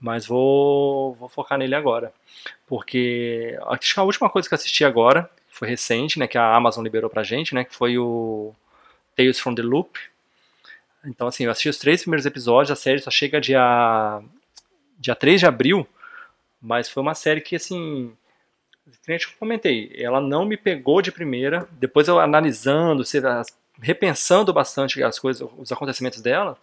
Mas 0.00 0.26
vou, 0.26 1.14
vou 1.14 1.28
focar 1.28 1.58
nele 1.58 1.74
agora. 1.74 2.12
Porque 2.66 3.58
acho 3.66 3.94
que 3.94 4.00
a 4.00 4.02
última 4.02 4.28
coisa 4.28 4.48
que 4.48 4.54
eu 4.54 4.56
assisti 4.56 4.84
agora, 4.84 5.30
foi 5.56 5.68
recente, 5.68 6.18
né, 6.18 6.26
que 6.26 6.36
a 6.36 6.54
Amazon 6.54 6.84
liberou 6.84 7.08
pra 7.08 7.22
gente, 7.22 7.54
né, 7.54 7.64
que 7.64 7.74
foi 7.74 7.96
o 7.96 8.54
Tales 9.16 9.40
from 9.40 9.54
the 9.54 9.62
Loop. 9.62 9.98
Então, 11.04 11.26
assim, 11.26 11.44
eu 11.44 11.50
assisti 11.50 11.68
os 11.70 11.78
três 11.78 12.02
primeiros 12.02 12.26
episódios, 12.26 12.70
a 12.70 12.76
série 12.76 12.98
só 12.98 13.10
chega 13.10 13.40
dia, 13.40 14.20
dia 14.98 15.14
3 15.14 15.40
de 15.40 15.46
abril, 15.46 15.86
mas 16.60 16.90
foi 16.90 17.02
uma 17.02 17.14
série 17.14 17.40
que, 17.40 17.56
assim, 17.56 18.12
que 19.04 19.12
eu 19.12 19.18
comentei, 19.38 19.92
ela 19.96 20.20
não 20.20 20.44
me 20.44 20.56
pegou 20.56 21.00
de 21.00 21.10
primeira, 21.10 21.66
depois 21.72 22.06
eu 22.06 22.20
analisando, 22.20 23.02
repensando 23.80 24.52
bastante 24.52 25.02
as 25.02 25.18
coisas, 25.18 25.48
os 25.56 25.72
acontecimentos 25.72 26.20
dela, 26.20 26.58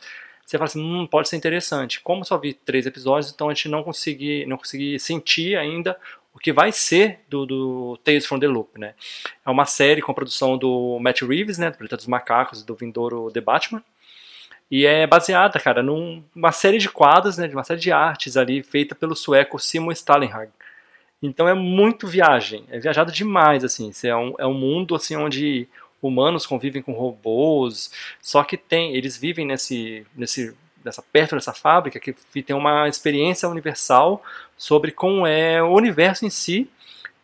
você 0.46 0.58
fala 0.58 0.66
assim, 0.66 0.82
hum, 0.82 1.08
pode 1.08 1.30
ser 1.30 1.38
interessante. 1.38 2.00
Como 2.02 2.26
só 2.26 2.38
vi 2.38 2.54
três 2.54 2.86
episódios, 2.86 3.32
então 3.32 3.50
a 3.50 3.54
gente 3.54 3.70
não 3.70 3.84
consegui, 3.84 4.46
não 4.46 4.58
consegui 4.58 5.00
sentir 5.00 5.58
ainda 5.58 5.98
o 6.34 6.40
que 6.40 6.52
vai 6.52 6.72
ser 6.72 7.20
do, 7.30 7.46
do 7.46 8.00
Tales 8.04 8.26
from 8.26 8.40
the 8.40 8.48
Loop, 8.48 8.80
né? 8.80 8.96
É 9.46 9.50
uma 9.50 9.66
série 9.66 10.02
com 10.02 10.12
a 10.12 10.16
produção 10.16 10.58
do 10.58 10.98
Matt 11.00 11.22
Reeves, 11.22 11.58
né, 11.58 11.70
do 11.70 11.78
Planeta 11.78 11.96
dos 11.96 12.08
Macacos, 12.08 12.64
do 12.64 12.76
vindouro 12.76 13.32
The 13.32 13.40
Batman, 13.40 13.84
e 14.70 14.86
é 14.86 15.06
baseada, 15.06 15.60
cara, 15.60 15.84
numa 15.84 16.52
série 16.52 16.80
de 16.80 16.90
quadros, 16.90 17.38
né, 17.38 17.48
de 17.48 17.54
uma 17.54 17.64
série 17.64 17.80
de 17.80 17.92
artes 17.92 18.36
ali, 18.36 18.64
feita 18.64 18.96
pelo 18.96 19.16
sueco 19.16 19.60
Simon 19.60 19.92
Stalenhag. 19.92 20.52
Então 21.22 21.48
é 21.48 21.54
muito 21.54 22.08
viagem, 22.08 22.66
é 22.70 22.80
viajado 22.80 23.12
demais, 23.12 23.64
assim, 23.64 23.92
é 24.04 24.16
um, 24.16 24.34
é 24.40 24.48
um 24.48 24.54
mundo, 24.54 24.96
assim, 24.96 25.16
onde 25.16 25.70
humanos 26.08 26.46
convivem 26.46 26.82
com 26.82 26.92
robôs, 26.92 27.92
só 28.22 28.44
que 28.44 28.58
tem, 28.58 28.96
eles 28.96 29.18
vivem 29.18 29.46
nesse, 29.46 30.06
nesse 30.16 30.56
dessa, 30.84 31.02
perto 31.02 31.36
dessa 31.36 31.54
fábrica 31.54 32.00
que 32.00 32.14
tem 32.44 32.56
uma 32.56 32.88
experiência 32.88 33.48
universal 33.48 34.22
sobre 34.58 34.92
como 34.92 35.26
é 35.26 35.64
o 35.64 35.74
universo 35.74 36.26
em 36.26 36.30
si, 36.30 36.70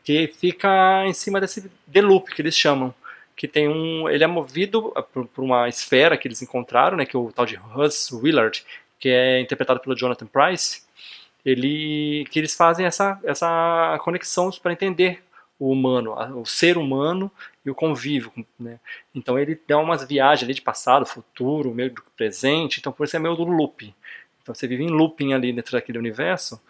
que 0.03 0.27
fica 0.27 1.05
em 1.05 1.13
cima 1.13 1.39
desse 1.39 1.69
The 1.91 2.01
Loop 2.01 2.33
que 2.33 2.41
eles 2.41 2.55
chamam, 2.55 2.93
que 3.35 3.47
tem 3.47 3.67
um, 3.67 4.09
ele 4.09 4.23
é 4.23 4.27
movido 4.27 4.93
por, 5.13 5.27
por 5.27 5.43
uma 5.43 5.67
esfera 5.67 6.17
que 6.17 6.27
eles 6.27 6.41
encontraram, 6.41 6.97
né, 6.97 7.05
que 7.05 7.15
é 7.15 7.19
o 7.19 7.31
tal 7.31 7.45
de 7.45 7.55
Russ 7.55 8.11
Willard, 8.11 8.63
que 8.99 9.09
é 9.09 9.39
interpretado 9.39 9.79
pelo 9.79 9.95
Jonathan 9.95 10.25
Price, 10.25 10.81
ele, 11.45 12.25
que 12.29 12.39
eles 12.39 12.53
fazem 12.53 12.85
essa, 12.85 13.19
essa 13.23 13.97
conexão 14.03 14.49
para 14.61 14.73
entender 14.73 15.23
o 15.59 15.71
humano, 15.71 16.15
o 16.39 16.45
ser 16.45 16.77
humano 16.77 17.29
e 17.65 17.69
o 17.69 17.75
convívio, 17.75 18.31
né? 18.57 18.79
Então 19.13 19.37
ele 19.37 19.59
dá 19.67 19.77
umas 19.77 20.07
viagens 20.07 20.43
ali 20.43 20.53
de 20.53 20.61
passado, 20.61 21.05
futuro, 21.05 21.73
meio 21.73 21.93
do 21.93 22.01
presente, 22.15 22.79
então 22.79 22.93
por 22.93 23.03
isso 23.03 23.17
é 23.17 23.19
meio 23.19 23.35
do 23.35 23.43
loop. 23.43 23.93
Então 24.41 24.55
você 24.55 24.65
vive 24.65 24.83
em 24.83 24.89
looping 24.89 25.33
ali 25.33 25.51
dentro 25.51 25.73
daquele 25.73 25.97
universo. 25.97 26.61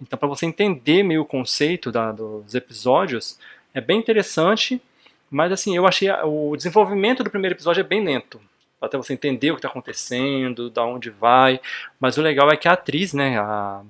Então 0.00 0.16
para 0.16 0.28
você 0.28 0.46
entender 0.46 1.02
meio 1.02 1.22
o 1.22 1.26
conceito 1.26 1.90
da, 1.90 2.12
dos 2.12 2.54
episódios, 2.54 3.38
é 3.74 3.80
bem 3.80 3.98
interessante, 3.98 4.80
mas 5.28 5.50
assim, 5.50 5.76
eu 5.76 5.86
achei 5.86 6.08
o 6.24 6.56
desenvolvimento 6.56 7.24
do 7.24 7.30
primeiro 7.30 7.56
episódio 7.56 7.80
é 7.80 7.84
bem 7.84 8.04
lento. 8.04 8.40
Até 8.80 8.96
você 8.96 9.12
entender 9.12 9.50
o 9.50 9.54
que 9.54 9.58
está 9.58 9.68
acontecendo, 9.68 10.70
da 10.70 10.84
onde 10.84 11.10
vai. 11.10 11.60
Mas 11.98 12.16
o 12.18 12.22
legal 12.22 12.50
é 12.50 12.56
que 12.56 12.68
a 12.68 12.72
atriz, 12.72 13.12
né, 13.12 13.38
a, 13.38 13.82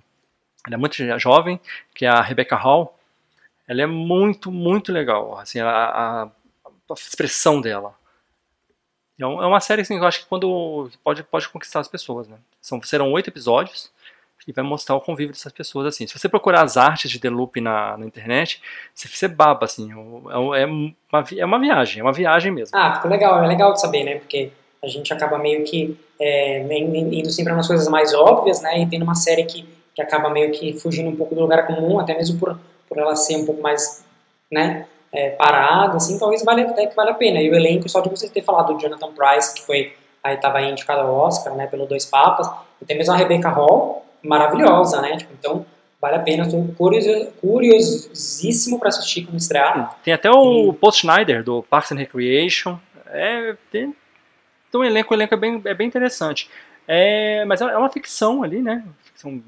ela 0.67 0.75
é 0.75 0.77
muito 0.77 0.97
jovem, 1.19 1.61
que 1.95 2.07
é 2.07 2.09
a 2.09 2.23
Rebecca 2.23 2.57
Hall, 2.57 2.97
ela 3.69 3.83
é 3.83 3.87
muito, 3.87 4.51
muito 4.51 4.93
legal. 4.93 5.39
Assim, 5.39 5.61
a, 5.61 5.69
a, 5.69 6.23
a 6.25 6.95
expressão 6.95 7.61
dela. 7.61 7.95
É, 9.19 9.25
é 9.25 9.27
uma 9.27 9.61
série 9.61 9.83
assim, 9.83 9.97
que 9.97 10.03
eu 10.03 10.07
acho 10.07 10.21
que 10.21 10.27
quando 10.27 10.91
pode, 11.03 11.23
pode 11.25 11.49
conquistar 11.49 11.81
as 11.81 11.89
pessoas, 11.89 12.29
né? 12.29 12.37
São, 12.61 12.81
serão 12.83 13.13
oito 13.13 13.31
episódios 13.31 13.91
e 14.47 14.53
vai 14.53 14.65
mostrar 14.65 14.95
o 14.95 15.01
convívio 15.01 15.33
dessas 15.33 15.53
pessoas 15.53 15.87
assim. 15.87 16.07
Se 16.07 16.17
você 16.17 16.29
procurar 16.29 16.63
as 16.63 16.77
artes 16.77 17.11
de 17.11 17.19
The 17.19 17.29
Loop 17.29 17.61
na, 17.61 17.97
na 17.97 18.07
internet, 18.07 18.63
você, 18.95 19.09
você 19.09 19.27
baba 19.27 19.65
assim. 19.65 19.91
É, 19.91 20.63
é, 20.63 20.67
uma, 20.67 21.25
é 21.37 21.45
uma 21.45 21.59
viagem, 21.59 22.01
é 22.01 22.03
uma 22.03 22.13
viagem 22.13 22.53
mesmo. 22.53 22.79
Ah, 22.79 22.95
ficou 22.95 23.11
legal, 23.11 23.43
é 23.43 23.47
legal 23.47 23.73
de 23.73 23.81
saber, 23.81 24.05
né? 24.05 24.19
Porque 24.19 24.53
a 24.83 24.87
gente 24.87 25.13
acaba 25.13 25.39
meio 25.39 25.65
que 25.65 25.99
é, 26.21 26.61
indo 26.79 27.31
sempre 27.31 27.53
nas 27.55 27.67
coisas 27.67 27.89
mais 27.89 28.15
óbvias, 28.15 28.63
né? 28.63 28.81
E 28.83 28.87
tendo 28.87 29.03
uma 29.03 29.17
série 29.17 29.45
que, 29.45 29.67
que 29.93 30.01
acaba 30.01 30.31
meio 30.31 30.53
que 30.53 30.79
fugindo 30.79 31.09
um 31.09 31.17
pouco 31.17 31.35
do 31.35 31.41
lugar 31.41 31.67
comum, 31.67 31.99
até 31.99 32.17
mesmo 32.17 32.39
por 32.39 32.57
por 32.89 32.99
ela 32.99 33.17
ser 33.17 33.37
um 33.37 33.47
pouco 33.47 33.63
mais, 33.63 34.05
né, 34.51 34.87
é, 35.13 35.31
parada, 35.31 35.97
assim, 35.97 36.19
talvez 36.19 36.45
valha, 36.45 36.69
até 36.69 36.87
que 36.87 36.95
vale 36.95 37.11
a 37.11 37.15
pena. 37.15 37.41
E 37.41 37.51
o 37.51 37.55
elenco, 37.55 37.89
só 37.89 38.01
de 38.01 38.09
você 38.09 38.29
ter 38.29 38.43
falado 38.43 38.75
do 38.75 38.81
Jonathan 38.81 39.13
Price, 39.13 39.55
que 39.55 39.63
foi, 39.63 39.95
aí 40.23 40.35
estava 40.35 40.61
indicado 40.63 41.01
ao 41.01 41.15
Oscar, 41.15 41.55
né, 41.55 41.67
pelo 41.67 41.87
Dois 41.87 42.05
Papas, 42.05 42.51
e 42.81 42.85
tem 42.85 42.97
mesmo 42.97 43.15
a 43.15 43.17
Rebecca 43.17 43.49
Hall, 43.49 44.05
maravilhosa, 44.23 45.01
né, 45.01 45.17
tipo, 45.17 45.33
então 45.39 45.65
vale 46.01 46.17
a 46.17 46.21
pena, 46.21 46.45
estou 46.45 46.67
curiosíssimo 47.41 48.79
para 48.79 48.89
assistir 48.89 49.25
quando 49.25 49.39
estrear. 49.39 49.99
Tem 50.05 50.13
até 50.13 50.31
o 50.31 50.71
e... 50.71 50.73
Paul 50.75 50.93
Schneider, 50.93 51.43
do 51.43 51.63
Parks 51.63 51.93
and 51.93 51.97
Recreation, 51.97 52.79
é, 53.07 53.57
tem, 53.71 53.95
então 54.69 54.81
o 54.83 54.85
elenco, 54.85 55.15
o 55.15 55.17
elenco 55.17 55.35
é 55.35 55.37
bem, 55.37 55.63
é 55.65 55.75
bem 55.75 55.87
interessante. 55.87 56.51
É, 56.87 57.45
mas 57.47 57.61
é 57.61 57.77
uma 57.77 57.89
ficção 57.89 58.43
ali, 58.43 58.61
né, 58.61 58.85
ficção 59.03 59.43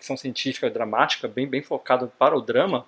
ficção 0.00 0.16
científica 0.16 0.70
dramática, 0.70 1.28
bem, 1.28 1.46
bem 1.46 1.62
focado 1.62 2.10
para 2.18 2.36
o 2.36 2.40
drama, 2.40 2.86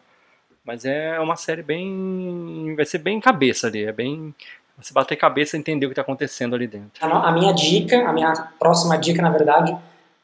mas 0.64 0.84
é 0.84 1.20
uma 1.20 1.36
série 1.36 1.62
bem. 1.62 2.74
vai 2.74 2.86
ser 2.86 2.98
bem 2.98 3.20
cabeça 3.20 3.66
ali, 3.66 3.84
é 3.84 3.92
bem. 3.92 4.34
Você 4.80 4.92
bater 4.92 5.16
cabeça 5.16 5.56
e 5.56 5.60
entender 5.60 5.86
o 5.86 5.90
que 5.90 5.92
está 5.92 6.02
acontecendo 6.02 6.56
ali 6.56 6.66
dentro. 6.66 6.90
A, 7.00 7.30
minha 7.30 7.52
dica, 7.52 8.08
a 8.08 8.12
minha 8.12 8.32
próxima 8.58 8.96
dica, 8.96 9.20
na 9.20 9.30
verdade, 9.30 9.76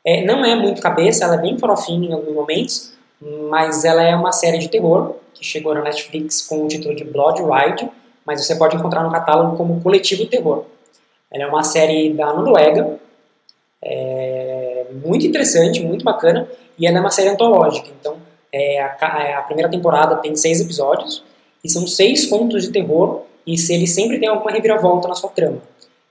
é, 0.04 0.24
não 0.24 0.44
é 0.44 0.56
muito 0.56 0.80
cabeça, 0.80 1.24
ela 1.24 1.34
é 1.34 1.38
bem 1.38 1.58
farofinha 1.58 2.08
em 2.08 2.12
alguns 2.12 2.34
momentos, 2.34 2.92
mas 3.50 3.84
ela 3.84 4.02
é 4.02 4.16
uma 4.16 4.32
série 4.32 4.58
de 4.58 4.68
terror 4.68 5.16
que 5.34 5.44
chegou 5.44 5.74
na 5.74 5.82
Netflix 5.82 6.42
com 6.42 6.64
o 6.64 6.68
título 6.68 6.96
de 6.96 7.04
Blood 7.04 7.42
Ride, 7.42 7.88
mas 8.24 8.44
você 8.44 8.56
pode 8.56 8.74
encontrar 8.74 9.02
no 9.02 9.12
catálogo 9.12 9.56
como 9.56 9.80
Coletivo 9.82 10.26
Terror. 10.26 10.64
Ela 11.30 11.44
é 11.44 11.46
uma 11.46 11.62
série 11.62 12.14
da 12.14 12.32
Noruega, 12.32 12.98
é 13.82 14.86
muito 15.04 15.26
interessante, 15.26 15.82
muito 15.82 16.04
bacana, 16.04 16.48
e 16.78 16.86
ela 16.86 16.98
é 16.98 17.00
uma 17.00 17.10
série 17.10 17.28
antológica. 17.28 17.88
Então, 18.00 18.16
é, 18.52 18.80
a, 18.80 18.96
é, 19.22 19.34
a, 19.34 19.42
primeira 19.42 19.70
temporada 19.70 20.16
tem 20.16 20.34
seis 20.36 20.60
episódios 20.60 21.22
e 21.62 21.68
são 21.68 21.86
seis 21.86 22.26
contos 22.26 22.62
de 22.62 22.70
terror 22.70 23.22
e 23.46 23.58
se 23.58 23.74
ele 23.74 23.86
sempre 23.86 24.18
tem 24.18 24.28
alguma 24.28 24.50
reviravolta 24.50 25.08
na 25.08 25.14
sua 25.14 25.30
trama. 25.30 25.60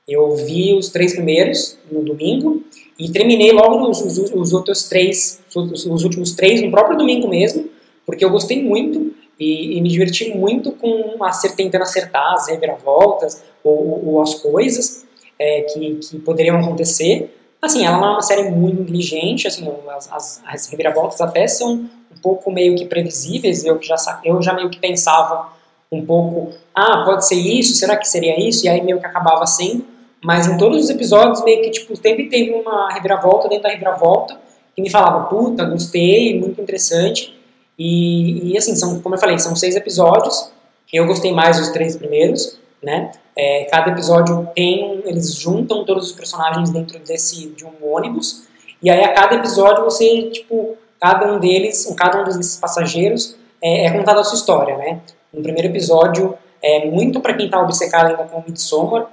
Eu 0.07 0.35
vi 0.35 0.73
os 0.73 0.89
três 0.89 1.13
primeiros 1.13 1.77
no 1.91 2.01
domingo 2.01 2.63
e 2.97 3.11
terminei 3.11 3.51
logo 3.51 3.89
os, 3.89 4.01
os, 4.01 4.17
os 4.17 4.53
outros 4.53 4.87
três, 4.87 5.41
os, 5.53 5.85
os, 5.85 6.03
últimos 6.03 6.33
três 6.33 6.61
no 6.61 6.71
próprio 6.71 6.97
domingo 6.97 7.27
mesmo, 7.27 7.69
porque 8.05 8.23
eu 8.23 8.29
gostei 8.29 8.63
muito 8.63 9.13
e, 9.39 9.77
e 9.77 9.81
me 9.81 9.89
diverti 9.89 10.33
muito 10.35 10.71
com 10.71 11.23
acer, 11.23 11.55
tentando 11.55 11.81
acertar 11.81 12.33
as 12.33 12.47
reviravoltas 12.47 13.43
ou, 13.63 14.07
ou 14.07 14.21
as 14.21 14.35
coisas 14.35 15.05
é, 15.37 15.61
que, 15.61 15.95
que 15.95 16.19
poderiam 16.19 16.57
acontecer 16.57 17.36
Assim, 17.61 17.85
ela 17.85 17.97
não 17.97 18.07
é 18.07 18.11
uma 18.11 18.21
série 18.21 18.49
muito 18.49 18.81
inteligente, 18.81 19.47
assim, 19.47 19.67
as, 19.89 20.11
as, 20.11 20.43
as 20.45 20.67
reviravoltas 20.67 21.19
até 21.21 21.47
são 21.47 21.73
um 21.73 22.21
pouco 22.21 22.51
meio 22.51 22.75
que 22.75 22.85
previsíveis, 22.85 23.65
eu 23.65 23.81
já, 23.81 23.95
eu 24.23 24.41
já 24.41 24.53
meio 24.53 24.69
que 24.69 24.79
pensava 24.79 25.49
um 25.91 26.05
pouco, 26.05 26.53
ah, 26.75 27.03
pode 27.05 27.25
ser 27.27 27.35
isso, 27.35 27.75
será 27.75 27.95
que 27.97 28.07
seria 28.07 28.39
isso? 28.39 28.65
E 28.65 28.69
aí 28.69 28.81
meio 28.81 28.99
que 28.99 29.05
acabava 29.05 29.45
sendo, 29.45 29.85
mas 30.23 30.47
em 30.47 30.57
todos 30.57 30.83
os 30.83 30.89
episódios 30.89 31.43
meio 31.43 31.63
que, 31.63 31.71
tipo, 31.71 31.95
sempre 31.95 32.27
teve 32.29 32.51
uma 32.51 32.93
reviravolta 32.93 33.47
dentro 33.47 33.63
da 33.63 33.69
reviravolta, 33.69 34.37
que 34.75 34.81
me 34.81 34.89
falava, 34.89 35.25
puta, 35.27 35.65
gostei, 35.65 36.39
muito 36.39 36.61
interessante, 36.61 37.35
e, 37.77 38.51
e 38.51 38.57
assim, 38.57 38.75
são, 38.75 38.99
como 38.99 39.15
eu 39.15 39.19
falei, 39.19 39.39
são 39.39 39.55
seis 39.55 39.75
episódios, 39.75 40.51
eu 40.91 41.05
gostei 41.05 41.33
mais 41.33 41.57
dos 41.57 41.69
três 41.69 41.95
primeiros, 41.95 42.59
né? 42.81 43.11
É, 43.35 43.65
cada 43.65 43.91
episódio 43.91 44.47
tem, 44.55 45.01
eles 45.05 45.33
juntam 45.35 45.85
todos 45.85 46.07
os 46.07 46.11
personagens 46.11 46.69
dentro 46.69 46.99
desse 46.99 47.47
de 47.49 47.65
um 47.65 47.73
ônibus 47.81 48.47
e 48.81 48.89
aí 48.89 49.03
a 49.03 49.13
cada 49.13 49.35
episódio 49.35 49.83
você, 49.83 50.29
tipo, 50.29 50.77
cada 50.99 51.31
um 51.33 51.39
deles, 51.39 51.93
cada 51.97 52.21
um 52.21 52.23
desses 52.23 52.57
passageiros 52.57 53.35
é, 53.61 53.85
é 53.85 53.91
contado 53.91 54.19
a 54.19 54.23
sua 54.23 54.37
história, 54.37 54.77
né? 54.77 55.01
No 55.33 55.41
primeiro 55.41 55.67
episódio 55.69 56.37
é 56.61 56.85
muito 56.89 57.19
para 57.19 57.33
quem 57.33 57.45
está 57.45 57.61
obcecado 57.61 58.07
ainda 58.11 58.23
com 58.23 58.43
Midsommar, 58.45 59.07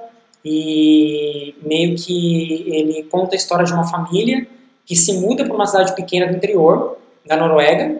e 0.44 1.54
meio 1.62 1.96
que 1.96 2.64
ele 2.68 3.04
conta 3.04 3.34
a 3.34 3.36
história 3.36 3.64
de 3.64 3.72
uma 3.72 3.86
família 3.86 4.46
que 4.84 4.94
se 4.94 5.14
muda 5.14 5.44
para 5.44 5.54
uma 5.54 5.66
cidade 5.66 5.94
pequena 5.94 6.26
do 6.26 6.36
interior 6.36 6.98
da 7.24 7.36
Noruega 7.36 7.98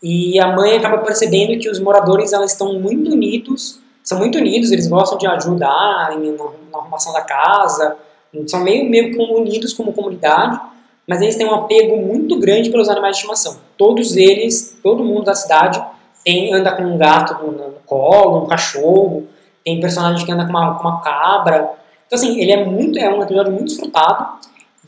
e 0.00 0.38
a 0.38 0.54
mãe 0.54 0.76
acaba 0.76 0.98
percebendo 0.98 1.58
que 1.58 1.68
os 1.68 1.80
moradores 1.80 2.32
elas 2.32 2.52
estão 2.52 2.78
muito 2.78 3.10
unidos, 3.10 3.80
são 4.02 4.18
muito 4.18 4.38
unidos, 4.38 4.70
eles 4.72 4.88
gostam 4.88 5.16
de 5.16 5.26
ajudar 5.26 6.10
na, 6.10 6.44
na 6.70 6.78
arrumação 6.78 7.12
da 7.12 7.20
casa, 7.22 7.96
são 8.46 8.60
meio 8.60 8.88
meio 8.88 9.20
unidos 9.34 9.72
como 9.72 9.92
comunidade, 9.92 10.60
mas 11.06 11.20
eles 11.20 11.36
têm 11.36 11.46
um 11.46 11.54
apego 11.54 11.96
muito 11.96 12.38
grande 12.38 12.70
pelos 12.70 12.88
animais 12.88 13.16
de 13.16 13.18
estimação. 13.18 13.58
Todos 13.76 14.16
eles, 14.16 14.78
todo 14.82 15.04
mundo 15.04 15.24
da 15.24 15.34
cidade 15.34 15.82
tem, 16.24 16.52
anda 16.54 16.72
com 16.72 16.82
um 16.82 16.96
gato 16.96 17.44
no, 17.44 17.52
no 17.52 17.72
colo, 17.84 18.44
um 18.44 18.46
cachorro, 18.46 19.26
tem 19.64 19.80
personagem 19.80 20.24
que 20.24 20.32
anda 20.32 20.44
com 20.44 20.50
uma, 20.50 20.74
com 20.74 20.88
uma 20.88 21.00
cabra. 21.00 21.72
Então, 22.06 22.18
assim, 22.18 22.40
ele 22.40 22.52
é 22.52 22.64
muito, 22.64 22.98
é 22.98 23.12
um 23.12 23.22
episódio 23.22 23.52
muito 23.52 23.66
desfrutado 23.66 24.38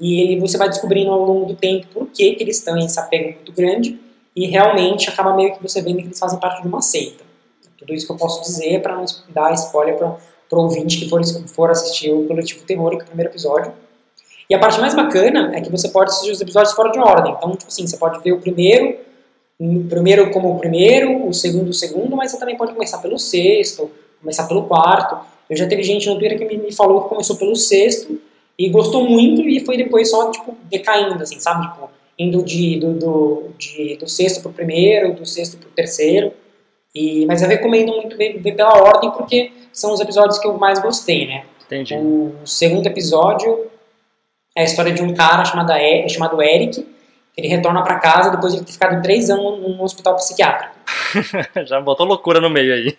e 0.00 0.20
ele, 0.20 0.40
você 0.40 0.56
vai 0.56 0.68
descobrindo 0.68 1.10
ao 1.10 1.24
longo 1.24 1.46
do 1.46 1.54
tempo 1.54 1.86
por 1.92 2.06
que, 2.06 2.32
que 2.32 2.42
eles 2.42 2.66
em 2.66 2.84
esse 2.84 2.98
apego 2.98 3.34
muito 3.34 3.52
grande 3.52 3.98
e 4.34 4.46
realmente 4.46 5.08
acaba 5.08 5.34
meio 5.34 5.54
que 5.54 5.62
você 5.62 5.80
vendo 5.80 5.98
que 5.98 6.04
eles 6.04 6.18
fazem 6.18 6.38
parte 6.38 6.62
de 6.62 6.68
uma 6.68 6.82
seita. 6.82 7.23
Tudo 7.78 7.94
isso 7.94 8.06
que 8.06 8.12
eu 8.12 8.16
posso 8.16 8.42
dizer 8.42 8.82
para 8.82 8.96
não 8.96 9.04
dar 9.28 9.52
spoiler 9.54 9.96
para 9.96 10.08
o 10.08 10.62
ouvinte 10.62 10.98
que 10.98 11.08
for, 11.08 11.20
for 11.48 11.70
assistir 11.70 12.12
o 12.12 12.26
Coletivo 12.26 12.64
Terror, 12.64 12.90
que 12.90 13.02
é 13.02 13.04
o 13.04 13.06
primeiro 13.06 13.30
episódio. 13.30 13.72
E 14.48 14.54
a 14.54 14.58
parte 14.58 14.80
mais 14.80 14.94
bacana 14.94 15.52
é 15.54 15.60
que 15.60 15.70
você 15.70 15.88
pode 15.88 16.10
assistir 16.10 16.30
os 16.30 16.40
episódios 16.40 16.74
fora 16.74 16.92
de 16.92 16.98
ordem. 16.98 17.34
Então, 17.36 17.50
tipo 17.52 17.66
assim, 17.66 17.86
você 17.86 17.96
pode 17.96 18.22
ver 18.22 18.32
o 18.32 18.40
primeiro, 18.40 18.98
o 19.58 19.84
primeiro 19.84 20.30
como 20.30 20.54
o 20.54 20.58
primeiro, 20.58 21.26
o 21.26 21.32
segundo 21.32 21.70
o 21.70 21.74
segundo, 21.74 22.14
mas 22.14 22.30
você 22.30 22.38
também 22.38 22.56
pode 22.56 22.72
começar 22.72 22.98
pelo 22.98 23.18
sexto, 23.18 23.90
começar 24.20 24.46
pelo 24.46 24.64
quarto. 24.64 25.18
Eu 25.48 25.56
já 25.56 25.66
teve 25.66 25.82
gente 25.82 26.08
no 26.08 26.18
Twitter 26.18 26.38
que 26.38 26.56
me 26.56 26.72
falou 26.72 27.02
que 27.02 27.08
começou 27.08 27.36
pelo 27.36 27.56
sexto 27.56 28.20
e 28.58 28.68
gostou 28.68 29.08
muito 29.08 29.42
e 29.42 29.64
foi 29.64 29.76
depois 29.76 30.10
só, 30.10 30.30
tipo, 30.30 30.56
decaindo, 30.70 31.22
assim, 31.22 31.40
sabe? 31.40 31.66
Tipo, 31.68 31.90
indo 32.18 32.42
de, 32.42 32.78
do, 32.78 32.94
do, 32.94 33.42
de, 33.58 33.96
do 33.96 34.08
sexto 34.08 34.42
pro 34.42 34.52
primeiro, 34.52 35.14
do 35.14 35.26
sexto 35.26 35.56
pro 35.56 35.68
terceiro. 35.70 36.32
E, 36.94 37.26
mas 37.26 37.42
eu 37.42 37.48
recomendo 37.48 37.92
muito 37.92 38.16
ver, 38.16 38.38
ver 38.38 38.52
pela 38.52 38.80
ordem 38.80 39.10
porque 39.10 39.50
são 39.72 39.92
os 39.92 40.00
episódios 40.00 40.38
que 40.38 40.46
eu 40.46 40.56
mais 40.56 40.78
gostei, 40.78 41.26
né? 41.26 41.44
Entendi. 41.66 41.94
O 41.96 42.46
segundo 42.46 42.86
episódio 42.86 43.70
é 44.56 44.62
a 44.62 44.64
história 44.64 44.92
de 44.92 45.02
um 45.02 45.12
cara 45.12 45.44
chamado, 45.44 45.72
e, 45.72 46.08
chamado 46.08 46.40
Eric. 46.40 46.86
Ele 47.36 47.48
retorna 47.48 47.82
para 47.82 47.98
casa 47.98 48.30
depois 48.30 48.54
de 48.54 48.64
ter 48.64 48.72
ficado 48.72 49.02
três 49.02 49.28
anos 49.28 49.58
num 49.58 49.82
hospital 49.82 50.14
psiquiátrico. 50.14 50.72
Já 51.66 51.80
botou 51.80 52.06
loucura 52.06 52.40
no 52.40 52.48
meio 52.48 52.72
aí. 52.72 52.96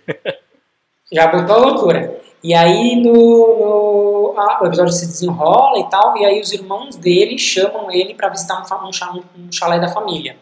Já 1.09 1.27
botou 1.27 1.57
loucura. 1.59 2.19
E 2.43 2.53
aí 2.53 2.97
no, 2.97 3.13
no 3.13 4.35
ah, 4.37 4.59
o 4.61 4.67
episódio 4.67 4.91
se 4.91 5.07
desenrola 5.07 5.79
e 5.79 5.89
tal, 5.89 6.17
e 6.17 6.25
aí 6.25 6.41
os 6.41 6.51
irmãos 6.51 6.97
dele 6.97 7.37
chamam 7.37 7.89
ele 7.89 8.13
para 8.13 8.27
visitar 8.27 8.61
um, 8.61 8.85
um, 8.85 9.45
um 9.45 9.51
chalé 9.51 9.79
da 9.79 9.87
família. 9.87 10.35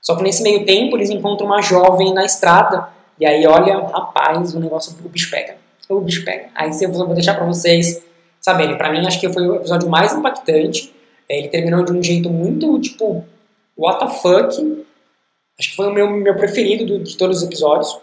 Só 0.00 0.16
que 0.16 0.22
nesse 0.22 0.42
meio 0.42 0.64
tempo 0.64 0.96
eles 0.96 1.10
encontram 1.10 1.46
uma 1.46 1.60
jovem 1.60 2.14
na 2.14 2.24
estrada, 2.24 2.88
e 3.18 3.26
aí 3.26 3.46
olha, 3.46 3.78
rapaz, 3.88 4.54
o 4.54 4.60
negócio, 4.60 4.96
o 5.04 5.08
bicho 5.08 5.30
pega. 5.30 5.56
O 5.88 6.00
bicho 6.00 6.24
pega. 6.24 6.48
Aí 6.54 6.70
eu 6.82 6.92
vou 6.92 7.14
deixar 7.14 7.34
para 7.34 7.46
vocês 7.46 8.02
saberem. 8.40 8.76
Para 8.76 8.90
mim, 8.92 9.06
acho 9.06 9.20
que 9.20 9.32
foi 9.32 9.46
o 9.46 9.56
episódio 9.56 9.88
mais 9.88 10.14
impactante. 10.14 10.92
É, 11.28 11.38
ele 11.38 11.48
terminou 11.48 11.84
de 11.84 11.92
um 11.92 12.02
jeito 12.02 12.30
muito, 12.30 12.78
tipo, 12.80 13.24
what 13.76 13.98
the 13.98 14.08
fuck. 14.08 14.86
Acho 15.58 15.70
que 15.70 15.76
foi 15.76 15.88
o 15.88 15.92
meu, 15.92 16.08
meu 16.10 16.36
preferido 16.36 16.98
de 16.98 17.16
todos 17.16 17.38
os 17.38 17.42
episódios. 17.42 17.98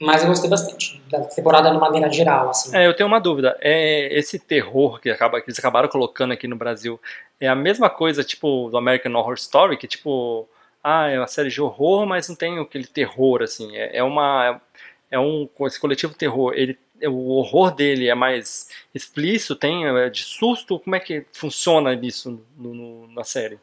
Mas 0.00 0.22
eu 0.22 0.28
gostei 0.28 0.50
bastante 0.50 1.02
da 1.10 1.20
temporada 1.20 1.70
de 1.70 1.78
maneira 1.78 2.12
geral, 2.12 2.50
assim. 2.50 2.76
É, 2.76 2.86
eu 2.86 2.94
tenho 2.94 3.06
uma 3.06 3.18
dúvida. 3.18 3.56
É 3.60 4.16
esse 4.16 4.38
terror 4.38 5.00
que, 5.00 5.08
acaba, 5.08 5.40
que 5.40 5.48
eles 5.48 5.58
acabaram 5.58 5.88
colocando 5.88 6.32
aqui 6.32 6.46
no 6.46 6.56
Brasil 6.56 7.00
é 7.40 7.48
a 7.48 7.54
mesma 7.54 7.88
coisa, 7.88 8.22
tipo, 8.22 8.68
do 8.68 8.76
American 8.76 9.14
Horror 9.14 9.34
Story, 9.34 9.76
que 9.78 9.86
tipo, 9.86 10.46
ah, 10.88 11.08
é 11.08 11.18
uma 11.18 11.26
série 11.26 11.48
de 11.48 11.60
horror, 11.60 12.06
mas 12.06 12.28
não 12.28 12.36
tem 12.36 12.60
aquele 12.60 12.86
terror, 12.86 13.42
assim. 13.42 13.76
É, 13.76 13.98
é 13.98 14.02
uma. 14.04 14.60
É 15.10 15.18
um. 15.18 15.48
Esse 15.62 15.80
coletivo 15.80 16.14
terror, 16.14 16.52
ele, 16.54 16.78
o 17.04 17.32
horror 17.32 17.74
dele 17.74 18.08
é 18.08 18.14
mais 18.14 18.68
explícito, 18.94 19.56
tem 19.56 19.84
é 19.84 20.08
de 20.08 20.22
susto? 20.22 20.78
Como 20.78 20.94
é 20.94 21.00
que 21.00 21.26
funciona 21.32 21.92
isso 21.94 22.40
no, 22.56 22.72
no, 22.72 23.08
na 23.08 23.24
série? 23.24 23.58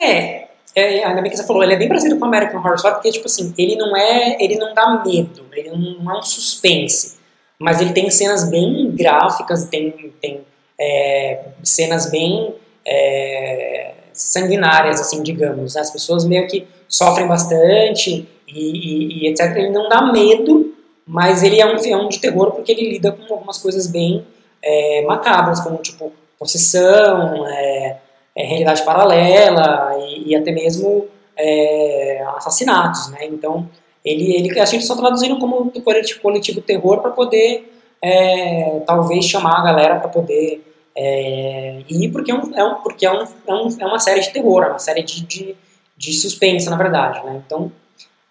É, 0.00 0.46
é, 0.72 1.04
ainda 1.04 1.20
bem 1.20 1.32
que 1.32 1.36
você 1.36 1.44
falou, 1.44 1.64
ele 1.64 1.74
é 1.74 1.76
bem 1.76 1.88
parecido 1.88 2.16
com 2.16 2.26
American 2.26 2.60
Horror 2.60 2.76
Story, 2.76 2.94
porque, 2.94 3.10
tipo 3.10 3.26
assim, 3.26 3.52
ele 3.58 3.74
não 3.74 3.96
é, 3.96 4.36
ele 4.40 4.54
não 4.54 4.72
dá 4.72 5.02
medo, 5.04 5.44
ele 5.52 5.70
não 5.70 6.14
é 6.14 6.18
um 6.20 6.22
suspense, 6.22 7.18
mas 7.58 7.80
ele 7.80 7.92
tem 7.92 8.08
cenas 8.08 8.48
bem 8.48 8.88
gráficas, 8.92 9.64
tem, 9.64 9.90
tem 10.20 10.42
é, 10.78 11.44
cenas 11.64 12.08
bem 12.08 12.54
é, 12.86 13.94
sanguinárias, 14.12 15.00
assim, 15.00 15.22
digamos, 15.22 15.74
né? 15.74 15.80
as 15.80 15.90
pessoas 15.90 16.24
meio 16.24 16.46
que 16.46 16.66
sofrem 16.88 17.26
bastante 17.26 18.28
e, 18.46 18.52
e, 18.54 19.24
e, 19.24 19.28
etc. 19.28 19.56
Ele 19.56 19.70
não 19.70 19.88
dá 19.88 20.02
medo, 20.12 20.74
mas 21.06 21.42
ele 21.42 21.60
é 21.60 21.74
um 21.74 21.78
filme 21.78 22.08
de 22.08 22.20
terror 22.20 22.52
porque 22.52 22.72
ele 22.72 22.90
lida 22.90 23.12
com 23.12 23.34
algumas 23.34 23.58
coisas 23.58 23.86
bem 23.86 24.24
é, 24.62 25.02
macabras, 25.06 25.60
como, 25.60 25.78
tipo, 25.78 26.12
possessão, 26.38 27.46
é, 27.48 27.98
é, 28.36 28.44
realidade 28.44 28.82
paralela 28.82 29.96
e, 30.00 30.30
e 30.30 30.36
até 30.36 30.52
mesmo 30.52 31.06
é, 31.36 32.24
assassinatos, 32.36 33.10
né? 33.10 33.26
Então, 33.26 33.68
ele, 34.04 34.34
ele, 34.34 34.60
a 34.60 34.64
gente 34.64 34.84
só 34.84 34.96
traduzindo 34.96 35.38
como 35.38 35.70
coletivo, 35.82 36.20
coletivo 36.20 36.60
terror 36.60 37.00
para 37.00 37.10
poder, 37.10 37.72
é, 38.00 38.82
talvez, 38.86 39.24
chamar 39.24 39.60
a 39.60 39.64
galera 39.64 40.00
para 40.00 40.08
poder 40.08 40.71
é, 40.96 41.82
ir, 41.88 42.10
porque, 42.10 42.30
é, 42.30 42.34
um, 42.34 42.54
é, 42.54 42.64
um, 42.64 42.74
porque 42.76 43.06
é, 43.06 43.12
um, 43.12 43.22
é, 43.22 43.54
um, 43.54 43.68
é 43.80 43.86
uma 43.86 43.98
série 43.98 44.20
de 44.20 44.32
terror, 44.32 44.64
é 44.64 44.68
uma 44.68 44.78
série 44.78 45.02
de, 45.02 45.24
de, 45.24 45.56
de 45.96 46.12
suspense, 46.12 46.68
na 46.68 46.76
verdade, 46.76 47.24
né? 47.24 47.42
Então, 47.46 47.72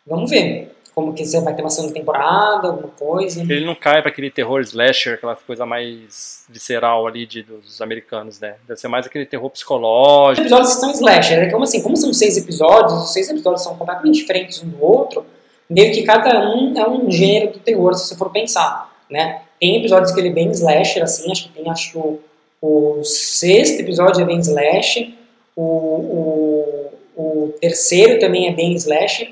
vamos 0.06 0.30
ver 0.30 0.72
como 0.94 1.14
que 1.14 1.24
vai 1.40 1.56
ter 1.56 1.62
uma 1.62 1.70
segunda 1.70 1.94
temporada, 1.94 2.68
alguma 2.68 2.90
coisa. 2.90 3.42
Ele 3.42 3.66
não 3.66 3.76
cai 3.76 4.02
para 4.02 4.12
aquele 4.12 4.30
terror 4.30 4.60
slasher, 4.62 5.14
aquela 5.14 5.36
coisa 5.36 5.66
mais 5.66 6.46
visceral 6.50 7.08
ali 7.08 7.26
de, 7.26 7.44
dos 7.44 7.82
americanos, 7.82 8.40
né? 8.40 8.56
Deve 8.68 8.80
ser 8.80 8.88
mais 8.88 9.06
aquele 9.06 9.26
terror 9.26 9.50
psicológico. 9.50 10.46
Os 10.46 10.52
episódios 10.52 10.74
são 10.74 10.92
slasher, 10.92 11.40
é 11.40 11.50
como 11.50 11.64
assim, 11.64 11.82
como 11.82 11.96
são 11.96 12.14
seis 12.14 12.38
episódios, 12.38 12.94
os 13.04 13.14
seis 13.14 13.30
episódios 13.30 13.64
são 13.64 13.76
completamente 13.78 14.16
diferentes 14.16 14.62
um 14.62 14.70
do 14.70 14.84
outro, 14.84 15.26
meio 15.70 15.94
que 15.94 16.04
cada 16.04 16.54
um 16.54 16.78
é 16.78 16.88
um 16.88 17.10
gênero 17.10 17.54
do 17.54 17.60
terror, 17.60 17.94
se 17.94 18.10
você 18.10 18.18
for 18.18 18.30
pensar, 18.30 18.92
né? 19.10 19.42
Tem 19.60 19.78
episódios 19.78 20.12
que 20.12 20.20
ele 20.20 20.30
é 20.30 20.34
bem 20.34 20.52
slasher, 20.52 21.04
assim, 21.04 21.32
acho 21.32 21.44
que 21.44 21.50
tem, 21.50 21.70
acho 21.70 21.92
que 21.92 21.98
o, 21.98 22.20
o 22.62 23.04
sexto 23.04 23.80
episódio 23.80 24.22
é 24.22 24.26
bem 24.26 24.40
slasher, 24.40 25.10
o, 25.56 25.64
o, 25.64 26.92
o 27.18 27.54
terceiro 27.60 28.20
também 28.20 28.48
é 28.48 28.54
bem 28.54 28.74
slasher, 28.76 29.32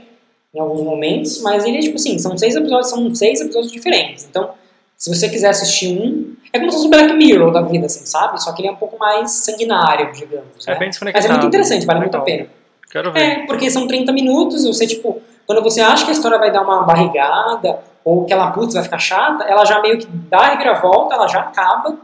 em 0.53 0.59
alguns 0.59 0.81
momentos, 0.81 1.41
mas 1.41 1.63
ele 1.63 1.77
é 1.77 1.81
tipo 1.81 1.95
assim, 1.95 2.17
são 2.17 2.37
seis 2.37 2.55
episódios, 2.55 2.89
são 2.89 3.13
seis 3.13 3.39
episódios 3.39 3.71
diferentes. 3.71 4.27
Então, 4.29 4.51
se 4.97 5.13
você 5.13 5.29
quiser 5.29 5.49
assistir 5.49 5.97
um, 5.97 6.35
é 6.51 6.59
como 6.59 6.71
se 6.71 6.77
fosse 6.77 6.87
o 6.87 6.89
Black 6.89 7.13
Mirror 7.13 7.51
da 7.51 7.61
vida, 7.61 7.85
assim, 7.85 8.05
sabe? 8.05 8.41
Só 8.41 8.51
que 8.53 8.61
ele 8.61 8.69
é 8.69 8.71
um 8.71 8.75
pouco 8.75 8.97
mais 8.97 9.31
sanguinário, 9.31 10.11
digamos. 10.11 10.67
É 10.67 10.71
né? 10.71 10.79
bem 10.79 10.89
desconectado. 10.89 11.23
Mas 11.23 11.29
é 11.29 11.33
muito 11.33 11.47
interessante, 11.47 11.85
vale 11.85 11.99
muito 11.99 12.17
a 12.17 12.21
pena. 12.21 12.47
Quero 12.91 13.11
ver. 13.11 13.19
É, 13.19 13.45
porque 13.45 13.69
são 13.69 13.87
30 13.87 14.11
minutos, 14.11 14.65
você, 14.65 14.87
tipo, 14.87 15.21
quando 15.45 15.61
você 15.61 15.79
acha 15.79 16.03
que 16.03 16.09
a 16.09 16.13
história 16.13 16.39
vai 16.39 16.51
dar 16.51 16.63
uma 16.63 16.81
barrigada, 16.81 17.79
ou 18.03 18.25
que 18.25 18.33
ela, 18.33 18.49
putz, 18.51 18.73
vai 18.73 18.83
ficar 18.83 18.97
chata, 18.97 19.43
ela 19.43 19.63
já 19.63 19.79
meio 19.81 19.99
que 19.99 20.07
dá 20.07 20.39
a 20.39 20.49
reviravolta, 20.49 21.13
ela 21.13 21.27
já 21.27 21.41
acaba, 21.41 21.95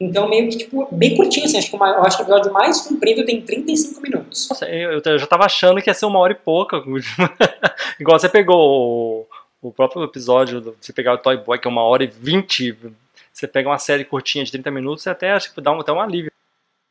então, 0.00 0.28
meio 0.28 0.48
que, 0.48 0.58
tipo, 0.58 0.88
bem 0.90 1.16
curtinho, 1.16 1.46
assim. 1.46 1.58
Acho 1.58 1.70
que, 1.70 1.76
uma, 1.76 1.88
eu 1.88 2.02
acho 2.02 2.16
que 2.16 2.22
o 2.22 2.26
episódio 2.26 2.52
mais 2.52 2.80
comprido 2.80 3.24
tem 3.24 3.40
35 3.40 4.00
minutos. 4.00 4.48
Nossa, 4.48 4.66
eu, 4.66 5.00
eu 5.04 5.18
já 5.18 5.26
tava 5.26 5.44
achando 5.44 5.80
que 5.80 5.88
ia 5.88 5.94
ser 5.94 6.06
uma 6.06 6.18
hora 6.18 6.32
e 6.32 6.36
pouca. 6.36 6.82
Igual 7.98 8.18
você 8.18 8.28
pegou 8.28 9.26
o, 9.62 9.68
o 9.68 9.72
próprio 9.72 10.02
episódio, 10.02 10.60
do, 10.60 10.76
você 10.80 10.92
pegar 10.92 11.14
o 11.14 11.18
Toy 11.18 11.36
Boy, 11.36 11.58
que 11.58 11.68
é 11.68 11.70
uma 11.70 11.84
hora 11.84 12.02
e 12.02 12.08
vinte. 12.08 12.76
Você 13.32 13.46
pega 13.46 13.68
uma 13.68 13.78
série 13.78 14.04
curtinha 14.04 14.44
de 14.44 14.50
30 14.50 14.70
minutos 14.70 15.06
e 15.06 15.10
até 15.10 15.32
acho 15.32 15.54
que 15.54 15.60
dá 15.60 15.72
um, 15.72 15.80
até 15.80 15.92
um 15.92 16.00
alívio. 16.00 16.30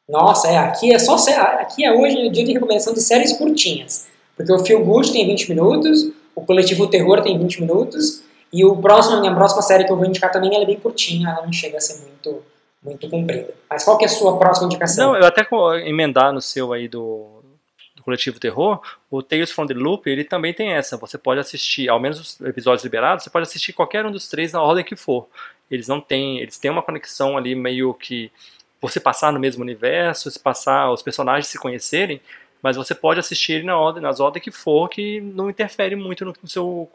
Nossa, 0.07 0.49
é, 0.49 0.57
aqui 0.57 0.93
é 0.93 0.99
só 0.99 1.15
aqui 1.59 1.85
é 1.85 1.93
hoje 1.93 2.27
o 2.27 2.31
dia 2.31 2.43
de 2.43 2.53
recomendação 2.53 2.93
de 2.93 3.01
séries 3.01 3.33
curtinhas. 3.33 4.07
Porque 4.35 4.51
o 4.51 4.59
Feel 4.59 4.83
Good 4.83 5.11
tem 5.11 5.27
20 5.27 5.49
minutos, 5.49 6.09
o 6.35 6.41
Coletivo 6.41 6.87
Terror 6.87 7.21
tem 7.21 7.37
20 7.37 7.61
minutos, 7.61 8.23
e 8.51 8.65
o 8.65 8.75
próximo, 8.75 9.17
a 9.17 9.19
minha 9.19 9.33
próxima 9.33 9.61
série 9.61 9.85
que 9.85 9.91
eu 9.91 9.95
vou 9.95 10.05
indicar 10.05 10.31
também 10.31 10.53
ela 10.53 10.63
é 10.63 10.67
bem 10.67 10.79
curtinha, 10.79 11.29
ela 11.29 11.45
não 11.45 11.53
chega 11.53 11.77
a 11.77 11.81
ser 11.81 12.01
muito 12.01 12.43
muito 12.83 13.09
comprida. 13.09 13.53
Mas 13.69 13.83
qual 13.83 13.97
que 13.97 14.05
é 14.05 14.07
a 14.07 14.11
sua 14.11 14.37
próxima 14.37 14.67
indicação? 14.67 15.13
Não, 15.13 15.19
eu 15.19 15.25
até 15.25 15.47
emendar 15.87 16.33
no 16.33 16.41
seu 16.41 16.73
aí 16.73 16.87
do, 16.87 17.41
do 17.95 18.03
coletivo 18.03 18.39
terror, 18.39 18.81
o 19.09 19.21
Tales 19.21 19.51
from 19.51 19.65
the 19.65 19.73
Loop, 19.73 20.09
ele 20.09 20.23
também 20.23 20.53
tem 20.53 20.73
essa. 20.73 20.97
Você 20.97 21.17
pode 21.17 21.39
assistir, 21.39 21.89
ao 21.89 21.99
menos 21.99 22.19
os 22.19 22.41
episódios 22.41 22.83
liberados, 22.83 23.23
você 23.23 23.29
pode 23.29 23.47
assistir 23.47 23.73
qualquer 23.73 24.05
um 24.05 24.11
dos 24.11 24.27
três 24.27 24.51
na 24.51 24.61
ordem 24.61 24.83
que 24.83 24.95
for. 24.95 25.27
Eles 25.71 25.87
não 25.87 26.01
têm, 26.01 26.39
eles 26.39 26.57
têm 26.57 26.69
uma 26.69 26.83
conexão 26.83 27.37
ali 27.37 27.55
meio 27.55 27.93
que 27.93 28.31
você 28.81 28.99
passar 28.99 29.31
no 29.31 29.39
mesmo 29.39 29.63
universo, 29.63 30.29
se 30.29 30.39
passar 30.39 30.91
os 30.91 31.01
personagens 31.01 31.47
se 31.47 31.57
conhecerem, 31.57 32.19
mas 32.61 32.75
você 32.75 32.93
pode 32.93 33.19
assistir 33.19 33.53
ele 33.53 33.63
na 33.63 33.77
ordem, 33.77 34.03
nas 34.03 34.19
ordens 34.19 34.43
que 34.43 34.51
for, 34.51 34.89
que 34.89 35.21
não 35.21 35.49
interfere 35.49 35.95
muito 35.95 36.25
no, 36.25 36.33
no 36.41 36.49
seu 36.49 36.89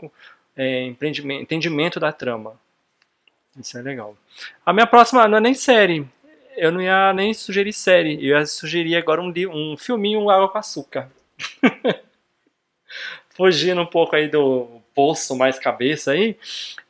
é, 0.55 0.82
entendimento 0.84 1.99
da 1.99 2.12
trama. 2.12 2.55
Isso 3.59 3.76
é 3.78 3.82
legal. 3.82 4.16
A 4.64 4.72
minha 4.72 4.86
próxima 4.86 5.26
não 5.26 5.38
é 5.38 5.40
nem 5.40 5.54
série. 5.54 6.06
Eu 6.56 6.72
não 6.72 6.80
ia 6.80 7.12
nem 7.12 7.32
sugerir 7.34 7.72
série. 7.72 8.14
Eu 8.14 8.38
ia 8.38 8.46
sugerir 8.46 8.96
agora 8.96 9.20
um, 9.22 9.32
um 9.52 9.76
filminho 9.76 10.20
um 10.20 10.30
Água 10.30 10.48
com 10.48 10.59
Açúcar. 10.59 11.11
Fugindo 13.30 13.80
um 13.80 13.86
pouco 13.86 14.16
aí 14.16 14.28
do 14.28 14.80
poço 14.94 15.36
mais 15.36 15.61
cabeça 15.61 16.11
aí, 16.11 16.36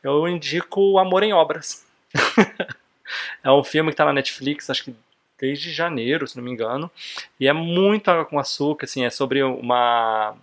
eu 0.02 0.26
indico 0.26 0.98
Amor 0.98 1.22
em 1.22 1.34
Obras. 1.34 1.86
é 3.44 3.50
um 3.50 3.62
filme 3.62 3.90
que 3.90 3.94
está 3.94 4.06
na 4.06 4.14
Netflix, 4.14 4.70
acho 4.70 4.84
que 4.84 4.96
desde 5.38 5.70
janeiro, 5.70 6.26
se 6.26 6.34
não 6.34 6.42
me 6.42 6.50
engano. 6.50 6.90
E 7.38 7.46
é 7.46 7.52
muito 7.52 8.10
água 8.10 8.24
com 8.24 8.38
açúcar, 8.38 8.86
assim, 8.86 9.04
é 9.04 9.10
sobre 9.10 9.42
uma 9.42 10.34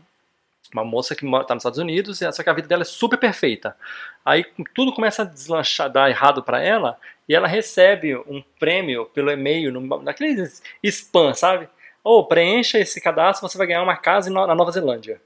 uma 0.73 0.83
moça 0.83 1.15
que 1.15 1.25
está 1.25 1.53
nos 1.53 1.61
Estados 1.61 1.79
Unidos, 1.79 2.19
só 2.19 2.43
que 2.43 2.49
a 2.49 2.53
vida 2.53 2.67
dela 2.67 2.81
é 2.81 2.85
super 2.85 3.17
perfeita. 3.17 3.75
Aí 4.23 4.45
tudo 4.73 4.93
começa 4.93 5.21
a 5.21 5.25
deslanchar, 5.25 5.89
dar 5.89 6.09
errado 6.09 6.43
para 6.43 6.61
ela, 6.61 6.97
e 7.27 7.35
ela 7.35 7.47
recebe 7.47 8.15
um 8.15 8.43
prêmio 8.59 9.05
pelo 9.05 9.31
e-mail, 9.31 9.71
naqueles 10.01 10.61
spam, 10.83 11.33
sabe? 11.33 11.67
Ou 12.03 12.19
oh, 12.19 12.25
preencha 12.25 12.77
esse 12.77 13.01
cadastro, 13.01 13.47
você 13.47 13.57
vai 13.57 13.67
ganhar 13.67 13.81
uma 13.81 13.97
casa 13.97 14.29
na 14.29 14.53
Nova 14.53 14.71
Zelândia. 14.71 15.19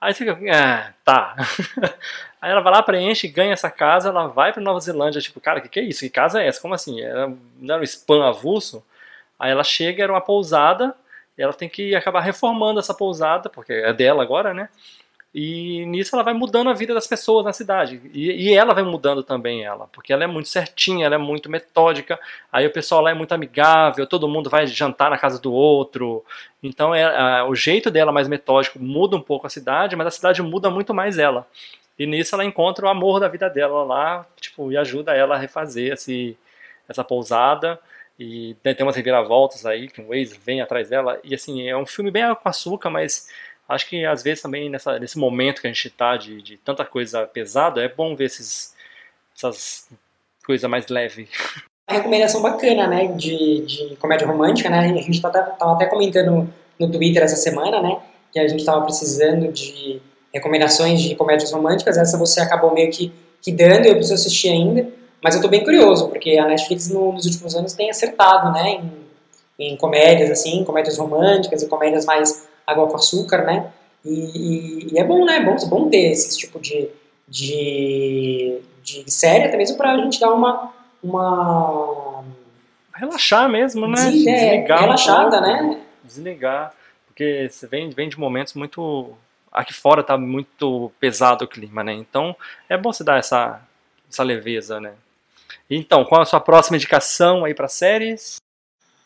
Aí 0.00 0.14
você 0.14 0.24
fica, 0.24 0.38
ah, 0.50 0.94
tá. 1.04 1.36
Aí 2.40 2.50
ela 2.50 2.62
vai 2.62 2.72
lá, 2.72 2.82
preenche, 2.82 3.28
ganha 3.28 3.52
essa 3.52 3.70
casa, 3.70 4.08
ela 4.08 4.26
vai 4.28 4.50
para 4.50 4.62
Nova 4.62 4.80
Zelândia, 4.80 5.20
tipo, 5.20 5.38
cara, 5.40 5.58
o 5.58 5.62
que, 5.62 5.68
que 5.68 5.80
é 5.80 5.82
isso? 5.82 6.00
Que 6.00 6.08
casa 6.08 6.42
é 6.42 6.46
essa? 6.46 6.60
Como 6.60 6.72
assim? 6.72 7.02
Era, 7.02 7.28
não 7.58 7.74
era 7.74 7.82
um 7.82 7.84
spam 7.84 8.26
avulso? 8.26 8.82
Aí 9.38 9.50
ela 9.50 9.62
chega, 9.62 10.02
era 10.02 10.12
uma 10.12 10.20
pousada, 10.22 10.94
ela 11.40 11.52
tem 11.52 11.68
que 11.68 11.94
acabar 11.94 12.20
reformando 12.20 12.80
essa 12.80 12.94
pousada, 12.94 13.48
porque 13.48 13.72
é 13.72 13.92
dela 13.92 14.22
agora, 14.22 14.52
né? 14.52 14.68
E 15.32 15.86
nisso 15.86 16.16
ela 16.16 16.24
vai 16.24 16.34
mudando 16.34 16.70
a 16.70 16.72
vida 16.74 16.92
das 16.92 17.06
pessoas 17.06 17.44
na 17.44 17.52
cidade. 17.52 18.00
E, 18.12 18.48
e, 18.48 18.54
ela 18.54 18.74
vai 18.74 18.82
mudando 18.82 19.22
também 19.22 19.64
ela, 19.64 19.86
porque 19.92 20.12
ela 20.12 20.24
é 20.24 20.26
muito 20.26 20.48
certinha, 20.48 21.06
ela 21.06 21.14
é 21.14 21.18
muito 21.18 21.48
metódica. 21.48 22.18
Aí 22.50 22.66
o 22.66 22.72
pessoal 22.72 23.00
lá 23.00 23.12
é 23.12 23.14
muito 23.14 23.32
amigável, 23.32 24.06
todo 24.08 24.26
mundo 24.26 24.50
vai 24.50 24.66
jantar 24.66 25.08
na 25.08 25.16
casa 25.16 25.40
do 25.40 25.52
outro. 25.52 26.24
Então 26.60 26.92
é, 26.92 27.04
a, 27.04 27.44
o 27.44 27.54
jeito 27.54 27.92
dela 27.92 28.10
mais 28.10 28.26
metódico 28.26 28.80
muda 28.80 29.16
um 29.16 29.20
pouco 29.20 29.46
a 29.46 29.50
cidade, 29.50 29.94
mas 29.94 30.08
a 30.08 30.10
cidade 30.10 30.42
muda 30.42 30.68
muito 30.68 30.92
mais 30.92 31.16
ela. 31.16 31.46
E 31.96 32.06
nisso 32.06 32.34
ela 32.34 32.44
encontra 32.44 32.86
o 32.86 32.88
amor 32.88 33.20
da 33.20 33.28
vida 33.28 33.48
dela 33.48 33.84
lá, 33.84 34.26
tipo, 34.40 34.72
e 34.72 34.76
ajuda 34.76 35.14
ela 35.14 35.36
a 35.36 35.38
refazer 35.38 35.92
esse, 35.92 36.36
essa 36.88 37.04
pousada. 37.04 37.78
E 38.20 38.54
tem 38.62 38.76
umas 38.82 38.96
reviravoltas 38.96 39.64
aí, 39.64 39.88
que 39.88 40.02
o 40.02 40.08
Waze 40.08 40.38
vem 40.44 40.60
atrás 40.60 40.90
dela. 40.90 41.18
E 41.24 41.34
assim, 41.34 41.66
é 41.66 41.74
um 41.74 41.86
filme 41.86 42.10
bem 42.10 42.22
com 42.34 42.48
açúcar, 42.50 42.90
mas 42.90 43.28
acho 43.66 43.88
que 43.88 44.04
às 44.04 44.22
vezes 44.22 44.42
também 44.42 44.68
nessa, 44.68 44.98
nesse 44.98 45.16
momento 45.16 45.62
que 45.62 45.66
a 45.66 45.72
gente 45.72 45.88
está 45.88 46.18
de, 46.18 46.42
de, 46.42 46.58
tanta 46.58 46.84
coisa 46.84 47.26
pesada, 47.26 47.82
é 47.82 47.88
bom 47.88 48.14
ver 48.14 48.26
esses, 48.26 48.74
essas 49.34 49.88
coisas 50.44 50.68
mais 50.68 50.88
leves. 50.88 51.30
A 51.88 51.94
recomendação 51.94 52.42
bacana, 52.42 52.86
né, 52.86 53.06
de, 53.06 53.64
de 53.64 53.96
comédia 53.96 54.26
romântica, 54.26 54.68
né, 54.68 54.80
a 54.80 54.86
gente 54.88 55.12
estava 55.12 55.40
tá 55.40 55.72
até 55.72 55.86
comentando 55.86 56.52
no 56.78 56.92
Twitter 56.92 57.22
essa 57.22 57.36
semana, 57.36 57.80
né, 57.80 58.02
que 58.30 58.38
a 58.38 58.46
gente 58.46 58.60
estava 58.60 58.82
precisando 58.82 59.50
de 59.50 59.98
recomendações 60.32 61.00
de 61.00 61.14
comédias 61.14 61.52
românticas, 61.52 61.96
essa 61.96 62.18
você 62.18 62.40
acabou 62.40 62.74
meio 62.74 62.90
que, 62.90 63.10
que 63.40 63.50
dando, 63.50 63.86
eu 63.86 63.94
preciso 63.94 64.14
assistir 64.14 64.50
ainda, 64.50 64.99
mas 65.22 65.34
eu 65.34 65.38
estou 65.38 65.50
bem 65.50 65.62
curioso, 65.64 66.08
porque 66.08 66.38
a 66.38 66.46
Netflix 66.46 66.88
no, 66.88 67.12
nos 67.12 67.26
últimos 67.26 67.54
anos 67.54 67.72
tem 67.72 67.90
acertado, 67.90 68.52
né, 68.52 68.80
em, 69.58 69.72
em 69.72 69.76
comédias, 69.76 70.30
assim, 70.30 70.64
comédias 70.64 70.98
românticas 70.98 71.62
e 71.62 71.68
comédias 71.68 72.04
mais 72.04 72.48
água 72.66 72.86
com 72.86 72.96
açúcar, 72.96 73.44
né, 73.44 73.70
e, 74.04 74.10
e, 74.10 74.94
e 74.94 74.98
é 74.98 75.04
bom, 75.04 75.24
né, 75.24 75.36
é 75.36 75.44
bom, 75.44 75.54
é 75.54 75.66
bom 75.66 75.88
ter 75.88 76.10
esse 76.10 76.38
tipo 76.38 76.58
de, 76.58 76.88
de, 77.28 78.60
de 78.82 79.10
série, 79.10 79.44
até 79.44 79.56
mesmo 79.56 79.76
para 79.76 79.92
a 79.92 79.96
gente 79.98 80.18
dar 80.18 80.32
uma, 80.32 80.72
uma... 81.02 82.24
Relaxar 82.94 83.48
mesmo, 83.48 83.86
né? 83.86 84.10
Des, 84.10 84.26
é, 84.26 84.34
Desligar 84.34 84.80
relaxada, 84.80 85.38
um 85.38 85.40
né? 85.40 85.80
Desligar, 86.04 86.74
porque 87.06 87.48
você 87.50 87.66
vem, 87.66 87.90
vem 87.90 88.08
de 88.08 88.18
momentos 88.18 88.54
muito... 88.54 89.12
Aqui 89.50 89.72
fora 89.72 90.02
tá 90.02 90.16
muito 90.16 90.92
pesado 91.00 91.44
o 91.44 91.48
clima, 91.48 91.82
né? 91.82 91.92
Então 91.92 92.36
é 92.68 92.76
bom 92.76 92.92
você 92.92 93.02
dar 93.02 93.18
essa, 93.18 93.60
essa 94.08 94.22
leveza, 94.22 94.78
né? 94.78 94.92
Então, 95.70 96.04
qual 96.04 96.20
a 96.20 96.24
sua 96.24 96.40
próxima 96.40 96.76
indicação 96.76 97.44
aí 97.44 97.54
para 97.54 97.68
séries? 97.68 98.36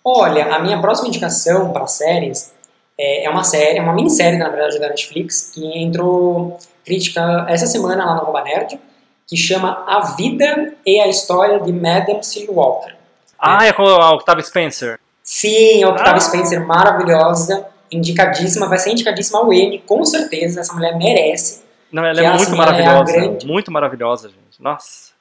Olha, 0.03 0.55
a 0.55 0.59
minha 0.59 0.81
próxima 0.81 1.09
indicação 1.09 1.73
para 1.73 1.87
séries 1.87 2.55
é, 2.99 3.25
é, 3.25 3.31
uma 3.31 3.45
série, 3.45 3.79
é 3.79 3.83
uma 3.83 3.93
minissérie, 3.93 4.39
na 4.39 4.49
verdade, 4.49 4.79
da 4.79 4.89
Netflix, 4.89 5.51
que 5.53 5.67
entrou 5.79 6.59
crítica 6.85 7.47
essa 7.49 7.67
semana 7.67 8.05
lá 8.05 8.15
no 8.15 8.23
Arroba 8.23 8.43
Nerd, 8.43 8.79
que 9.27 9.37
chama 9.37 9.85
A 9.87 10.15
Vida 10.17 10.75
e 10.87 11.01
a 11.01 11.09
História 11.09 11.61
de 11.61 11.73
Madame 11.73 12.23
C. 12.23 12.47
Walker. 12.49 12.95
Ah, 13.39 13.67
é 13.67 13.73
com 13.73 13.83
a 13.83 14.15
Octavia 14.15 14.43
Spencer. 14.43 14.99
Sim, 15.23 15.83
a 15.83 15.89
Octavia 15.91 16.15
ah. 16.15 16.21
Spencer, 16.21 16.67
maravilhosa, 16.67 17.67
indicadíssima, 17.91 18.69
vai 18.69 18.79
ser 18.79 18.91
indicadíssima 18.91 19.39
ao 19.39 19.53
Emmy, 19.53 19.79
com 19.81 20.05
certeza, 20.05 20.61
essa 20.61 20.73
mulher 20.75 20.97
merece. 20.97 21.65
Não, 21.91 22.05
ela 22.05 22.21
é 22.21 22.29
muito 22.29 22.43
assim, 22.43 22.57
maravilhosa, 22.57 23.11
é 23.11 23.21
grande... 23.21 23.47
muito 23.47 23.73
maravilhosa, 23.73 24.29
gente. 24.29 24.61
Nossa. 24.61 25.14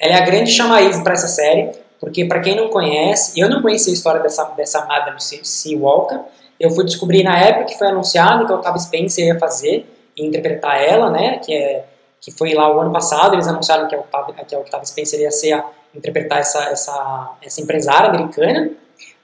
Ela 0.00 0.14
é 0.14 0.16
a 0.16 0.24
grande 0.24 0.50
chamariz 0.50 0.98
para 1.00 1.12
essa 1.12 1.28
série, 1.28 1.70
porque 2.00 2.24
para 2.24 2.40
quem 2.40 2.56
não 2.56 2.70
conhece, 2.70 3.38
eu 3.38 3.50
não 3.50 3.60
conhecia 3.60 3.92
a 3.92 3.94
história 3.94 4.20
dessa, 4.20 4.44
dessa 4.56 4.86
Madame 4.86 5.20
C. 5.20 5.76
Walker, 5.76 6.20
eu 6.58 6.70
fui 6.70 6.84
descobrir 6.84 7.22
na 7.22 7.38
época 7.38 7.66
que 7.66 7.78
foi 7.78 7.88
anunciado 7.88 8.46
que 8.46 8.52
o 8.52 8.56
Octavia 8.56 8.80
Spencer 8.80 9.26
ia 9.26 9.38
fazer 9.38 9.86
e 10.16 10.26
interpretar 10.26 10.82
ela, 10.82 11.10
né, 11.10 11.38
que, 11.38 11.54
é, 11.54 11.84
que 12.20 12.30
foi 12.30 12.54
lá 12.54 12.74
o 12.74 12.80
ano 12.80 12.92
passado, 12.92 13.34
eles 13.34 13.46
anunciaram 13.46 13.86
que 13.86 13.94
a 13.94 13.98
Octavia, 13.98 14.34
que 14.44 14.54
a 14.54 14.58
Octavia 14.58 14.86
Spencer 14.86 15.20
ia 15.20 15.30
ser 15.30 15.52
a, 15.52 15.64
interpretar 15.94 16.38
essa, 16.38 16.64
essa, 16.64 17.32
essa 17.42 17.60
empresária 17.60 18.08
americana. 18.08 18.70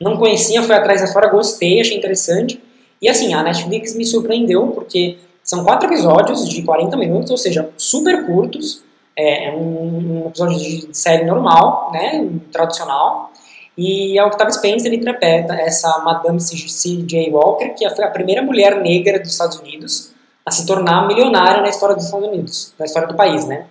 Não 0.00 0.16
conhecia, 0.16 0.62
fui 0.62 0.74
atrás 0.74 1.00
da 1.00 1.06
história, 1.06 1.28
gostei, 1.28 1.80
achei 1.80 1.96
interessante. 1.96 2.62
E 3.00 3.08
assim, 3.08 3.34
a 3.34 3.42
Netflix 3.42 3.94
me 3.94 4.04
surpreendeu 4.04 4.68
porque 4.68 5.18
são 5.42 5.64
quatro 5.64 5.88
episódios 5.88 6.48
de 6.48 6.62
40 6.62 6.96
minutos, 6.96 7.30
ou 7.30 7.36
seja, 7.36 7.68
super 7.76 8.26
curtos, 8.26 8.82
é, 9.16 9.46
é 9.46 9.52
um, 9.56 10.26
episódio 10.26 10.58
de 10.58 10.96
série 10.96 11.24
normal, 11.24 11.90
né, 11.92 12.28
tradicional, 12.52 13.32
e 13.76 14.18
a 14.18 14.26
Octavia 14.26 14.52
Spencer 14.52 14.92
interpreta 14.92 15.54
essa 15.54 15.98
Madame 15.98 16.40
C.J. 16.40 17.30
Walker, 17.30 17.70
que 17.70 17.88
foi 17.90 18.04
a 18.04 18.10
primeira 18.10 18.42
mulher 18.42 18.80
negra 18.80 19.18
dos 19.18 19.32
Estados 19.32 19.58
Unidos 19.58 20.14
a 20.44 20.50
se 20.50 20.64
tornar 20.64 21.06
milionária 21.08 21.60
na 21.60 21.68
história 21.68 21.96
dos 21.96 22.04
Estados 22.04 22.28
Unidos, 22.28 22.74
na 22.78 22.86
história 22.86 23.08
do 23.08 23.16
país, 23.16 23.46
né? 23.46 23.66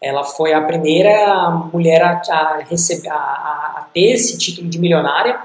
Ela 0.00 0.24
foi 0.24 0.52
a 0.52 0.60
primeira 0.62 1.50
mulher 1.72 2.02
a, 2.02 2.22
a 2.30 2.58
receber, 2.68 3.08
a, 3.10 3.14
a, 3.14 3.86
ter 3.92 4.12
esse 4.12 4.36
título 4.38 4.68
de 4.68 4.78
milionária 4.78 5.38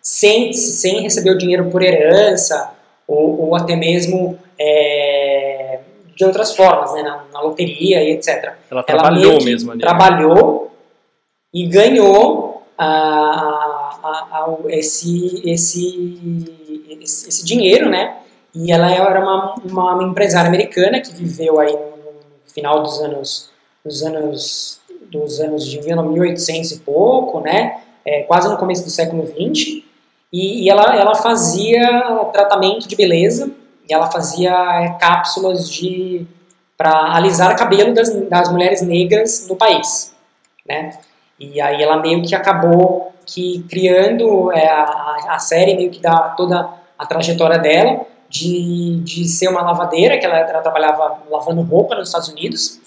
sem, 0.00 0.52
sem 0.52 1.02
receber 1.02 1.30
o 1.30 1.38
dinheiro 1.38 1.70
por 1.70 1.82
herança 1.82 2.72
ou, 3.06 3.48
ou 3.48 3.54
até 3.54 3.76
mesmo 3.76 4.38
é, 4.58 5.80
de 6.14 6.24
outras 6.24 6.54
formas, 6.54 6.92
né, 6.94 7.02
na, 7.02 7.24
na, 7.32 7.40
loteria 7.40 8.02
e 8.02 8.12
etc. 8.12 8.54
Ela 8.70 8.82
trabalhou 8.82 9.32
Ela 9.32 9.44
mesmo 9.44 9.70
ali. 9.70 9.80
Né? 9.80 9.88
Trabalhou 9.88 10.70
e 11.52 11.66
ganhou 11.66 12.62
a, 12.76 12.86
a, 12.86 14.08
a, 14.32 14.56
esse, 14.68 15.42
esse, 15.48 16.18
esse, 17.00 17.28
esse, 17.28 17.44
dinheiro, 17.44 17.88
né? 17.88 18.16
E 18.54 18.72
ela 18.72 18.90
era 18.90 19.20
uma, 19.20 19.54
uma 19.64 20.04
empresária 20.04 20.48
americana 20.48 21.00
que 21.00 21.12
viveu 21.12 21.58
aí 21.60 21.72
no, 21.72 22.52
final 22.52 22.82
dos 22.82 23.00
anos, 23.00 23.50
dos 23.84 24.02
anos, 24.02 24.80
dos 25.10 25.40
anos 25.40 25.66
de 25.66 25.80
1800 25.80 26.72
e 26.72 26.80
pouco, 26.80 27.40
né? 27.40 27.80
É, 28.04 28.22
quase 28.22 28.48
no 28.48 28.56
começo 28.56 28.84
do 28.84 28.90
século 28.90 29.24
20 29.24 29.84
e, 30.32 30.64
e 30.64 30.70
ela, 30.70 30.96
ela 30.96 31.14
fazia 31.14 32.20
tratamento 32.32 32.88
de 32.88 32.96
beleza 32.96 33.50
ela 33.92 34.10
fazia 34.10 34.50
é, 34.50 34.96
cápsulas 34.98 35.68
de 35.70 36.26
para 36.76 37.14
alisar 37.14 37.52
o 37.52 37.56
cabelo 37.56 37.94
das, 37.94 38.10
das 38.28 38.50
mulheres 38.50 38.82
negras 38.82 39.46
no 39.48 39.54
país, 39.54 40.14
né? 40.66 40.98
E 41.38 41.60
aí 41.60 41.82
ela 41.82 41.96
meio 41.98 42.22
que 42.22 42.34
acabou 42.34 43.12
que 43.24 43.64
criando 43.70 44.50
é, 44.52 44.68
a, 44.68 45.16
a 45.28 45.38
série 45.38 45.76
meio 45.76 45.90
que 45.90 46.00
dá 46.00 46.34
toda 46.36 46.68
a 46.98 47.06
trajetória 47.06 47.58
dela 47.58 48.04
de, 48.28 49.00
de 49.04 49.28
ser 49.28 49.48
uma 49.48 49.62
lavadeira, 49.62 50.18
que 50.18 50.24
ela, 50.24 50.38
ela 50.38 50.62
trabalhava 50.62 51.18
lavando 51.30 51.62
roupa 51.62 51.94
nos 51.94 52.08
Estados 52.08 52.28
Unidos, 52.28 52.80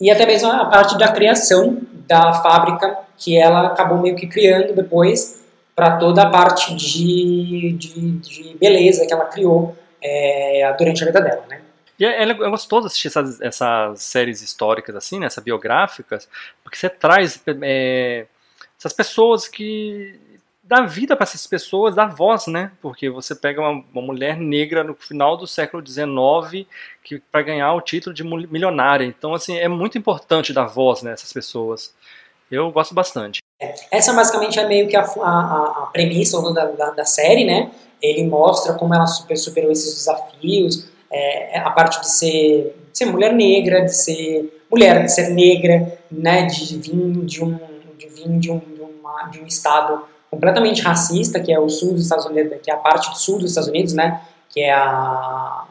e 0.00 0.10
até 0.10 0.26
mesmo 0.26 0.50
a 0.50 0.64
parte 0.64 0.98
da 0.98 1.08
criação 1.08 1.78
da 2.08 2.32
fábrica 2.32 2.98
que 3.16 3.36
ela 3.36 3.68
acabou 3.68 3.98
meio 3.98 4.16
que 4.16 4.26
criando 4.26 4.74
depois 4.74 5.40
para 5.76 5.96
toda 5.96 6.22
a 6.22 6.30
parte 6.30 6.74
de, 6.74 7.72
de, 7.78 8.10
de, 8.18 8.56
beleza 8.58 9.06
que 9.06 9.12
ela 9.12 9.26
criou 9.26 9.76
é, 10.02 10.74
durante 10.78 11.02
a 11.02 11.06
vida 11.06 11.20
dela, 11.20 11.44
né? 11.48 11.62
E 11.98 12.04
é, 12.04 12.22
é 12.22 12.34
gostoso 12.34 12.86
assistir 12.86 13.08
essas, 13.08 13.40
essas 13.40 14.02
séries 14.02 14.42
históricas 14.42 14.96
assim, 14.96 15.20
né, 15.20 15.26
essas 15.26 15.44
biográficas, 15.44 16.28
porque 16.62 16.76
você 16.76 16.88
traz 16.88 17.40
é, 17.62 18.26
essas 18.78 18.92
pessoas 18.92 19.46
que 19.46 20.18
dar 20.62 20.86
vida 20.86 21.14
para 21.14 21.24
essas 21.24 21.46
pessoas, 21.46 21.94
dar 21.94 22.06
voz, 22.06 22.46
né? 22.46 22.72
Porque 22.80 23.10
você 23.10 23.34
pega 23.34 23.60
uma, 23.60 23.84
uma 23.92 24.02
mulher 24.02 24.36
negra 24.36 24.82
no 24.82 24.94
final 24.94 25.36
do 25.36 25.46
século 25.46 25.84
XIX 25.86 26.66
que 27.02 27.18
para 27.18 27.42
ganhar 27.42 27.74
o 27.74 27.80
título 27.80 28.14
de 28.14 28.24
milionária. 28.24 29.04
Então, 29.04 29.34
assim, 29.34 29.56
é 29.56 29.68
muito 29.68 29.98
importante 29.98 30.52
dar 30.52 30.64
voz 30.64 31.02
nessas 31.02 31.30
né, 31.30 31.34
pessoas. 31.34 31.94
Eu 32.52 32.70
gosto 32.70 32.94
bastante. 32.94 33.40
Essa 33.90 34.12
basicamente 34.12 34.60
é 34.60 34.66
meio 34.66 34.86
que 34.86 34.94
a, 34.94 35.00
a, 35.00 35.84
a 35.84 35.90
premissa 35.90 36.38
da, 36.52 36.66
da, 36.66 36.90
da, 36.90 37.04
série, 37.06 37.46
né? 37.46 37.70
Ele 38.02 38.26
mostra 38.26 38.74
como 38.74 38.94
ela 38.94 39.06
super, 39.06 39.38
superou 39.38 39.72
esses 39.72 39.94
desafios, 39.94 40.86
é, 41.10 41.58
a 41.60 41.70
parte 41.70 41.98
de 42.00 42.10
ser, 42.10 42.76
de 42.92 42.98
ser 42.98 43.06
mulher 43.06 43.32
negra, 43.32 43.86
de 43.86 43.96
ser 43.96 44.62
mulher, 44.70 45.02
de 45.02 45.10
ser 45.10 45.30
negra, 45.30 45.98
né? 46.10 46.44
De 46.44 46.76
vir 46.76 47.24
de 47.24 47.42
um, 47.42 47.58
de, 47.96 48.06
vir 48.08 48.38
de 48.38 48.50
um, 48.50 48.58
de, 48.58 48.82
uma, 48.82 49.22
de 49.30 49.40
um 49.40 49.46
estado 49.46 50.04
completamente 50.30 50.82
racista, 50.82 51.40
que 51.40 51.50
é 51.50 51.58
o 51.58 51.70
sul 51.70 51.92
dos 51.92 52.02
Estados 52.02 52.26
Unidos, 52.26 52.58
que 52.62 52.70
é 52.70 52.74
a 52.74 52.78
parte 52.78 53.08
do 53.08 53.16
sul 53.16 53.38
dos 53.38 53.48
Estados 53.48 53.70
Unidos, 53.70 53.94
né? 53.94 54.20
Que 54.50 54.60
é 54.60 54.74
a 54.74 55.64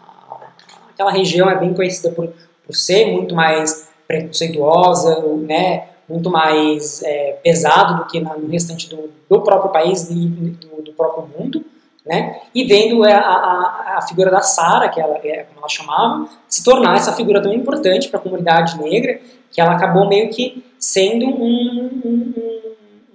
aquela 0.89 1.11
região 1.11 1.49
é 1.49 1.57
bem 1.57 1.73
conhecida 1.73 2.11
por, 2.11 2.31
por 2.65 2.75
ser 2.75 3.11
muito 3.11 3.35
mais 3.35 3.87
preconceituosa, 4.07 5.23
né? 5.37 5.90
Muito 6.11 6.29
mais 6.29 7.01
é, 7.03 7.39
pesado 7.43 7.97
do 7.97 8.05
que 8.05 8.19
no 8.19 8.47
restante 8.47 8.89
do, 8.89 9.09
do 9.29 9.41
próprio 9.41 9.71
país 9.71 10.09
e 10.09 10.27
do, 10.27 10.81
do, 10.81 10.93
próprio 10.93 11.27
mundo, 11.37 11.63
né? 12.05 12.41
E 12.53 12.63
vendo 12.65 13.03
a, 13.03 13.15
a, 13.15 13.97
a 13.97 14.01
figura 14.01 14.29
da 14.29 14.41
Sara, 14.41 14.89
que 14.89 14.99
ela, 14.99 15.17
é, 15.23 15.43
como 15.43 15.59
ela 15.59 15.69
chamava, 15.69 16.27
se 16.47 16.63
tornar 16.63 16.97
essa 16.97 17.13
figura 17.13 17.41
tão 17.41 17.53
importante 17.53 18.09
para 18.09 18.19
a 18.19 18.23
comunidade 18.23 18.77
negra, 18.81 19.21
que 19.51 19.61
ela 19.61 19.73
acabou 19.73 20.07
meio 20.07 20.29
que 20.29 20.63
sendo 20.79 21.25
um, 21.27 21.89
um, 22.03 22.33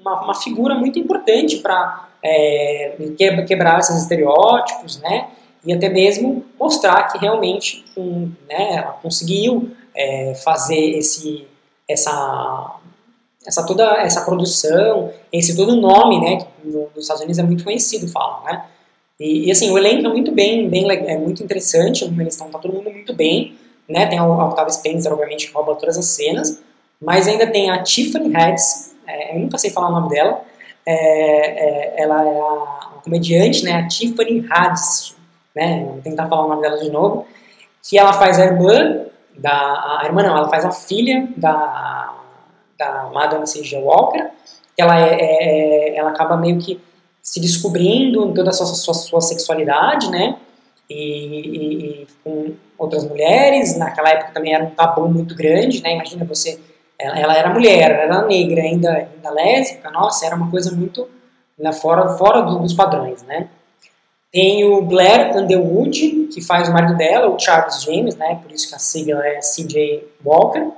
uma, 0.01 0.23
uma, 0.23 0.35
figura 0.35 0.75
muito 0.75 0.99
importante 0.99 1.57
para 1.59 2.09
é, 2.23 2.97
quebrar 3.47 3.81
esses 3.81 4.03
estereótipos, 4.03 5.01
né? 5.01 5.29
E 5.65 5.73
até 5.73 5.89
mesmo 5.89 6.45
mostrar 6.59 7.09
que 7.09 7.19
realmente 7.19 7.85
um, 7.97 8.31
né, 8.49 8.77
ela 8.77 8.93
conseguiu 9.03 9.73
é, 9.97 10.35
fazer 10.35 10.97
esse, 10.97 11.45
essa 11.89 12.77
essa 13.47 13.65
toda 13.65 13.85
essa 14.03 14.23
produção, 14.23 15.13
esse 15.33 15.57
todo 15.57 15.77
nome, 15.77 16.21
né, 16.21 16.39
que 16.39 16.69
nos 16.69 16.91
Estados 16.97 17.23
Unidos 17.23 17.39
é 17.39 17.43
muito 17.43 17.65
conhecido, 17.65 18.09
falam, 18.09 18.45
né? 18.45 18.65
E, 19.19 19.47
e, 19.47 19.51
assim, 19.51 19.71
o 19.71 19.79
elenco 19.79 20.07
é 20.07 20.11
muito 20.11 20.33
bem, 20.33 20.69
bem 20.69 20.91
é 20.91 21.17
muito 21.17 21.43
interessante, 21.43 22.05
eles 22.05 22.35
estão 22.35 22.51
tá 22.51 22.59
todo 22.59 22.75
mundo 22.75 22.91
muito 22.91 23.15
bem, 23.15 23.57
né? 23.89 24.07
Tem 24.07 24.19
a 24.19 24.27
Octavia 24.27 24.73
Spencer, 24.73 25.11
obviamente, 25.11 25.47
que 25.47 25.55
rouba 25.55 25.75
todas 25.77 25.97
as 25.97 26.07
cenas, 26.07 26.61
mas 27.01 27.27
ainda 27.27 27.47
tem 27.47 27.71
a 27.71 27.83
Tiffany 27.83 28.35
Haddish, 28.37 28.95
é, 29.07 29.35
eu 29.35 29.41
nunca 29.41 29.57
sei 29.57 29.71
falar 29.71 29.89
o 29.89 29.93
nome 29.93 30.11
dela, 30.11 30.43
é, 30.85 30.95
é, 30.95 32.03
ela 32.03 32.29
é 32.29 32.41
a, 32.41 33.01
comediante, 33.03 33.65
né, 33.65 33.73
a 33.73 33.87
Tiffany 33.87 34.45
Haddish, 34.51 35.17
né? 35.55 35.85
Vou 35.85 36.01
tentar 36.03 36.27
falar 36.29 36.45
o 36.45 36.49
nome 36.49 36.63
dela 36.63 36.79
de 36.79 36.91
novo, 36.91 37.27
que 37.83 37.97
ela 37.97 38.13
faz 38.13 38.39
a 38.39 38.45
irmã 38.45 39.07
da 39.39 39.99
a 40.01 40.03
irmã 40.05 40.23
não, 40.23 40.37
ela 40.37 40.49
faz 40.49 40.65
a 40.65 40.71
filha 40.71 41.29
da 41.37 42.16
da 42.79 43.11
Madame 43.13 43.47
C.J. 43.47 43.79
Walker, 43.81 44.31
ela, 44.77 45.01
é, 45.01 45.15
é, 45.15 45.95
é, 45.95 45.97
ela 45.97 46.11
acaba 46.11 46.37
meio 46.37 46.59
que 46.59 46.81
se 47.23 47.41
descobrindo 47.41 48.33
toda 48.33 48.51
a 48.51 48.53
sua, 48.53 48.67
sua, 48.67 48.95
sua 48.95 49.21
sexualidade, 49.21 50.11
né? 50.11 50.37
E, 50.89 50.95
e, 50.95 52.03
e, 52.03 52.07
com 52.23 52.55
outras 52.79 53.05
mulheres. 53.05 53.77
Naquela 53.77 54.11
época 54.11 54.33
também 54.33 54.55
era 54.55 54.65
um 54.65 54.71
tabu 54.71 55.09
muito 55.09 55.35
grande, 55.35 55.83
né? 55.83 55.95
Imagina 55.95 56.25
você, 56.25 56.61
ela, 56.99 57.19
ela 57.19 57.37
era 57.37 57.53
mulher, 57.53 57.91
ela 57.91 58.03
era 58.03 58.27
negra, 58.27 58.63
ainda, 58.63 58.93
ainda 58.93 59.31
lésbica, 59.31 59.91
nossa, 59.91 60.27
era 60.27 60.37
uma 60.37 60.51
coisa 60.51 60.75
muito 60.75 61.09
né, 61.59 61.73
fora, 61.73 62.17
fora 62.17 62.43
dos 62.43 62.75
padrões, 62.75 63.23
né? 63.23 63.49
Tem 64.31 64.65
o 64.65 64.83
Blair 64.83 65.35
Underwood, 65.37 66.29
que 66.33 66.43
faz 66.43 66.69
o 66.69 66.73
marido 66.73 66.97
dela, 66.97 67.29
o 67.29 67.39
Charles 67.39 67.83
James, 67.83 68.17
né? 68.17 68.39
Por 68.43 68.53
isso 68.53 68.69
que 68.69 68.75
a 68.75 68.79
sigla 68.79 69.27
é 69.27 69.41
C.J. 69.41 70.07
Walker. 70.25 70.71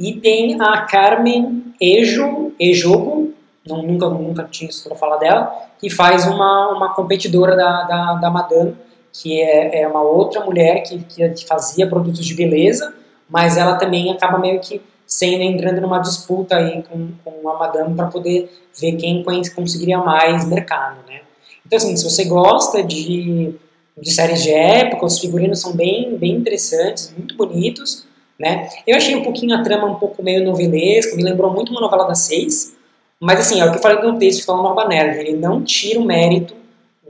E 0.00 0.14
tem 0.14 0.58
a 0.58 0.80
Carmen 0.86 1.62
Ejo, 1.78 2.52
Ejogo, 2.58 3.34
não, 3.68 3.82
nunca, 3.82 4.08
nunca 4.08 4.44
tinha 4.44 4.70
escutado 4.70 4.98
falar 4.98 5.18
dela, 5.18 5.52
que 5.78 5.90
faz 5.90 6.26
uma, 6.26 6.74
uma 6.74 6.94
competidora 6.94 7.54
da, 7.54 7.82
da, 7.82 8.14
da 8.14 8.30
Madame, 8.30 8.74
que 9.12 9.38
é, 9.38 9.82
é 9.82 9.86
uma 9.86 10.02
outra 10.02 10.42
mulher 10.42 10.82
que, 10.82 10.98
que 11.04 11.46
fazia 11.46 11.86
produtos 11.86 12.24
de 12.24 12.34
beleza, 12.34 12.94
mas 13.28 13.58
ela 13.58 13.76
também 13.76 14.10
acaba 14.10 14.38
meio 14.38 14.58
que 14.60 14.80
sendo 15.06 15.42
entrando 15.42 15.82
numa 15.82 15.98
disputa 15.98 16.56
aí 16.56 16.82
com, 16.84 17.08
com 17.22 17.48
a 17.50 17.58
Madame 17.58 17.94
para 17.94 18.06
poder 18.06 18.50
ver 18.80 18.92
quem 18.92 19.22
conseguiria 19.54 19.98
mais 19.98 20.48
mercado, 20.48 20.98
né? 21.06 21.20
Então 21.66 21.76
assim, 21.76 21.94
se 21.94 22.04
você 22.04 22.24
gosta 22.24 22.82
de, 22.82 23.54
de 24.00 24.10
séries 24.10 24.42
de 24.42 24.50
época, 24.50 25.04
os 25.04 25.18
figurinos 25.18 25.60
são 25.60 25.74
bem, 25.76 26.16
bem 26.16 26.36
interessantes, 26.36 27.12
muito 27.16 27.36
bonitos, 27.36 28.06
né? 28.40 28.70
Eu 28.86 28.96
achei 28.96 29.14
um 29.14 29.22
pouquinho 29.22 29.54
a 29.54 29.62
trama 29.62 29.86
um 29.86 29.96
pouco 29.96 30.22
meio 30.22 30.42
novelesca, 30.42 31.14
me 31.14 31.22
lembrou 31.22 31.52
muito 31.52 31.70
uma 31.70 31.80
novela 31.82 32.08
das 32.08 32.20
seis, 32.20 32.74
mas 33.20 33.38
assim, 33.38 33.60
é 33.60 33.66
o 33.66 33.70
que 33.70 33.76
eu 33.76 33.82
falei 33.82 34.02
no 34.02 34.18
texto 34.18 34.40
que 34.40 34.46
fala 34.46 34.62
no 34.62 34.88
Nerd, 34.88 35.18
ele 35.18 35.36
não 35.36 35.62
tira 35.62 36.00
o 36.00 36.04
mérito 36.04 36.56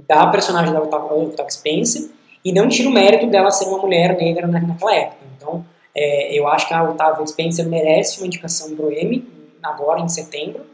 da 0.09 0.27
personagem 0.27 0.75
da 0.75 0.83
Octavia 0.83 1.49
Spencer 1.49 2.11
e 2.45 2.53
não 2.53 2.69
tira 2.69 2.89
o 2.89 2.93
mérito 2.93 3.29
dela 3.29 3.53
ser 3.53 3.67
uma 3.67 3.79
mulher 3.79 4.17
negra 4.17 4.49
naquela 4.49 4.93
época. 4.93 5.19
Então, 5.37 5.65
é, 5.95 6.37
eu 6.37 6.49
acho 6.49 6.67
que 6.67 6.75
a 6.75 6.83
Octavia 6.83 7.25
Spencer 7.29 7.69
merece 7.69 8.19
uma 8.19 8.27
indicação 8.27 8.75
pro 8.75 8.93
Emmy, 8.93 9.25
agora 9.63 10.01
em 10.01 10.09
setembro, 10.09 10.67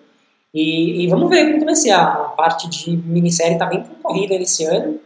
e, 0.54 1.04
e, 1.04 1.08
vamos 1.08 1.28
ver 1.28 1.52
como 1.52 1.66
vai 1.66 1.76
ser. 1.76 1.90
A 1.90 2.32
parte 2.34 2.66
de 2.70 2.96
minissérie 2.96 3.54
está 3.54 3.66
bem 3.66 3.82
concorrida 3.82 4.36
esse 4.36 4.64
ano. 4.64 4.98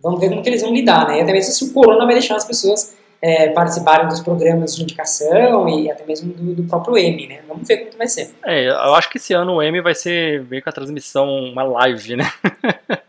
Vamos 0.00 0.20
ver 0.20 0.28
como 0.28 0.42
que 0.42 0.48
eles 0.48 0.62
vão 0.62 0.72
lidar, 0.72 1.08
né? 1.08 1.20
Até 1.20 1.32
mesmo 1.32 1.52
se 1.52 1.64
o 1.64 1.72
corona 1.72 2.04
vai 2.04 2.14
deixar 2.14 2.36
as 2.36 2.44
pessoas 2.44 2.94
é, 3.22 3.50
participarem 3.50 4.08
dos 4.08 4.20
programas 4.20 4.74
de 4.74 4.82
indicação 4.82 5.68
e 5.68 5.88
até 5.88 6.04
mesmo 6.04 6.34
do, 6.34 6.54
do, 6.56 6.64
próprio 6.64 6.98
M, 6.98 7.28
né? 7.28 7.40
Vamos 7.46 7.68
ver 7.68 7.78
como 7.78 7.96
vai 7.96 8.08
ser. 8.08 8.34
É, 8.44 8.66
eu 8.66 8.94
acho 8.94 9.08
que 9.08 9.18
esse 9.18 9.32
ano 9.32 9.54
o 9.54 9.62
M 9.62 9.80
vai 9.80 9.94
ser 9.94 10.42
meio 10.50 10.60
com 10.60 10.68
a 10.68 10.72
transmissão, 10.72 11.28
uma 11.28 11.62
live, 11.62 12.16
né? 12.16 12.30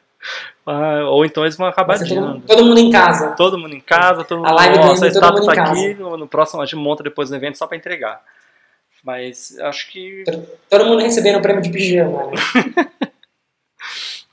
Ah, 0.66 1.10
ou 1.10 1.26
então 1.26 1.44
eles 1.44 1.58
vão 1.58 1.68
acabar 1.68 2.00
todo, 2.00 2.40
todo, 2.48 2.64
mundo 2.64 2.80
em 2.80 2.90
casa. 2.90 3.32
Todo 3.36 3.60
mundo 3.60 3.76
em 3.76 3.82
casa, 3.82 4.24
todo 4.24 4.38
mundo. 4.38 4.48
A 4.48 4.54
live 4.54 4.78
nossa, 4.78 5.04
a 5.04 5.08
estátua 5.10 5.54
tá 5.54 5.62
aqui, 5.62 5.94
no, 5.96 6.16
no, 6.16 6.26
próximo 6.26 6.62
a 6.62 6.66
gente 6.66 6.78
monta 6.78 7.04
depois 7.04 7.30
no 7.30 7.36
evento 7.36 7.58
só 7.58 7.68
para 7.68 7.76
entregar. 7.76 8.24
Mas 9.04 9.60
acho 9.60 9.92
que. 9.92 10.24
Todo, 10.24 10.48
todo 10.70 10.86
mundo 10.86 11.02
recebendo 11.02 11.40
o 11.40 11.42
prêmio 11.42 11.62
de 11.62 11.70
pijama, 11.70 12.28
né? 12.28 12.38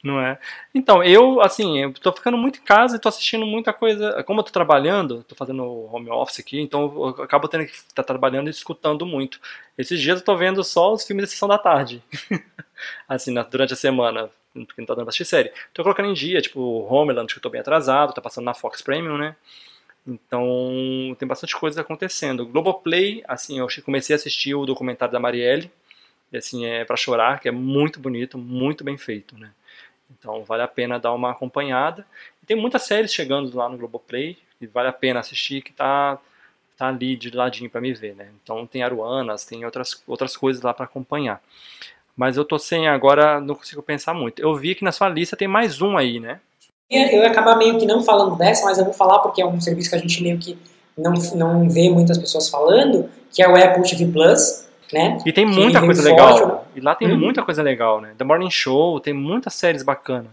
Não 0.02 0.18
é? 0.18 0.38
Então, 0.74 1.02
eu, 1.04 1.42
assim, 1.42 1.78
eu 1.82 1.92
tô 1.92 2.10
ficando 2.12 2.38
muito 2.38 2.58
em 2.58 2.62
casa 2.62 2.96
e 2.96 2.98
tô 2.98 3.08
assistindo 3.08 3.44
muita 3.44 3.70
coisa. 3.72 4.22
Como 4.24 4.40
eu 4.40 4.44
tô 4.44 4.50
trabalhando, 4.50 5.22
tô 5.24 5.34
fazendo 5.34 5.62
home 5.62 6.08
office 6.10 6.40
aqui, 6.40 6.58
então 6.58 6.82
eu 6.82 7.22
acabo 7.22 7.46
tendo 7.48 7.66
que 7.66 7.72
estar 7.72 7.94
tá 7.96 8.02
trabalhando 8.02 8.46
e 8.48 8.50
escutando 8.50 9.04
muito. 9.04 9.38
Esses 9.76 10.00
dias 10.00 10.18
eu 10.18 10.24
tô 10.24 10.34
vendo 10.36 10.64
só 10.64 10.92
os 10.92 11.06
filmes 11.06 11.24
da 11.24 11.28
sessão 11.28 11.48
da 11.48 11.58
tarde. 11.58 12.02
assim, 13.06 13.30
na, 13.30 13.42
durante 13.42 13.74
a 13.74 13.76
semana, 13.76 14.30
porque 14.54 14.80
não 14.80 14.86
tá 14.86 14.94
dando 14.94 15.04
pra 15.04 15.10
assistir 15.10 15.26
série. 15.26 15.52
Tô 15.74 15.82
colocando 15.82 16.08
em 16.08 16.14
dia, 16.14 16.40
tipo, 16.40 16.60
Homeland, 16.88 17.30
que 17.30 17.38
eu 17.38 17.42
tô 17.42 17.50
bem 17.50 17.60
atrasado, 17.60 18.14
tá 18.14 18.22
passando 18.22 18.46
na 18.46 18.54
Fox 18.54 18.80
Premium, 18.80 19.18
né? 19.18 19.36
Então, 20.06 21.14
tem 21.18 21.28
bastante 21.28 21.54
coisa 21.56 21.82
acontecendo. 21.82 22.46
Globoplay, 22.46 23.22
assim, 23.28 23.58
eu 23.58 23.68
comecei 23.84 24.14
a 24.14 24.16
assistir 24.16 24.54
o 24.54 24.64
documentário 24.64 25.12
da 25.12 25.20
Marielle, 25.20 25.70
e 26.32 26.38
assim, 26.38 26.64
é 26.64 26.84
para 26.84 26.96
chorar, 26.96 27.40
que 27.40 27.48
é 27.48 27.52
muito 27.52 28.00
bonito, 28.00 28.38
muito 28.38 28.82
bem 28.82 28.96
feito, 28.96 29.36
né? 29.36 29.50
Então 30.18 30.44
vale 30.44 30.62
a 30.62 30.68
pena 30.68 30.98
dar 30.98 31.12
uma 31.12 31.30
acompanhada. 31.30 32.06
Tem 32.46 32.56
muitas 32.56 32.82
séries 32.82 33.12
chegando 33.12 33.56
lá 33.56 33.68
no 33.68 33.78
Globoplay 33.78 34.36
e 34.60 34.66
vale 34.66 34.88
a 34.88 34.92
pena 34.92 35.20
assistir 35.20 35.62
que 35.62 35.72
tá 35.72 36.18
tá 36.76 36.88
ali 36.88 37.14
de 37.14 37.30
ladinho 37.30 37.68
para 37.68 37.80
me 37.80 37.92
ver, 37.92 38.16
né? 38.16 38.28
Então 38.42 38.66
tem 38.66 38.82
Aruanas, 38.82 39.44
tem 39.44 39.64
outras 39.64 40.02
outras 40.06 40.36
coisas 40.36 40.62
lá 40.62 40.72
para 40.72 40.86
acompanhar. 40.86 41.42
Mas 42.16 42.36
eu 42.36 42.44
tô 42.44 42.58
sem 42.58 42.88
agora, 42.88 43.40
não 43.40 43.54
consigo 43.54 43.82
pensar 43.82 44.14
muito. 44.14 44.40
Eu 44.42 44.54
vi 44.56 44.74
que 44.74 44.84
na 44.84 44.92
sua 44.92 45.08
lista 45.08 45.36
tem 45.36 45.46
mais 45.46 45.80
um 45.80 45.96
aí, 45.96 46.18
né? 46.18 46.40
Eu 46.90 47.22
ia 47.22 47.28
acabar 47.28 47.56
meio 47.56 47.78
que 47.78 47.86
não 47.86 48.02
falando 48.02 48.36
dessa, 48.36 48.64
mas 48.64 48.78
eu 48.78 48.84
vou 48.84 48.92
falar 48.92 49.20
porque 49.20 49.40
é 49.40 49.46
um 49.46 49.60
serviço 49.60 49.90
que 49.90 49.96
a 49.96 49.98
gente 49.98 50.22
meio 50.22 50.38
que 50.38 50.58
não, 50.98 51.12
não 51.34 51.70
vê 51.70 51.88
muitas 51.88 52.18
pessoas 52.18 52.48
falando, 52.48 53.08
que 53.30 53.42
é 53.42 53.48
o 53.48 53.54
Apple 53.54 53.88
TV 53.88 54.10
Plus 54.10 54.68
né? 54.92 55.18
E 55.24 55.32
tem 55.32 55.46
muita 55.46 55.80
coisa 55.80 56.02
legal. 56.02 56.66
E 56.74 56.80
lá 56.80 56.94
tem 56.94 57.10
hum. 57.10 57.18
muita 57.18 57.42
coisa 57.42 57.62
legal, 57.62 58.00
né? 58.00 58.12
The 58.16 58.24
Morning 58.24 58.50
Show, 58.50 59.00
tem 59.00 59.12
muitas 59.12 59.54
séries 59.54 59.82
bacanas. 59.82 60.30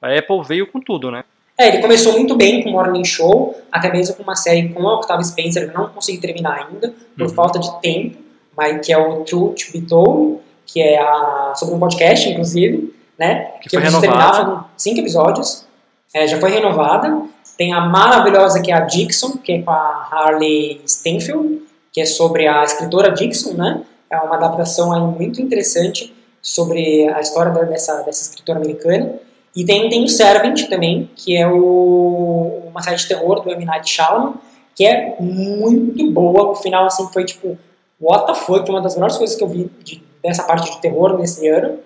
A 0.00 0.16
Apple 0.16 0.42
veio 0.44 0.66
com 0.66 0.80
tudo, 0.80 1.10
né? 1.10 1.24
É, 1.58 1.68
ele 1.68 1.78
começou 1.78 2.12
muito 2.12 2.36
bem 2.36 2.62
com 2.62 2.70
Morning 2.70 3.04
Show, 3.04 3.60
até 3.72 3.90
mesmo 3.90 4.14
com 4.14 4.22
uma 4.22 4.36
série 4.36 4.68
com 4.68 4.88
a 4.88 4.94
Octavia 4.94 5.24
Spencer, 5.24 5.64
eu 5.64 5.72
não 5.72 5.88
consegui 5.88 6.18
terminar 6.18 6.68
ainda, 6.68 6.94
por 7.16 7.26
uhum. 7.26 7.34
falta 7.34 7.58
de 7.58 7.80
tempo, 7.80 8.16
mas 8.56 8.86
que 8.86 8.92
é 8.92 8.98
o 8.98 9.24
True 9.24 9.54
to 9.54 9.72
Be 9.72 9.80
Told, 9.80 10.38
que 10.64 10.80
é 10.80 11.00
a, 11.00 11.54
sobre 11.56 11.74
um 11.74 11.78
podcast, 11.80 12.28
inclusive, 12.28 12.94
né? 13.18 13.46
Que, 13.60 13.68
que 13.68 13.70
foi 13.70 13.82
renovada. 13.82 14.66
cinco 14.76 15.00
episódios, 15.00 15.66
é, 16.14 16.28
já 16.28 16.38
foi 16.38 16.50
renovada. 16.50 17.22
Tem 17.56 17.72
a 17.72 17.80
maravilhosa 17.80 18.62
que 18.62 18.70
é 18.70 18.74
a 18.74 18.80
Dixon, 18.80 19.36
que 19.38 19.52
é 19.52 19.62
com 19.62 19.70
a 19.72 20.08
Harley 20.12 20.80
Stenfield, 20.86 21.62
que 21.98 22.02
é 22.02 22.06
sobre 22.06 22.46
a 22.46 22.62
escritora 22.62 23.10
Dixon, 23.10 23.54
né? 23.54 23.82
É 24.08 24.16
uma 24.18 24.36
adaptação 24.36 24.92
aí 24.92 25.00
muito 25.00 25.42
interessante 25.42 26.14
sobre 26.40 27.08
a 27.08 27.20
história 27.20 27.50
dessa, 27.64 28.02
dessa 28.02 28.22
escritora 28.22 28.60
americana. 28.60 29.14
E 29.56 29.64
tem, 29.64 29.88
tem 29.88 30.04
o 30.04 30.08
Servant 30.08 30.68
também, 30.68 31.10
que 31.16 31.36
é 31.36 31.48
o, 31.48 32.62
uma 32.70 32.80
série 32.82 32.94
de 32.94 33.08
terror 33.08 33.40
do 33.40 33.50
M. 33.50 33.64
Night 33.64 33.90
Shyamalan, 33.90 34.34
que 34.76 34.86
é 34.86 35.16
muito 35.18 36.08
boa. 36.12 36.52
O 36.52 36.54
final, 36.54 36.86
assim, 36.86 37.08
foi 37.12 37.24
tipo, 37.24 37.58
what 38.00 38.26
the 38.26 38.34
fuck, 38.34 38.70
uma 38.70 38.80
das 38.80 38.94
melhores 38.94 39.16
coisas 39.16 39.34
que 39.34 39.42
eu 39.42 39.48
vi 39.48 39.68
de- 39.82 40.00
dessa 40.22 40.44
parte 40.44 40.70
de 40.70 40.80
terror 40.80 41.18
nesse 41.18 41.48
ano. 41.48 41.80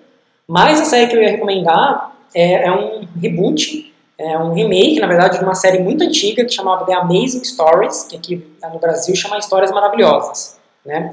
Mas 0.46 0.78
a 0.78 0.84
série 0.84 1.06
que 1.06 1.16
eu 1.16 1.22
ia 1.22 1.30
recomendar 1.30 2.14
é, 2.34 2.66
é 2.66 2.70
um 2.70 3.08
reboot, 3.18 3.91
é 4.22 4.38
um 4.38 4.52
remake, 4.52 5.00
na 5.00 5.06
verdade, 5.06 5.38
de 5.38 5.44
uma 5.44 5.54
série 5.54 5.78
muito 5.80 6.02
antiga 6.04 6.44
que 6.44 6.52
chamava 6.52 6.84
The 6.84 6.94
Amazing 6.94 7.44
Stories, 7.44 8.04
que 8.04 8.16
aqui 8.16 8.46
no 8.72 8.78
Brasil 8.78 9.14
chama 9.16 9.38
Histórias 9.38 9.70
Maravilhosas, 9.72 10.58
né? 10.86 11.10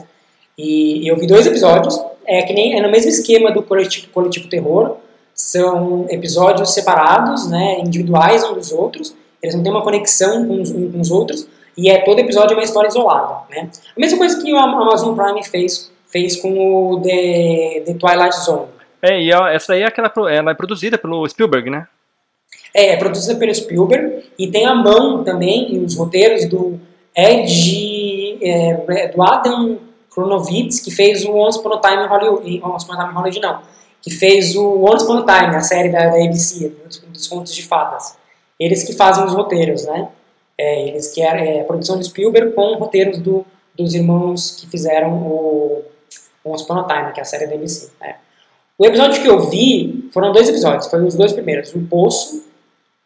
E, 0.57 1.07
eu 1.09 1.17
vi 1.17 1.25
dois 1.25 1.47
episódios, 1.47 1.99
é 2.25 2.41
que 2.43 2.53
nem 2.53 2.77
é 2.77 2.81
no 2.81 2.89
mesmo 2.91 3.09
esquema 3.09 3.51
do 3.51 3.63
coletivo, 3.63 4.07
coletivo 4.11 4.47
terror, 4.49 4.97
são 5.33 6.05
episódios 6.09 6.73
separados, 6.73 7.49
né, 7.49 7.79
individuais 7.79 8.43
uns 8.43 8.53
dos 8.55 8.71
outros, 8.73 9.15
eles 9.41 9.55
não 9.55 9.63
têm 9.63 9.71
uma 9.71 9.81
conexão 9.83 10.41
um 10.41 10.91
com 10.91 10.99
os 10.99 11.09
outros, 11.09 11.47
e 11.77 11.89
é 11.89 11.99
todo 12.03 12.19
episódio 12.19 12.53
é 12.53 12.57
uma 12.57 12.63
história 12.63 12.89
isolada, 12.89 13.43
né? 13.49 13.69
A 13.95 13.99
mesma 13.99 14.17
coisa 14.17 14.41
que 14.41 14.51
o 14.53 14.57
Amazon 14.57 15.15
Prime 15.15 15.41
fez, 15.45 15.89
fez 16.07 16.35
com 16.35 16.49
o 16.95 17.01
The, 17.01 17.83
The 17.85 17.93
Twilight 17.93 18.35
Zone. 18.43 18.67
É, 19.01 19.21
e 19.21 19.31
a- 19.33 19.49
essa 19.53 19.71
aí 19.73 19.81
é 19.83 19.85
aquela, 19.85 20.11
ela 20.29 20.51
é 20.51 20.53
produzida 20.53 20.97
pelo 20.97 21.25
Spielberg, 21.29 21.69
né? 21.69 21.87
É, 22.73 22.95
produzida 22.97 23.37
pelo 23.37 23.53
Spielberg 23.53 24.25
e 24.37 24.47
tem 24.51 24.65
a 24.65 24.75
mão 24.75 25.23
também 25.23 25.73
e 25.73 25.79
os 25.79 25.95
roteiros 25.95 26.47
do 26.47 26.79
Ed, 27.15 28.37
é, 28.41 29.07
do 29.07 29.21
Adam 29.21 29.79
Kronovitz, 30.11 30.79
que 30.79 30.91
fez 30.91 31.25
o 31.25 31.31
Once 31.31 31.57
Upon 31.59 31.73
a 31.73 31.81
Time 31.81 32.03
em 32.03 32.07
Hollywood, 32.07 32.61
Once 32.63 32.85
Upon 32.85 32.93
a 32.93 32.97
Time 32.97 33.11
em 33.11 33.15
Hollywood 33.15 33.39
não, 33.39 33.61
que 34.01 34.11
fez 34.11 34.55
o 34.55 34.83
Once 34.83 35.03
Upon 35.03 35.17
a 35.17 35.39
Time, 35.39 35.55
a 35.55 35.61
série 35.61 35.89
da, 35.89 36.09
da 36.09 36.23
ABC, 36.23 36.71
dos 37.07 37.27
contos 37.27 37.53
de 37.55 37.63
fadas. 37.63 38.17
Eles 38.59 38.83
que 38.83 38.93
fazem 38.93 39.25
os 39.25 39.33
roteiros, 39.33 39.85
né? 39.85 40.09
É, 40.57 40.89
eles 40.89 41.13
que 41.13 41.21
é, 41.21 41.57
é 41.57 41.61
a 41.61 41.63
produção 41.63 41.97
do 41.97 42.03
Spielberg 42.03 42.51
com 42.53 42.75
roteiros 42.75 43.17
do, 43.19 43.45
dos 43.77 43.95
irmãos 43.95 44.51
que 44.59 44.67
fizeram 44.67 45.13
o 45.13 45.83
Once 46.43 46.63
Upon 46.63 46.79
a 46.79 46.83
Time, 46.83 47.13
que 47.13 47.19
é 47.19 47.23
a 47.23 47.25
série 47.25 47.47
da 47.47 47.55
ABC. 47.55 47.89
né? 47.99 48.15
O 48.77 48.85
episódio 48.85 49.21
que 49.21 49.27
eu 49.27 49.49
vi 49.49 50.09
foram 50.13 50.31
dois 50.31 50.47
episódios, 50.47 50.87
foram 50.87 51.05
os 51.05 51.15
dois 51.15 51.33
primeiros. 51.33 51.73
O 51.73 51.81
Poço, 51.81 52.45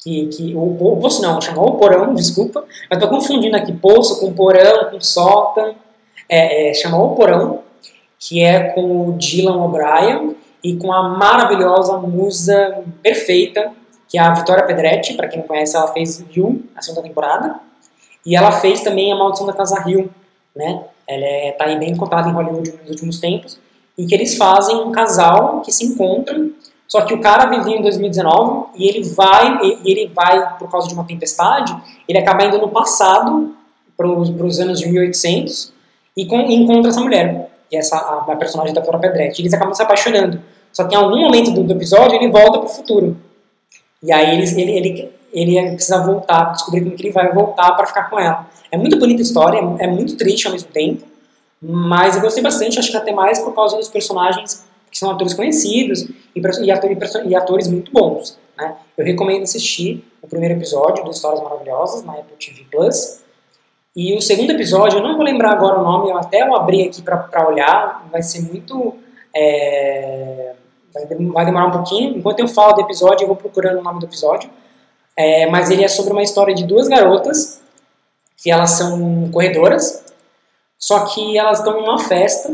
que, 0.04 0.28
que 0.28 0.54
o, 0.54 0.74
o 0.74 0.98
Poço 0.98 1.22
não, 1.22 1.40
chamou 1.40 1.70
o 1.70 1.78
Porão, 1.78 2.14
desculpa. 2.14 2.66
Eu 2.92 3.00
tô 3.00 3.08
confundindo 3.08 3.56
aqui 3.56 3.72
Poço 3.72 4.20
com 4.20 4.34
Porão, 4.34 4.92
com 4.92 5.00
Sótão. 5.00 5.76
É, 6.28 6.70
é, 6.70 6.74
chamou 6.74 7.12
o 7.12 7.16
Porão, 7.16 7.62
que 8.20 8.42
é 8.42 8.70
com 8.70 9.08
o 9.08 9.14
Dylan 9.14 9.64
O'Brien 9.64 10.36
e 10.64 10.76
com 10.76 10.92
a 10.92 11.10
maravilhosa 11.10 11.98
musa 11.98 12.84
perfeita, 13.02 13.72
que 14.10 14.18
é 14.18 14.22
a 14.22 14.34
Vitória 14.34 14.66
Pedretti. 14.66 15.14
Para 15.14 15.30
quem 15.30 15.40
não 15.40 15.48
conhece, 15.48 15.76
ela 15.76 15.88
fez 15.88 16.24
You, 16.36 16.64
a 16.76 16.82
segunda 16.82 17.08
temporada. 17.08 17.56
E 18.26 18.36
ela 18.36 18.52
fez 18.52 18.82
também 18.82 19.12
A 19.12 19.16
Maldição 19.16 19.48
da 19.48 19.54
Casa 19.54 19.80
Rio, 19.82 20.10
né? 20.56 20.84
Ela 21.08 21.26
é, 21.26 21.52
tá 21.54 21.66
aí 21.66 21.78
bem 21.78 21.96
contada 21.96 22.30
em 22.30 22.34
Hollywood 22.34 22.74
nos 22.82 22.90
últimos 22.90 23.20
tempos. 23.20 23.60
E 23.98 24.06
que 24.06 24.16
eles 24.16 24.36
fazem 24.36 24.76
um 24.76 24.92
casal 24.92 25.62
que 25.62 25.72
se 25.72 25.86
encontram 25.86 26.52
só 26.88 27.02
que 27.02 27.14
o 27.14 27.22
cara 27.22 27.50
vivia 27.50 27.78
em 27.78 27.82
2019 27.82 28.68
e 28.76 28.88
ele 28.88 29.04
vai, 29.04 29.60
e 29.64 29.92
ele 29.92 30.12
vai 30.14 30.58
por 30.58 30.70
causa 30.70 30.88
de 30.88 30.94
uma 30.94 31.04
tempestade, 31.04 31.76
ele 32.08 32.20
acaba 32.20 32.46
indo 32.46 32.60
no 32.60 32.70
passado, 32.70 33.56
para 33.96 34.08
os 34.08 34.60
anos 34.60 34.80
de 34.80 34.88
1800, 34.90 35.74
e, 36.16 36.26
com, 36.26 36.40
e 36.42 36.56
encontra 36.56 36.90
essa 36.90 37.02
mulher, 37.02 37.50
que 37.70 37.76
é 37.76 37.80
essa, 37.80 37.98
a, 37.98 38.32
a 38.32 38.36
personagem 38.36 38.74
da 38.74 38.82
Flora 38.82 39.00
Pedretti. 39.00 39.42
Eles 39.42 39.54
acabam 39.54 39.74
se 39.74 39.82
apaixonando. 39.82 40.42
Só 40.72 40.84
que 40.86 40.96
em 40.96 40.98
algum 40.98 41.20
momento 41.20 41.52
do, 41.52 41.64
do 41.64 41.74
episódio 41.74 42.16
ele 42.16 42.30
volta 42.30 42.60
para 42.60 42.68
o 42.68 42.70
futuro. 42.70 43.18
E 44.02 44.12
aí 44.12 44.36
ele, 44.36 44.62
ele, 44.62 45.12
ele 45.32 45.72
precisa 45.72 46.04
voltar, 46.04 46.52
descobrir 46.52 46.82
como 46.82 46.96
que 46.96 47.04
ele 47.04 47.14
vai 47.14 47.32
voltar 47.32 47.72
para 47.74 47.86
ficar 47.86 48.10
com 48.10 48.20
ela. 48.20 48.48
É 48.72 48.78
muito 48.78 48.98
bonita 48.98 49.22
a 49.22 49.24
história, 49.24 49.60
é, 49.80 49.86
é 49.86 49.88
muito 49.88 50.18
triste 50.18 50.48
ao 50.48 50.54
mesmo 50.54 50.70
tempo, 50.70 51.06
mas 51.62 52.16
eu 52.16 52.22
gostei 52.22 52.44
bastante, 52.44 52.78
acho 52.78 52.92
que 52.92 52.98
até 52.98 53.14
mais 53.14 53.40
por 53.40 53.54
causa 53.54 53.78
dos 53.78 53.88
personagens 53.88 54.66
que 54.94 55.00
são 55.00 55.10
atores 55.10 55.34
conhecidos 55.34 56.04
e, 56.36 56.40
e, 56.62 56.72
atores, 56.72 57.16
e 57.26 57.36
atores 57.36 57.68
muito 57.68 57.92
bons. 57.92 58.38
Né? 58.56 58.76
Eu 58.96 59.04
recomendo 59.04 59.42
assistir 59.42 60.06
o 60.22 60.28
primeiro 60.28 60.54
episódio 60.54 61.04
do 61.04 61.10
Histórias 61.10 61.42
Maravilhosas 61.42 62.06
na 62.06 62.14
Apple 62.14 62.38
TV 62.38 62.64
Plus. 62.72 63.24
E 63.96 64.16
o 64.16 64.22
segundo 64.22 64.52
episódio, 64.52 65.00
eu 65.00 65.04
não 65.04 65.16
vou 65.16 65.26
lembrar 65.26 65.54
agora 65.54 65.80
o 65.80 65.84
nome, 65.84 66.12
eu 66.12 66.18
até 66.18 66.44
eu 66.44 66.56
abri 66.56 66.88
aqui 66.88 67.02
para 67.02 67.48
olhar, 67.48 68.08
vai 68.12 68.22
ser 68.22 68.42
muito. 68.44 68.96
É, 69.36 70.54
vai 70.94 71.46
demorar 71.46 71.68
um 71.68 71.72
pouquinho. 71.72 72.16
Enquanto 72.16 72.40
eu 72.40 72.48
falo 72.48 72.74
do 72.74 72.82
episódio, 72.82 73.24
eu 73.24 73.28
vou 73.28 73.36
procurando 73.36 73.80
o 73.80 73.84
nome 73.84 74.00
do 74.00 74.06
episódio. 74.06 74.48
É, 75.18 75.48
mas 75.48 75.72
ele 75.72 75.84
é 75.84 75.88
sobre 75.88 76.14
uma 76.14 76.22
história 76.22 76.54
de 76.54 76.66
duas 76.66 76.88
garotas 76.88 77.60
que 78.38 78.52
elas 78.52 78.72
são 78.72 79.30
corredoras, 79.32 80.04
só 80.78 81.06
que 81.06 81.38
elas 81.38 81.60
estão 81.60 81.80
em 81.80 81.84
uma 81.84 82.00
festa 82.00 82.54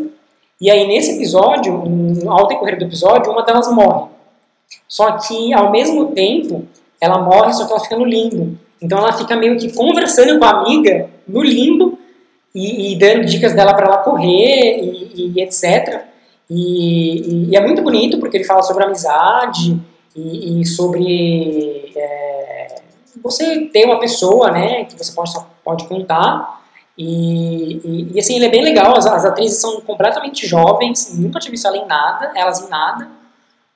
e 0.61 0.69
aí, 0.69 0.85
nesse 0.87 1.15
episódio, 1.15 1.83
ao 2.27 2.47
decorrer 2.47 2.77
do 2.77 2.85
episódio, 2.85 3.31
uma 3.31 3.43
delas 3.43 3.71
morre. 3.71 4.09
Só 4.87 5.13
que, 5.13 5.53
ao 5.53 5.71
mesmo 5.71 6.07
tempo, 6.07 6.67
ela 6.99 7.19
morre, 7.19 7.53
só 7.53 7.65
que 7.65 7.71
ela 7.71 7.79
fica 7.79 7.95
no 7.95 8.03
limbo. 8.03 8.57
Então, 8.81 8.97
ela 8.97 9.13
fica 9.13 9.35
meio 9.37 9.57
que 9.57 9.73
conversando 9.73 10.37
com 10.37 10.45
a 10.45 10.61
amiga 10.61 11.09
no 11.27 11.41
limbo 11.41 11.97
e, 12.53 12.93
e 12.93 12.99
dando 12.99 13.25
dicas 13.25 13.53
dela 13.53 13.73
para 13.73 13.85
ela 13.85 13.97
correr 13.99 14.79
e, 14.81 15.33
e 15.33 15.41
etc. 15.41 16.01
E, 16.49 17.51
e, 17.51 17.55
é 17.55 17.61
muito 17.61 17.81
bonito 17.81 18.19
porque 18.19 18.37
ele 18.37 18.43
fala 18.43 18.63
sobre 18.63 18.83
amizade 18.83 19.79
e, 20.15 20.65
sobre 20.65 21.93
é, 21.95 22.75
você 23.23 23.65
ter 23.67 23.85
uma 23.85 23.99
pessoa 23.99 24.51
né, 24.51 24.83
que 24.85 24.97
você 24.97 25.13
pode, 25.13 25.31
pode 25.63 25.87
contar 25.87 26.58
e, 27.01 27.79
e, 27.81 28.11
e, 28.13 28.19
assim, 28.19 28.35
ele 28.35 28.47
é 28.47 28.49
bem 28.49 28.61
legal, 28.61 28.97
as, 28.97 29.05
as, 29.05 29.23
atrizes 29.23 29.61
são 29.61 29.79
completamente 29.79 30.45
jovens, 30.45 31.17
nunca 31.17 31.39
tive 31.39 31.51
visto 31.51 31.65
ela 31.65 31.77
em 31.77 31.87
nada, 31.87 32.33
elas 32.35 32.59
em 32.59 32.69
nada, 32.69 33.07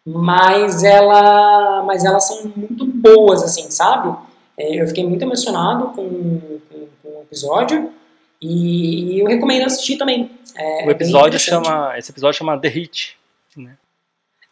mas, 0.05 0.84
ela, 0.84 1.84
mas 1.84 2.03
elas 2.03 2.28
são 2.28 2.51
muito 2.53 2.86
boas, 2.86 3.41
assim, 3.41 3.71
sabe? 3.71 4.13
É, 4.57 4.82
eu 4.82 4.86
fiquei 4.88 5.07
muito 5.07 5.21
emocionado 5.21 5.86
com, 5.95 6.03
com, 6.69 6.88
com 7.01 7.09
o 7.19 7.21
episódio 7.21 7.93
e, 8.41 9.13
e, 9.13 9.19
eu 9.21 9.28
recomendo 9.28 9.67
assistir 9.67 9.95
também. 9.95 10.30
É, 10.57 10.86
o 10.86 10.91
episódio 10.91 11.39
chama, 11.39 11.97
esse 11.97 12.11
episódio 12.11 12.38
chama 12.38 12.59
The 12.59 12.67
Hit, 12.67 13.17
né? 13.55 13.78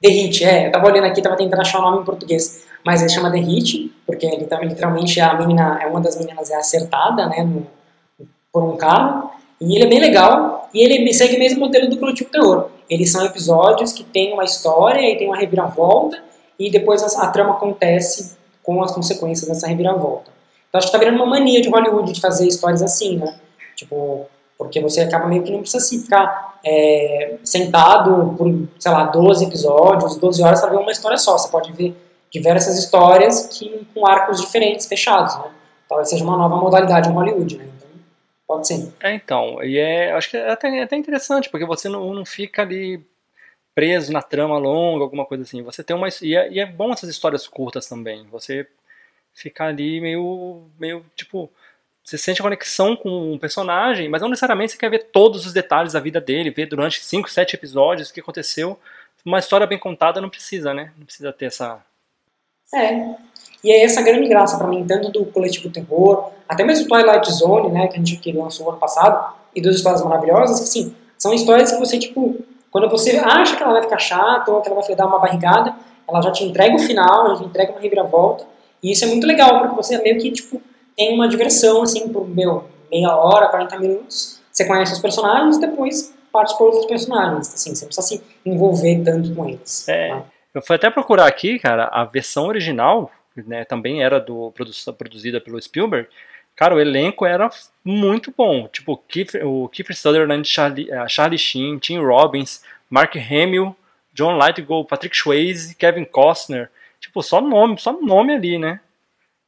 The 0.01 0.07
Hit, 0.07 0.45
é, 0.45 0.67
eu 0.67 0.71
tava 0.71 0.87
olhando 0.87 1.07
aqui, 1.07 1.21
tava 1.21 1.35
tentando 1.35 1.59
achar 1.59 1.79
o 1.79 1.81
nome 1.81 2.03
em 2.03 2.05
português, 2.05 2.65
mas 2.85 3.01
ele 3.01 3.11
chama 3.11 3.29
The 3.29 3.39
Hit, 3.39 3.93
porque 4.05 4.29
literalmente 4.29 5.19
a 5.19 5.33
menina, 5.33 5.77
é 5.81 5.87
uma 5.87 5.99
das 5.99 6.17
meninas 6.17 6.49
é 6.49 6.55
acertada, 6.55 7.27
né, 7.27 7.43
no, 7.43 7.67
por 8.51 8.63
um 8.63 8.75
carro, 8.75 9.31
e 9.59 9.75
ele 9.75 9.85
é 9.85 9.87
bem 9.87 9.99
legal, 9.99 10.69
e 10.73 10.81
ele 10.81 11.13
segue 11.13 11.35
o 11.35 11.39
mesmo 11.39 11.59
modelo 11.59 11.89
do 11.89 11.97
Coletivo 11.97 12.29
Terror. 12.29 12.69
Eles 12.89 13.11
são 13.11 13.25
episódios 13.25 13.93
que 13.93 14.03
tem 14.03 14.33
uma 14.33 14.43
história 14.43 15.01
e 15.01 15.17
tem 15.17 15.27
uma 15.27 15.37
reviravolta, 15.37 16.21
e 16.59 16.69
depois 16.69 17.01
a, 17.03 17.23
a 17.23 17.27
trama 17.27 17.51
acontece 17.51 18.37
com 18.63 18.83
as 18.83 18.91
consequências 18.91 19.47
dessa 19.47 19.67
reviravolta. 19.67 20.31
Então 20.67 20.79
acho 20.79 20.87
que 20.87 20.93
tá 20.93 20.97
virando 20.97 21.17
uma 21.17 21.25
mania 21.25 21.61
de 21.61 21.69
Hollywood 21.69 22.11
de 22.11 22.21
fazer 22.21 22.47
histórias 22.47 22.81
assim, 22.81 23.17
né? 23.17 23.35
Tipo, 23.75 24.25
porque 24.57 24.79
você 24.79 25.01
acaba 25.01 25.27
meio 25.27 25.43
que 25.43 25.51
não 25.51 25.61
precisa 25.61 25.83
assim, 25.83 26.01
ficar 26.01 26.59
é, 26.63 27.37
sentado 27.43 28.35
por, 28.37 28.47
sei 28.79 28.91
lá, 28.91 29.05
12 29.05 29.45
episódios, 29.45 30.17
12 30.17 30.43
horas 30.43 30.61
para 30.61 30.69
ver 30.69 30.77
uma 30.77 30.91
história 30.91 31.17
só. 31.17 31.37
Você 31.37 31.49
pode 31.49 31.73
ver 31.73 31.95
diversas 32.29 32.77
histórias 32.77 33.47
que, 33.47 33.85
com 33.93 34.07
arcos 34.07 34.39
diferentes, 34.39 34.85
fechados, 34.85 35.35
né? 35.37 35.45
Talvez 35.89 36.09
seja 36.09 36.23
uma 36.23 36.37
nova 36.37 36.55
modalidade 36.57 37.09
em 37.09 37.11
Hollywood, 37.11 37.57
né? 37.57 37.65
Pode 38.51 38.67
ser. 38.67 38.93
É, 38.99 39.13
então, 39.13 39.63
e 39.63 39.77
é, 39.77 40.11
acho 40.11 40.29
que 40.29 40.35
é 40.35 40.51
até, 40.51 40.67
é 40.79 40.83
até 40.83 40.97
interessante, 40.97 41.49
porque 41.49 41.65
você 41.65 41.87
não, 41.87 42.13
não 42.13 42.25
fica 42.25 42.63
ali 42.63 43.01
preso 43.73 44.11
na 44.11 44.21
trama 44.21 44.57
longa, 44.57 45.05
alguma 45.05 45.25
coisa 45.25 45.43
assim. 45.43 45.63
Você 45.63 45.81
tem 45.81 45.95
uma. 45.95 46.09
E 46.21 46.35
é, 46.35 46.51
e 46.51 46.59
é 46.59 46.65
bom 46.65 46.91
essas 46.91 47.09
histórias 47.09 47.47
curtas 47.47 47.87
também. 47.87 48.27
Você 48.27 48.67
fica 49.33 49.63
ali 49.63 50.01
meio. 50.01 50.65
meio 50.77 51.05
tipo. 51.15 51.49
Você 52.03 52.17
sente 52.17 52.41
a 52.41 52.43
conexão 52.43 52.93
com 52.93 53.31
um 53.31 53.37
personagem, 53.37 54.09
mas 54.09 54.21
não 54.21 54.27
necessariamente 54.27 54.73
você 54.73 54.77
quer 54.77 54.89
ver 54.89 55.05
todos 55.13 55.45
os 55.45 55.53
detalhes 55.53 55.93
da 55.93 56.01
vida 56.01 56.19
dele, 56.19 56.51
ver 56.51 56.65
durante 56.65 57.01
5, 57.01 57.29
7 57.31 57.55
episódios 57.55 58.09
o 58.09 58.13
que 58.13 58.19
aconteceu. 58.19 58.77
Uma 59.23 59.39
história 59.39 59.65
bem 59.65 59.79
contada 59.79 60.19
não 60.19 60.29
precisa, 60.29 60.73
né? 60.73 60.91
Não 60.97 61.05
precisa 61.05 61.31
ter 61.31 61.45
essa. 61.45 61.81
É. 62.75 63.15
E 63.63 63.71
é 63.71 63.83
essa 63.83 64.01
grande 64.01 64.27
graça 64.27 64.57
para 64.57 64.67
mim, 64.67 64.85
tanto 64.85 65.11
do 65.11 65.25
Coletivo 65.25 65.69
Terror, 65.69 66.31
até 66.47 66.63
mesmo 66.63 66.87
Twilight 66.87 67.31
Zone, 67.31 67.69
né, 67.71 67.87
que 67.87 67.95
a 67.95 67.97
gente 67.97 68.17
que 68.17 68.31
lançou 68.31 68.69
ano 68.69 68.79
passado, 68.79 69.33
e 69.55 69.61
das 69.61 69.75
Histórias 69.75 70.03
Maravilhosas, 70.03 70.59
que 70.59 70.67
sim, 70.67 70.95
são 71.17 71.33
histórias 71.33 71.71
que 71.71 71.79
você, 71.79 71.99
tipo, 71.99 72.37
quando 72.71 72.89
você 72.89 73.17
acha 73.17 73.55
que 73.55 73.61
ela 73.61 73.73
vai 73.73 73.83
ficar 73.83 73.99
chata 73.99 74.51
ou 74.51 74.61
que 74.61 74.69
ela 74.69 74.81
vai 74.81 74.95
dar 74.95 75.05
uma 75.05 75.19
barrigada, 75.19 75.75
ela 76.07 76.21
já 76.21 76.31
te 76.31 76.43
entrega 76.43 76.75
o 76.75 76.79
final, 76.79 77.27
ela 77.27 77.37
te 77.37 77.43
entrega 77.43 77.71
uma 77.71 77.81
reviravolta, 77.81 78.45
e 78.81 78.91
isso 78.91 79.05
é 79.05 79.07
muito 79.07 79.27
legal, 79.27 79.59
porque 79.59 79.75
você 79.75 79.97
meio 79.99 80.19
que, 80.19 80.31
tipo, 80.31 80.61
tem 80.97 81.13
uma 81.13 81.27
diversão, 81.27 81.83
assim, 81.83 82.09
por, 82.09 82.27
meu, 82.27 82.65
meia 82.91 83.15
hora, 83.15 83.49
40 83.49 83.77
minutos, 83.79 84.41
você 84.51 84.65
conhece 84.65 84.93
os 84.93 84.99
personagens, 84.99 85.59
depois 85.59 86.13
parte 86.31 86.57
por 86.57 86.65
outros 86.65 86.85
personagens. 86.85 87.53
Assim, 87.53 87.75
você 87.75 87.85
não 87.85 87.87
precisa 87.87 88.07
se 88.07 88.23
envolver 88.45 89.03
tanto 89.03 89.33
com 89.35 89.47
eles. 89.47 89.87
É, 89.87 90.09
tá? 90.09 90.23
Eu 90.53 90.61
fui 90.61 90.75
até 90.75 90.89
procurar 90.89 91.27
aqui, 91.27 91.59
cara, 91.59 91.89
a 91.91 92.03
versão 92.03 92.47
original, 92.47 93.09
né, 93.35 93.63
também 93.65 94.03
era 94.03 94.19
do 94.19 94.53
produzida 94.97 95.39
pelo 95.39 95.61
Spielberg. 95.61 96.07
Cara, 96.55 96.75
o 96.75 96.79
elenco 96.79 97.25
era 97.25 97.49
muito 97.83 98.33
bom. 98.37 98.67
Tipo, 98.67 98.97
Kiefer, 99.07 99.47
o 99.47 99.69
Kiefer 99.69 99.95
Sutherland, 99.95 100.47
Charlie, 100.47 100.89
Charlie 101.07 101.37
Sheen, 101.39 101.79
Tim 101.79 101.99
Robbins, 101.99 102.61
Mark 102.89 103.15
Hamill, 103.15 103.75
John 104.13 104.37
Lithgow, 104.37 104.83
Patrick 104.85 105.15
Swayze, 105.15 105.75
Kevin 105.75 106.05
Costner. 106.05 106.69
Tipo, 106.99 107.21
só 107.23 107.41
nome, 107.41 107.79
só 107.79 107.93
nome 107.93 108.33
ali, 108.33 108.57
né? 108.57 108.79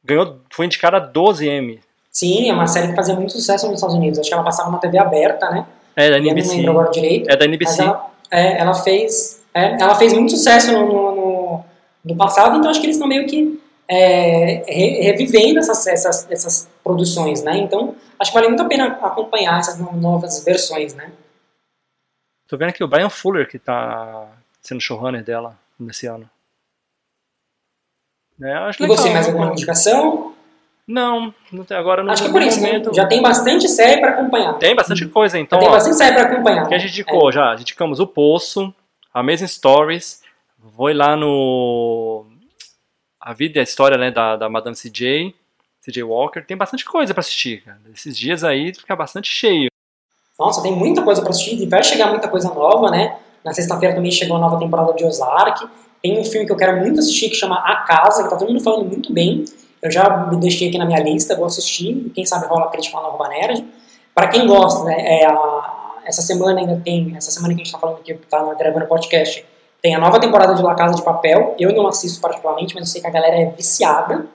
Ganhou, 0.02 0.40
foi 0.50 0.66
indicada 0.66 0.96
a 0.96 1.00
12 1.00 1.46
M. 1.46 1.80
Sim, 2.10 2.48
é 2.48 2.52
uma 2.52 2.66
série 2.66 2.88
que 2.88 2.96
fazia 2.96 3.14
muito 3.14 3.32
sucesso 3.32 3.66
nos 3.66 3.76
Estados 3.76 3.96
Unidos. 3.96 4.18
Acho 4.18 4.28
que 4.28 4.34
ela 4.34 4.42
passava 4.44 4.70
na 4.70 4.78
TV 4.78 4.98
aberta, 4.98 5.50
né? 5.50 5.66
É 5.94 6.10
da 6.10 6.16
Eu 6.18 6.22
não 6.22 6.30
NBC. 6.30 6.56
lembro 6.56 6.70
agora 6.72 6.90
direito. 6.90 7.30
É 7.30 7.36
da 7.36 7.44
NBC. 7.44 7.82
Ela, 7.82 8.10
é, 8.30 8.58
ela 8.58 8.74
fez, 8.74 9.42
é, 9.52 9.80
ela 9.80 9.94
fez 9.94 10.12
muito 10.12 10.32
sucesso 10.32 10.72
no, 10.72 10.86
no, 10.86 11.14
no, 11.14 11.64
no 12.04 12.16
passado, 12.16 12.58
então 12.58 12.70
acho 12.70 12.80
que 12.80 12.86
eles 12.86 12.96
estão 12.96 13.08
meio 13.08 13.26
que 13.26 13.60
é, 13.88 14.64
re- 14.66 15.00
revivendo 15.02 15.58
essas, 15.58 15.86
essas, 15.86 16.30
essas 16.30 16.68
produções, 16.82 17.42
né? 17.42 17.56
Então 17.58 17.94
acho 18.18 18.30
que 18.30 18.34
vale 18.34 18.48
muito 18.48 18.62
a 18.62 18.66
pena 18.66 18.86
acompanhar 19.02 19.58
essas 19.58 19.78
no- 19.78 19.92
novas 19.96 20.42
versões, 20.44 20.94
né? 20.94 21.12
Tô 22.48 22.56
vendo 22.56 22.68
aqui 22.70 22.84
o 22.84 22.88
Brian 22.88 23.08
Fuller 23.10 23.48
que 23.48 23.58
tá 23.58 24.26
sendo 24.60 24.80
showrunner 24.80 25.22
dela 25.24 25.58
nesse 25.78 26.06
ano. 26.06 26.28
É, 28.42 28.52
acho 28.54 28.82
E 28.82 28.86
você, 28.86 29.02
legal. 29.04 29.14
mais 29.14 29.26
alguma 29.28 29.52
indicação? 29.52 30.34
Não, 30.86 31.32
não 31.50 31.64
tem, 31.64 31.76
agora 31.76 32.02
no, 32.02 32.10
acho 32.10 32.22
que 32.24 32.28
é 32.28 32.32
por 32.32 32.42
isso, 32.42 32.60
né? 32.60 32.66
momento. 32.72 32.94
Já 32.94 33.06
tem 33.06 33.22
bastante 33.22 33.66
série 33.68 34.00
para 34.00 34.10
acompanhar. 34.10 34.54
Tem 34.58 34.74
bastante 34.74 35.06
coisa, 35.08 35.38
então. 35.38 35.58
Já 35.58 35.60
tem 35.60 35.68
ó, 35.68 35.72
bastante 35.72 35.96
série 35.96 36.14
para 36.14 36.24
acompanhar. 36.32 36.64
O 36.64 36.68
que 36.68 36.74
a 36.74 36.78
gente 36.78 36.90
indicou 36.90 37.32
já? 37.32 37.46
A 37.48 37.52
gente 37.52 37.62
indicamos 37.62 38.00
o 38.00 38.06
Poço, 38.06 38.74
Amazing 39.12 39.46
Stories, 39.46 40.22
foi 40.76 40.92
lá 40.92 41.16
no. 41.16 42.26
A 43.24 43.32
vida 43.32 43.58
e 43.58 43.60
a 43.60 43.62
história 43.62 43.96
né, 43.96 44.10
da, 44.10 44.36
da 44.36 44.48
Madame 44.50 44.76
CJ, 44.76 45.34
CJ 45.82 46.02
Walker. 46.02 46.42
Tem 46.42 46.56
bastante 46.56 46.84
coisa 46.84 47.14
pra 47.14 47.20
assistir, 47.20 47.62
cara. 47.62 47.80
Esses 47.94 48.16
dias 48.18 48.44
aí 48.44 48.74
fica 48.74 48.94
bastante 48.94 49.28
cheio. 49.30 49.68
Nossa, 50.38 50.62
tem 50.62 50.72
muita 50.72 51.02
coisa 51.02 51.22
para 51.22 51.30
assistir 51.30 51.60
e 51.62 51.66
vai 51.66 51.82
chegar 51.82 52.08
muita 52.10 52.28
coisa 52.28 52.52
nova, 52.52 52.90
né? 52.90 53.18
Na 53.42 53.54
sexta-feira 53.54 53.94
também 53.94 54.10
chegou 54.10 54.36
a 54.36 54.40
nova 54.40 54.58
temporada 54.58 54.92
de 54.92 55.04
Ozark. 55.04 55.66
Tem 56.02 56.18
um 56.18 56.24
filme 56.24 56.44
que 56.44 56.52
eu 56.52 56.56
quero 56.56 56.76
muito 56.78 57.00
assistir 57.00 57.30
que 57.30 57.34
chama 57.36 57.56
A 57.56 57.76
Casa, 57.86 58.24
que 58.24 58.30
tá 58.30 58.36
todo 58.36 58.48
mundo 58.48 58.62
falando 58.62 58.84
muito 58.86 59.12
bem. 59.12 59.44
Eu 59.80 59.90
já 59.90 60.26
me 60.26 60.36
deixei 60.38 60.68
aqui 60.68 60.76
na 60.78 60.84
minha 60.84 61.00
lista, 61.00 61.34
vou 61.36 61.46
assistir. 61.46 62.10
Quem 62.14 62.26
sabe 62.26 62.46
rola 62.46 62.66
a 62.66 62.68
crítica 62.70 62.98
lá 62.98 63.10
no 63.12 63.28
Nerd. 63.28 63.64
Para 64.14 64.28
quem 64.28 64.46
gosta, 64.46 64.84
né? 64.84 64.96
É 65.22 65.26
a- 65.26 66.00
essa 66.04 66.20
semana 66.20 66.60
ainda 66.60 66.78
tem, 66.84 67.14
essa 67.16 67.30
semana 67.30 67.54
que 67.54 67.62
a 67.62 67.64
gente 67.64 67.72
tá 67.72 67.78
falando 67.78 67.98
aqui, 68.00 68.12
tá 68.14 68.42
na- 68.44 68.54
gravando 68.54 68.86
podcast, 68.86 69.44
tem 69.84 69.94
a 69.94 69.98
nova 69.98 70.18
temporada 70.18 70.54
de 70.54 70.62
La 70.62 70.74
Casa 70.74 70.94
de 70.94 71.02
Papel. 71.02 71.54
Eu 71.58 71.70
não 71.74 71.86
assisto 71.86 72.18
particularmente, 72.18 72.74
mas 72.74 72.86
eu 72.86 72.90
sei 72.90 73.02
que 73.02 73.06
a 73.06 73.10
galera 73.10 73.36
é 73.36 73.50
viciada. 73.50 74.26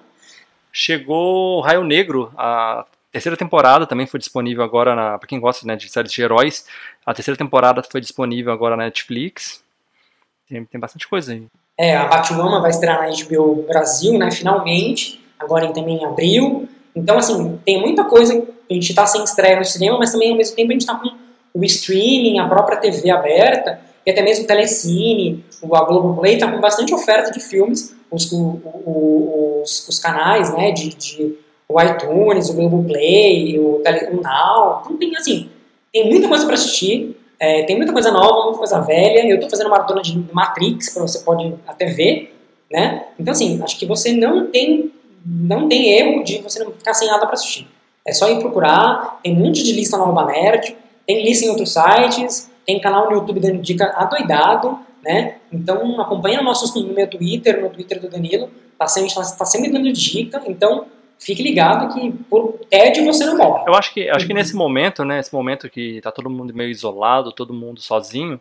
Chegou 0.71 1.59
Raio 1.61 1.83
Negro, 1.83 2.31
a 2.37 2.85
terceira 3.11 3.35
temporada 3.35 3.87
também 3.87 4.05
foi 4.05 4.19
disponível 4.19 4.63
agora 4.63 4.93
na. 4.93 5.17
Pra 5.17 5.27
quem 5.27 5.39
gosta 5.39 5.65
né, 5.65 5.75
de 5.75 5.89
séries 5.89 6.11
de 6.11 6.21
heróis, 6.21 6.67
a 7.03 7.15
terceira 7.15 7.35
temporada 7.35 7.81
foi 7.81 7.99
disponível 7.99 8.53
agora 8.53 8.77
na 8.77 8.83
Netflix. 8.83 9.63
Tem, 10.47 10.63
tem 10.65 10.79
bastante 10.79 11.07
coisa 11.07 11.33
aí. 11.33 11.47
É, 11.75 11.97
a 11.97 12.05
Batwoman 12.05 12.61
vai 12.61 12.69
estrear 12.69 12.99
na 13.01 13.09
HBO 13.09 13.65
Brasil, 13.67 14.19
né, 14.19 14.29
finalmente, 14.29 15.19
agora 15.39 15.65
em, 15.65 15.73
também 15.73 15.97
em 15.97 16.05
abril. 16.05 16.69
Então, 16.95 17.17
assim, 17.17 17.59
tem 17.65 17.81
muita 17.81 18.03
coisa 18.03 18.35
a 18.69 18.73
gente 18.75 18.93
tá 18.93 19.07
sem 19.07 19.23
estreia 19.23 19.57
no 19.57 19.65
cinema, 19.65 19.97
mas 19.97 20.11
também 20.11 20.29
ao 20.29 20.37
mesmo 20.37 20.55
tempo 20.55 20.69
a 20.69 20.73
gente 20.73 20.85
tá 20.85 20.93
com 20.93 21.09
o 21.55 21.65
streaming, 21.65 22.37
a 22.37 22.47
própria 22.47 22.77
TV 22.77 23.09
aberta, 23.09 23.88
e 24.05 24.11
até 24.11 24.21
mesmo 24.21 24.45
o 24.45 24.47
Telecine, 24.47 25.43
a 25.63 25.83
Globoplay 25.83 26.37
tá 26.37 26.51
com 26.51 26.59
bastante 26.59 26.93
oferta 26.93 27.31
de 27.31 27.39
filmes, 27.39 27.95
os, 28.09 28.31
os, 28.31 29.87
os 29.87 29.99
canais, 29.99 30.53
né, 30.55 30.71
de, 30.71 30.89
de 30.89 31.35
o 31.67 31.79
iTunes, 31.79 32.49
o 32.49 32.53
Globoplay, 32.53 33.59
o, 33.59 33.81
Tele, 33.83 34.07
o 34.07 34.21
Now, 34.21 34.81
então 34.83 34.97
tem, 34.97 35.15
assim, 35.15 35.49
tem 35.93 36.09
muita 36.09 36.27
coisa 36.27 36.45
para 36.45 36.55
assistir, 36.55 37.15
é, 37.39 37.63
tem 37.63 37.77
muita 37.77 37.93
coisa 37.93 38.11
nova, 38.11 38.43
muita 38.43 38.57
coisa 38.57 38.81
velha. 38.81 39.25
Eu 39.27 39.35
estou 39.35 39.49
fazendo 39.49 39.69
maratona 39.69 40.01
de 40.01 40.17
Matrix, 40.33 40.89
para 40.89 41.03
você 41.03 41.19
pode 41.19 41.53
até 41.65 41.85
ver, 41.85 42.35
né? 42.71 43.05
Então, 43.17 43.31
assim, 43.31 43.61
acho 43.63 43.79
que 43.79 43.85
você 43.85 44.11
não 44.11 44.47
tem, 44.47 44.91
não 45.25 45.69
tem 45.69 45.93
erro 45.93 46.23
de 46.23 46.39
você 46.39 46.63
não 46.63 46.71
ficar 46.71 46.93
sem 46.93 47.07
nada 47.07 47.25
para 47.25 47.35
assistir. 47.35 47.67
É 48.05 48.11
só 48.11 48.29
ir 48.29 48.39
procurar, 48.39 49.19
tem 49.23 49.33
um 49.33 49.39
monte 49.39 49.63
de 49.63 49.71
lista 49.71 49.95
no 49.95 50.03
Arroba 50.03 50.25
Nerd, 50.25 50.75
tem 51.07 51.23
lista 51.23 51.45
em 51.45 51.49
outros 51.49 51.73
sites, 51.73 52.49
tem 52.69 52.79
canal 52.79 53.09
no 53.09 53.13
YouTube 53.13 53.39
dando 53.39 53.59
dica 53.63 53.85
adoidado, 53.95 54.77
né? 55.03 55.37
Então, 55.51 55.99
acompanha 55.99 56.39
nossos 56.43 56.75
no 56.75 56.93
meu 56.93 57.07
Twitter, 57.07 57.59
no 57.59 57.69
Twitter 57.71 57.99
do 57.99 58.07
Danilo, 58.07 58.51
tá 58.77 58.87
sempre, 58.87 59.11
tá 59.11 59.43
sempre 59.43 59.71
dando 59.71 59.91
dica, 59.91 60.39
então 60.45 60.85
fique 61.17 61.41
ligado 61.41 61.91
que 61.91 62.11
por 62.29 62.59
tédio 62.69 63.03
você 63.05 63.25
não 63.25 63.37
morre. 63.37 63.63
Eu 63.67 63.73
acho 63.73 63.91
que, 63.91 64.07
acho 64.07 64.27
que 64.27 64.35
nesse 64.35 64.55
momento, 64.55 65.03
né, 65.03 65.19
esse 65.19 65.33
momento 65.33 65.67
que 65.67 65.99
tá 66.01 66.11
todo 66.11 66.29
mundo 66.29 66.53
meio 66.53 66.69
isolado, 66.69 67.31
todo 67.31 67.55
mundo 67.55 67.81
sozinho, 67.81 68.39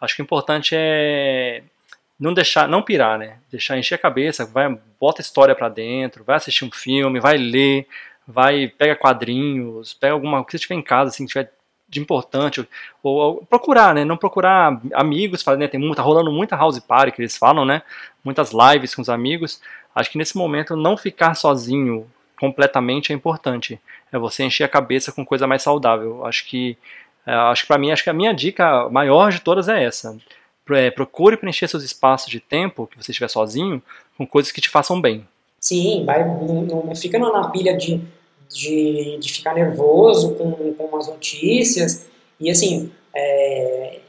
acho 0.00 0.16
que 0.16 0.22
o 0.22 0.24
importante 0.24 0.74
é 0.76 1.62
não 2.18 2.34
deixar, 2.34 2.66
não 2.66 2.82
pirar, 2.82 3.16
né? 3.16 3.36
Deixar 3.48 3.78
encher 3.78 3.94
a 3.94 3.98
cabeça, 3.98 4.44
vai, 4.44 4.76
bota 5.00 5.20
história 5.20 5.54
pra 5.54 5.68
dentro, 5.68 6.24
vai 6.24 6.34
assistir 6.34 6.64
um 6.64 6.70
filme, 6.72 7.20
vai 7.20 7.36
ler, 7.36 7.86
vai, 8.26 8.66
pega 8.66 8.96
quadrinhos, 8.96 9.94
pega 9.94 10.14
alguma 10.14 10.38
coisa 10.38 10.46
que 10.46 10.52
você 10.52 10.58
tiver 10.58 10.74
em 10.74 10.82
casa, 10.82 11.10
assim, 11.10 11.26
tiver 11.26 11.52
de 11.88 12.00
importante, 12.00 12.66
ou, 13.02 13.16
ou 13.16 13.36
procurar, 13.46 13.94
né? 13.94 14.04
Não 14.04 14.16
procurar 14.16 14.80
amigos, 14.92 15.42
fazer, 15.42 15.58
né? 15.58 15.68
Tem 15.68 15.94
tá 15.94 16.02
rolando 16.02 16.30
muita 16.30 16.56
house 16.56 16.78
party 16.78 17.12
que 17.12 17.22
eles 17.22 17.36
falam, 17.36 17.64
né? 17.64 17.82
Muitas 18.24 18.52
lives 18.52 18.94
com 18.94 19.02
os 19.02 19.08
amigos. 19.08 19.60
Acho 19.94 20.10
que 20.10 20.18
nesse 20.18 20.36
momento 20.36 20.76
não 20.76 20.96
ficar 20.96 21.34
sozinho 21.34 22.06
completamente 22.38 23.12
é 23.12 23.14
importante. 23.14 23.80
É 24.12 24.18
você 24.18 24.44
encher 24.44 24.64
a 24.64 24.68
cabeça 24.68 25.10
com 25.12 25.24
coisa 25.24 25.46
mais 25.46 25.62
saudável. 25.62 26.24
Acho 26.26 26.44
que 26.46 26.76
é, 27.26 27.32
acho 27.32 27.62
que 27.62 27.68
para 27.68 27.78
mim, 27.78 27.90
acho 27.90 28.02
que 28.04 28.10
a 28.10 28.14
minha 28.14 28.32
dica 28.32 28.88
maior 28.88 29.30
de 29.30 29.40
todas 29.40 29.68
é 29.68 29.84
essa. 29.84 30.16
É, 30.70 30.90
procure 30.90 31.36
preencher 31.36 31.68
seus 31.68 31.82
espaços 31.82 32.30
de 32.30 32.40
tempo 32.40 32.86
que 32.86 32.96
você 33.02 33.10
estiver 33.10 33.28
sozinho 33.28 33.82
com 34.16 34.26
coisas 34.26 34.52
que 34.52 34.60
te 34.60 34.68
façam 34.68 35.00
bem. 35.00 35.26
Sim, 35.60 36.04
vai, 36.04 36.24
não- 36.24 36.84
não 36.86 36.96
fica 36.96 37.18
na 37.18 37.48
pilha 37.48 37.76
de, 37.76 38.00
de, 38.48 39.18
de 39.18 39.32
ficar 39.32 39.54
nervoso 39.54 40.34
com, 40.34 40.72
com 40.74 40.96
as 40.96 41.08
notícias. 41.08 42.06
E 42.40 42.50
assim, 42.50 42.90
é, 43.14 44.00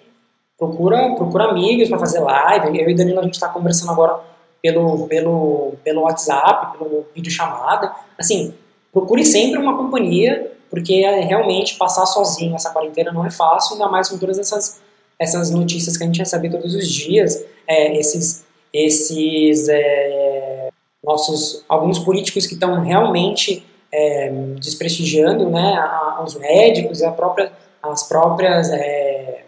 procura, 0.58 1.16
procura 1.16 1.46
amigos 1.46 1.90
para 1.90 2.00
fazer 2.00 2.20
live. 2.20 2.80
Eu 2.80 2.90
e 2.90 2.96
Danilo 2.96 3.20
a 3.20 3.24
gente 3.24 3.36
está 3.36 3.50
conversando 3.50 3.92
agora 3.92 4.20
pelo, 4.62 5.08
pelo, 5.08 5.74
pelo 5.84 6.02
WhatsApp, 6.02 6.78
pelo 6.78 7.06
vídeo 7.16 7.32
chamada. 7.32 7.94
Assim, 8.18 8.54
procure 8.92 9.26
sempre 9.26 9.60
uma 9.60 9.78
companhia, 9.78 10.52
porque 10.70 10.96
é, 10.96 11.22
realmente 11.22 11.76
passar 11.76 12.06
sozinho 12.06 12.56
essa 12.56 12.72
quarentena 12.72 13.12
não 13.12 13.26
é 13.26 13.32
fácil, 13.32 13.74
ainda 13.74 13.88
mais 13.88 14.10
com 14.10 14.18
todas 14.18 14.38
essas, 14.38 14.82
essas 15.18 15.50
notícias 15.50 15.98
que 15.98 16.04
a 16.04 16.06
gente 16.06 16.20
recebe 16.20 16.50
todos 16.50 16.76
os 16.76 16.88
dias, 16.88 17.44
é, 17.68 17.98
esses, 17.98 18.46
esses 18.74 19.68
é, 19.70 20.70
nossos 21.04 21.64
alguns 21.68 21.98
políticos 22.00 22.46
que 22.46 22.54
estão 22.54 22.82
realmente 22.82 23.66
é, 23.92 24.30
desprestigiando 24.60 25.50
né, 25.50 25.74
a- 25.78 26.22
os 26.26 26.36
médicos 26.36 27.02
e 27.02 27.12
própria, 27.12 27.52
as 27.82 28.08
próprias 28.08 28.70
é, 28.72 29.46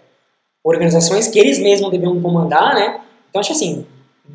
organizações 0.64 1.28
que 1.28 1.40
eles 1.40 1.60
mesmos 1.60 1.92
deveriam 1.92 2.22
comandar, 2.22 2.76
né? 2.76 3.02
Então 3.30 3.40
acho 3.40 3.52
assim, 3.52 3.86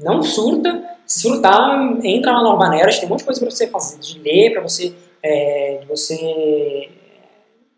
não 0.03 0.23
surta, 0.23 0.83
se 1.07 1.21
surtar, 1.21 1.99
entra 2.05 2.33
lá 2.33 2.43
no 2.43 2.51
Urbanera, 2.51 2.91
tem 2.91 3.07
um 3.07 3.09
monte 3.09 3.21
de 3.21 3.25
coisa 3.27 3.41
para 3.41 3.51
você 3.51 3.67
fazer, 3.69 3.99
de 3.99 4.19
ler, 4.19 4.53
para 4.53 4.63
você, 4.63 4.95
é, 5.23 5.81
você 5.89 6.89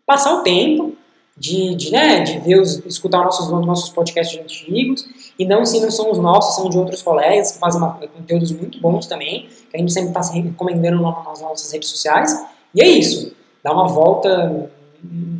passar 0.05 0.33
o 0.35 0.41
tempo, 0.41 0.95
de, 1.37 1.75
de, 1.75 1.91
né, 1.91 2.19
de 2.21 2.39
ver 2.39 2.59
os, 2.59 2.85
escutar 2.85 3.23
nossos, 3.23 3.49
nossos 3.65 3.89
podcasts 3.89 4.37
antigos, 4.39 5.07
e 5.39 5.45
não 5.45 5.65
se 5.65 5.79
não 5.79 5.89
são 5.89 6.11
os 6.11 6.17
nossos, 6.19 6.55
são 6.57 6.69
de 6.69 6.77
outros 6.77 7.01
colegas 7.01 7.53
que 7.53 7.59
fazem 7.59 7.81
uma- 7.81 7.93
conteúdos 7.93 8.51
muito 8.51 8.79
bons 8.81 9.07
também, 9.07 9.47
que 9.71 9.75
a 9.75 9.79
gente 9.79 9.91
sempre 9.93 10.09
está 10.09 10.21
recomendando 10.33 11.01
nas 11.01 11.41
nossas 11.41 11.71
redes 11.71 11.89
sociais. 11.89 12.31
E 12.75 12.81
é 12.83 12.87
isso, 12.87 13.33
dá 13.63 13.71
uma 13.71 13.87
volta, 13.87 14.69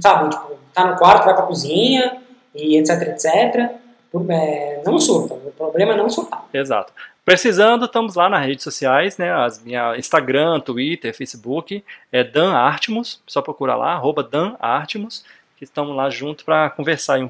sabe, 0.01 0.29
tipo, 0.29 0.53
tá 0.73 0.85
no 0.89 0.97
quarto, 0.97 1.25
vai 1.25 1.35
pra 1.35 1.43
cozinha, 1.43 2.17
e 2.55 2.77
etc, 2.77 3.01
etc. 3.09 3.71
É, 4.29 4.81
não 4.83 4.99
surta, 4.99 5.35
o 5.35 5.51
problema 5.51 5.93
é 5.93 5.97
não 5.97 6.09
surtar. 6.09 6.45
Exato. 6.51 6.91
Precisando, 7.23 7.85
estamos 7.85 8.15
lá 8.15 8.27
nas 8.27 8.43
redes 8.43 8.63
sociais, 8.63 9.19
né? 9.19 9.31
As 9.31 9.61
minha 9.63 9.95
Instagram, 9.97 10.59
Twitter, 10.61 11.15
Facebook, 11.15 11.83
é 12.11 12.23
Dan 12.23 12.53
Artimus, 12.53 13.21
só 13.27 13.39
procurar 13.39 13.75
lá, 13.75 13.93
arroba 13.93 14.23
Dan 14.23 14.55
Artimus, 14.59 15.23
que 15.55 15.63
estamos 15.63 15.95
lá 15.95 16.09
junto 16.09 16.43
para 16.43 16.71
conversar. 16.71 17.19
um- 17.19 17.29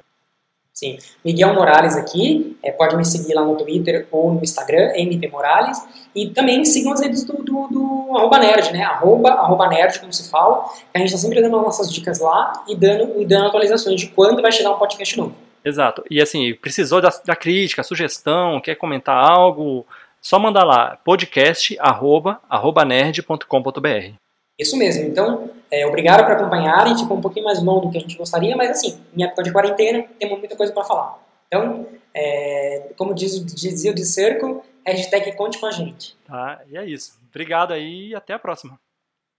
Sim. 0.80 0.98
Miguel 1.26 1.54
Morales 1.54 1.98
aqui, 1.98 2.58
é, 2.64 2.72
pode 2.72 2.96
me 2.96 3.04
seguir 3.04 3.34
lá 3.34 3.44
no 3.44 3.58
Twitter 3.58 4.08
ou 4.10 4.34
no 4.34 4.42
Instagram, 4.42 4.94
MP 4.96 5.28
Morales. 5.28 5.78
E 6.16 6.30
também 6.30 6.64
sigam 6.64 6.94
as 6.94 7.02
redes 7.02 7.26
do, 7.26 7.34
do, 7.44 7.68
do 7.68 8.18
arroba 8.18 8.40
nerd, 8.40 8.72
né? 8.72 8.84
Arroba, 8.84 9.30
arroba 9.32 9.68
nerd, 9.68 10.00
como 10.00 10.14
se 10.14 10.32
fala. 10.32 10.64
A 10.94 10.98
gente 10.98 11.08
está 11.08 11.18
sempre 11.18 11.42
dando 11.42 11.62
nossas 11.62 11.92
dicas 11.92 12.22
lá 12.22 12.64
e 12.66 12.78
dando, 12.78 13.22
e 13.22 13.26
dando 13.26 13.48
atualizações 13.48 14.00
de 14.00 14.08
quando 14.08 14.42
vai 14.42 14.54
chegar 14.54 14.72
um 14.72 14.78
podcast 14.78 15.18
novo. 15.18 15.36
Exato. 15.66 16.02
E 16.10 16.22
assim, 16.22 16.54
precisou 16.54 17.02
da, 17.02 17.10
da 17.26 17.36
crítica, 17.36 17.84
sugestão, 17.84 18.62
quer 18.62 18.76
comentar 18.76 19.18
algo, 19.18 19.86
só 20.22 20.40
mandar 20.40 20.64
lá, 20.64 20.98
podcast 21.04 21.76
arroba, 21.82 22.40
arroba 22.50 22.86
nerd.com.br. 22.86 24.29
Isso 24.60 24.78
mesmo. 24.78 25.06
Então, 25.06 25.50
é, 25.72 25.86
obrigado 25.86 26.26
por 26.26 26.34
acompanharem. 26.34 26.98
Ficou 26.98 27.18
um 27.18 27.22
pouquinho 27.22 27.46
mais 27.46 27.64
longo 27.64 27.88
do 27.88 27.92
que 27.92 27.98
a 27.98 28.02
gente 28.02 28.18
gostaria, 28.18 28.56
mas 28.58 28.72
assim, 28.72 29.00
em 29.16 29.24
época 29.24 29.44
de 29.44 29.54
quarentena, 29.54 30.06
temos 30.20 30.38
muita 30.38 30.56
coisa 30.56 30.74
para 30.74 30.84
falar. 30.84 31.18
Então, 31.48 31.88
é, 32.14 32.92
como 32.98 33.14
diz, 33.14 33.44
dizia 33.46 33.92
o 33.92 33.96
de 33.96 34.06
cerco, 34.06 34.64
hashtag 34.86 35.36
conte 35.36 35.58
com 35.58 35.66
a 35.66 35.72
gente. 35.72 36.18
Tá, 36.26 36.62
e 36.70 36.78
é 36.78 36.86
isso. 36.86 37.18
Obrigado 37.30 37.74
aí 37.74 38.10
e 38.10 38.16
até 38.16 38.34
a 38.34 38.40
próxima. 38.40 38.80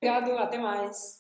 Obrigado, 0.03 0.39
até 0.39 0.57
mais. 0.57 1.20